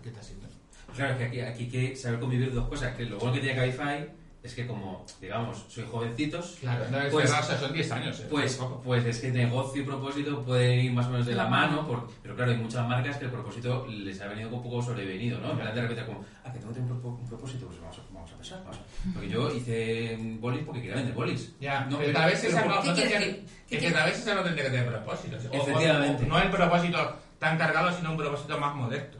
¿qué, 0.02 0.10
está 0.10 0.22
haciendo? 0.22 0.48
Claro, 0.96 1.14
es 1.14 1.18
que 1.18 1.26
aquí, 1.26 1.42
aquí 1.42 1.64
hay 1.64 1.70
que 1.70 1.96
saber 1.96 2.20
convivir 2.20 2.54
dos 2.54 2.68
cosas, 2.68 2.96
que 2.96 3.06
lo 3.06 3.20
bueno 3.20 3.34
que 3.34 3.42
tiene 3.42 3.56
Cabify 3.56 4.10
es 4.46 4.54
que 4.54 4.68
como, 4.68 5.04
digamos, 5.20 5.66
soy 5.68 5.86
jovencitos... 5.90 6.58
Claro, 6.62 6.86
pues, 7.10 7.30
son 7.30 7.74
10 7.74 7.92
años. 7.92 8.20
¿eh? 8.20 8.28
Pues, 8.30 8.62
pues 8.84 9.06
es 9.06 9.20
que 9.20 9.32
negocio 9.32 9.82
y 9.82 9.86
propósito 9.86 10.44
pueden 10.44 10.86
ir 10.86 10.94
más 10.94 11.08
o 11.08 11.10
menos 11.10 11.26
de 11.26 11.34
la 11.34 11.48
mano, 11.48 12.08
pero 12.22 12.36
claro, 12.36 12.52
hay 12.52 12.58
muchas 12.58 12.88
marcas 12.88 13.18
que 13.18 13.26
el 13.26 13.32
propósito 13.32 13.88
les 13.90 14.22
ha 14.22 14.28
venido 14.28 14.50
un 14.50 14.62
poco 14.62 14.84
sobrevenido, 14.84 15.40
¿no? 15.40 15.52
En 15.52 15.58
de 15.58 15.82
repente 15.82 16.06
como, 16.06 16.24
ah, 16.44 16.54
que 16.54 16.60
tengo 16.60 16.74
que 16.74 16.80
tener 16.80 16.92
un, 16.92 17.28
propósito, 17.28 17.66
pues 17.66 17.82
vamos 17.82 17.98
a, 17.98 18.14
vamos 18.14 18.32
a 18.32 18.36
pensar, 18.36 18.64
vamos 18.64 18.80
Porque 19.14 19.30
yo 19.30 19.52
hice 19.52 20.16
bolis 20.40 20.64
porque 20.64 20.82
quería 20.82 20.98
vender 20.98 21.16
bolis. 21.16 21.56
Ya, 21.60 21.86
no, 21.86 21.98
pero 21.98 22.20
a 22.20 22.26
veces 22.28 22.54
no, 22.54 22.66
no, 22.66 22.94
que, 22.94 23.80
que, 23.80 23.88
a 23.88 24.06
veces 24.06 24.26
no 24.28 24.44
tendría 24.44 24.66
que 24.66 24.72
tener 24.72 24.88
propósito. 24.92 25.38
Efectivamente. 25.38 26.26
no 26.28 26.40
el 26.40 26.52
propósito 26.52 27.18
tan 27.40 27.58
cargado, 27.58 27.92
sino 27.92 28.12
un 28.12 28.18
propósito 28.18 28.60
más 28.60 28.76
modesto. 28.76 29.18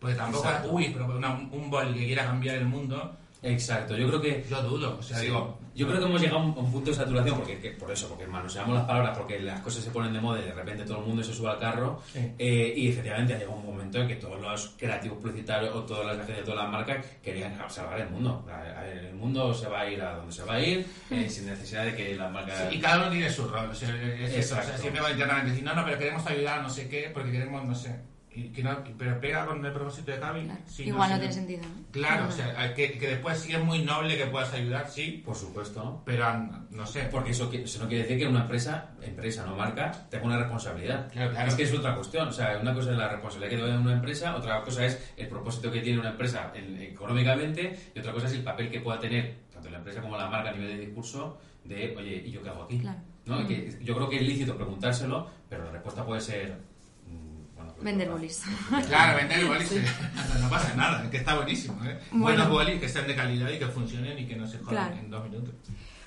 Porque 0.00 0.16
tampoco, 0.16 0.48
uy, 0.70 0.96
un 1.52 1.70
boli 1.70 1.98
que 1.98 2.06
quiera 2.06 2.24
cambiar 2.24 2.56
el 2.56 2.64
mundo 2.64 3.18
Exacto, 3.42 3.96
yo 3.96 4.08
creo 4.08 4.20
que... 4.20 4.44
Yo 4.48 4.62
dudo, 4.62 4.96
o 4.98 5.02
sea, 5.02 5.18
digo... 5.18 5.58
Yo 5.74 5.86
creo 5.86 6.00
que 6.00 6.04
hemos 6.06 6.20
llegado 6.20 6.40
a 6.40 6.44
un, 6.44 6.54
punto 6.54 6.90
de 6.90 6.96
saturación, 6.96 7.38
porque 7.38 7.70
por 7.78 7.90
eso, 7.90 8.06
porque 8.06 8.26
manoseamos 8.26 8.74
las 8.74 8.84
palabras, 8.84 9.16
porque 9.16 9.40
las 9.40 9.60
cosas 9.60 9.82
se 9.82 9.90
ponen 9.90 10.12
de 10.12 10.20
moda 10.20 10.38
y 10.40 10.44
de 10.44 10.52
repente 10.52 10.84
todo 10.84 10.98
el 10.98 11.06
mundo 11.06 11.24
se 11.24 11.32
sube 11.32 11.48
al 11.48 11.58
carro, 11.58 12.02
eh, 12.14 12.74
y 12.76 12.88
efectivamente 12.88 13.34
ha 13.34 13.38
llegado 13.38 13.56
un 13.56 13.64
momento 13.64 13.98
en 13.98 14.08
que 14.08 14.16
todos 14.16 14.38
los 14.38 14.74
creativos 14.76 15.18
publicitarios 15.18 15.74
o 15.74 15.82
todas 15.84 16.06
las 16.06 16.16
agencias 16.16 16.38
de 16.38 16.44
todas 16.44 16.64
las 16.64 16.70
marcas 16.70 17.06
querían 17.22 17.56
salvar 17.70 18.00
el 18.00 18.10
mundo. 18.10 18.46
El 18.84 19.14
mundo 19.14 19.54
se 19.54 19.66
va 19.66 19.80
a 19.80 19.90
ir 19.90 20.02
a 20.02 20.16
donde 20.16 20.32
se 20.32 20.44
va 20.44 20.54
a 20.54 20.60
ir, 20.60 20.86
eh, 21.10 21.28
sin 21.30 21.46
necesidad 21.46 21.86
de 21.86 21.96
que 21.96 22.14
las 22.16 22.30
marcas... 22.30 22.70
y 22.70 22.78
cada 22.78 22.98
uno 22.98 23.10
tiene 23.10 23.30
su 23.30 23.48
rol, 23.48 23.70
o 23.70 23.74
sea, 23.74 23.88
es 24.20 24.34
eso, 24.34 24.56
siempre 24.78 25.00
va 25.00 25.10
internamente 25.10 25.52
decir, 25.52 25.64
no, 25.64 25.74
no, 25.74 25.84
pero 25.86 25.98
queremos 25.98 26.26
ayudar 26.26 26.58
a 26.58 26.62
no 26.62 26.70
sé 26.70 26.86
qué, 26.86 27.10
porque 27.14 27.32
queremos, 27.32 27.64
no 27.64 27.74
sé 27.74 28.11
pero 28.98 29.20
pega 29.20 29.46
con 29.46 29.64
el 29.64 29.72
propósito 29.72 30.10
de 30.10 30.18
Cavi. 30.18 30.50
Igual 30.78 31.10
no, 31.10 31.18
tiene 31.18 31.32
sentido. 31.32 31.62
Claro, 31.90 32.28
o 32.28 32.30
sea, 32.30 32.74
que, 32.74 32.98
que, 32.98 33.08
después 33.08 33.38
sí 33.38 33.52
es 33.54 33.62
muy 33.62 33.82
noble 33.82 34.16
que 34.16 34.26
puedas 34.26 34.52
ayudar, 34.54 34.88
sí. 34.88 35.22
Por 35.24 35.36
supuesto. 35.36 36.02
Pero 36.04 36.24
no 36.70 36.86
sé. 36.86 37.08
Porque 37.10 37.32
eso, 37.32 37.50
eso 37.52 37.82
no 37.82 37.88
quiere 37.88 38.04
decir 38.04 38.18
que 38.18 38.26
una 38.26 38.42
empresa, 38.42 38.90
empresa 39.02 39.44
no 39.44 39.54
marca, 39.56 39.92
tenga 40.08 40.24
una 40.24 40.38
responsabilidad. 40.38 41.10
Claro, 41.12 41.32
Es 41.46 41.54
que 41.54 41.64
es 41.64 41.74
otra 41.74 41.94
cuestión. 41.94 42.28
O 42.28 42.32
sea, 42.32 42.58
una 42.60 42.74
cosa 42.74 42.92
es 42.92 42.96
la 42.96 43.08
responsabilidad 43.08 43.50
que 43.50 43.56
tiene 43.56 43.78
una 43.78 43.92
empresa, 43.92 44.34
otra 44.34 44.62
cosa 44.62 44.86
es 44.86 45.12
el 45.16 45.28
propósito 45.28 45.70
que 45.70 45.80
tiene 45.80 46.00
una 46.00 46.10
empresa 46.10 46.52
económicamente 46.54 47.92
y 47.94 47.98
otra 47.98 48.12
cosa 48.12 48.26
es 48.26 48.32
el 48.32 48.42
papel 48.42 48.70
que 48.70 48.80
pueda 48.80 48.98
tener 48.98 49.42
tanto 49.52 49.68
la 49.70 49.78
empresa 49.78 50.00
como 50.00 50.16
la 50.16 50.28
marca 50.28 50.50
a 50.50 50.52
nivel 50.52 50.68
de 50.68 50.86
discurso 50.86 51.38
de, 51.64 51.94
oye, 51.96 52.22
¿y 52.26 52.30
yo 52.30 52.42
qué 52.42 52.48
hago 52.48 52.64
aquí? 52.64 52.82
¿No? 53.24 53.46
que 53.46 53.78
yo 53.82 53.94
creo 53.94 54.08
que 54.08 54.16
es 54.16 54.22
lícito 54.22 54.56
preguntárselo, 54.56 55.30
pero 55.48 55.64
la 55.64 55.70
respuesta 55.70 56.04
puede 56.04 56.20
ser 56.20 56.71
Vender 57.82 58.08
bolis. 58.08 58.42
Claro, 58.88 59.16
vender 59.16 59.46
bolis. 59.46 59.72
No 60.40 60.48
pasa 60.48 60.74
nada, 60.74 61.10
que 61.10 61.16
está 61.18 61.34
buenísimo. 61.34 61.82
¿eh? 61.84 61.98
Buenos 62.12 62.48
bolis 62.48 62.80
que 62.80 62.88
sean 62.88 63.06
de 63.06 63.16
calidad 63.16 63.50
y 63.50 63.58
que 63.58 63.66
funcionen 63.66 64.18
y 64.18 64.26
que 64.26 64.36
no 64.36 64.46
se 64.46 64.58
jodan 64.58 64.92
en 64.98 65.10
dos 65.10 65.24
minutos. 65.24 65.54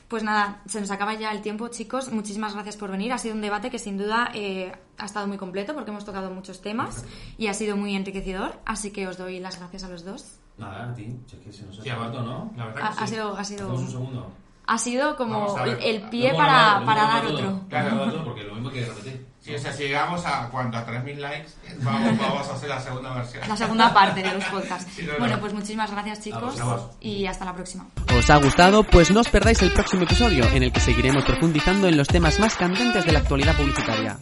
Pues 0.08 0.24
nada, 0.24 0.62
se 0.68 0.80
nos 0.80 0.92
acaba 0.92 1.16
ya 1.16 1.32
el 1.32 1.42
tiempo, 1.42 1.68
chicos. 1.70 2.12
Muchísimas 2.12 2.54
gracias 2.54 2.78
por 2.78 2.92
venir. 2.92 3.12
Ha 3.12 3.18
sido 3.18 3.34
un 3.34 3.42
debate 3.42 3.72
que 3.72 3.80
sin 3.80 3.98
duda 3.98 4.30
eh, 4.36 4.72
ha 4.98 5.06
estado 5.06 5.28
muy 5.28 5.38
completo 5.38 5.74
porque 5.74 5.90
hemos 5.90 6.06
tocado 6.06 6.30
muchos 6.32 6.62
temas 6.62 7.06
y 7.38 7.48
ha 7.48 7.54
sido 7.54 7.76
muy 7.76 7.96
enriquecedor. 7.96 8.60
Así 8.66 8.92
que 8.92 9.08
os 9.08 9.18
doy 9.18 9.40
las 9.40 9.58
gracias 9.58 9.84
a 9.84 9.90
los 9.90 10.06
dos. 10.06 10.40
Nada, 10.58 10.92
a 10.92 10.94
ti. 10.94 11.16
Si 11.26 11.38
que 11.38 11.52
se 11.52 11.66
nos 11.66 11.80
ha 11.80 11.84
sí, 11.84 11.90
¿no? 11.90 12.54
La 12.56 12.68
verdad 12.68 12.96
que 12.96 13.04
ha, 13.04 13.08
sido, 13.08 13.36
ha 13.36 13.44
sido... 13.44 13.74
un 13.74 13.90
segundo 13.90 14.32
ha 14.68 14.78
sido 14.78 15.16
como 15.16 15.56
el 15.82 16.02
pie 16.10 16.34
para, 16.34 16.84
para 16.86 17.04
dar 17.04 17.26
otro. 17.26 17.62
Claro, 17.70 18.24
porque 18.26 18.44
lo 18.44 18.56
mismo 18.56 18.72
que 18.72 18.86
repetir. 18.86 19.26
Sí, 19.46 19.54
o 19.54 19.60
sea, 19.60 19.72
si 19.72 19.84
llegamos 19.84 20.26
a 20.26 20.50
cuánto, 20.50 20.76
a 20.76 20.88
3.000 20.88 21.18
likes, 21.18 21.50
vamos, 21.84 22.18
vamos, 22.18 22.50
a 22.50 22.54
hacer 22.56 22.68
la 22.68 22.82
segunda 22.82 23.14
versión. 23.14 23.48
La 23.48 23.56
segunda 23.56 23.94
parte 23.94 24.24
de 24.24 24.34
los 24.34 24.44
podcasts. 24.46 24.92
bueno, 25.20 25.40
pues 25.40 25.54
muchísimas 25.54 25.92
gracias 25.92 26.22
chicos 26.22 26.56
y 27.00 27.28
hasta 27.28 27.46
la 27.46 27.54
próxima. 27.54 27.86
¿Os 28.18 28.28
ha 28.32 28.38
gustado? 28.38 28.84
Pues 28.84 29.12
no 29.12 29.20
os 29.20 29.30
perdáis 29.30 29.62
el 29.62 29.72
próximo 29.72 30.02
episodio 30.02 30.46
en 30.46 30.64
el 30.64 30.72
que 30.72 30.80
seguiremos 30.80 31.24
profundizando 31.26 31.88
en 31.88 31.96
los 31.96 32.08
temas 32.08 32.40
más 32.40 32.56
candentes 32.56 33.06
de 33.06 33.12
la 33.12 33.20
actualidad 33.20 33.56
publicitaria. 33.56 34.18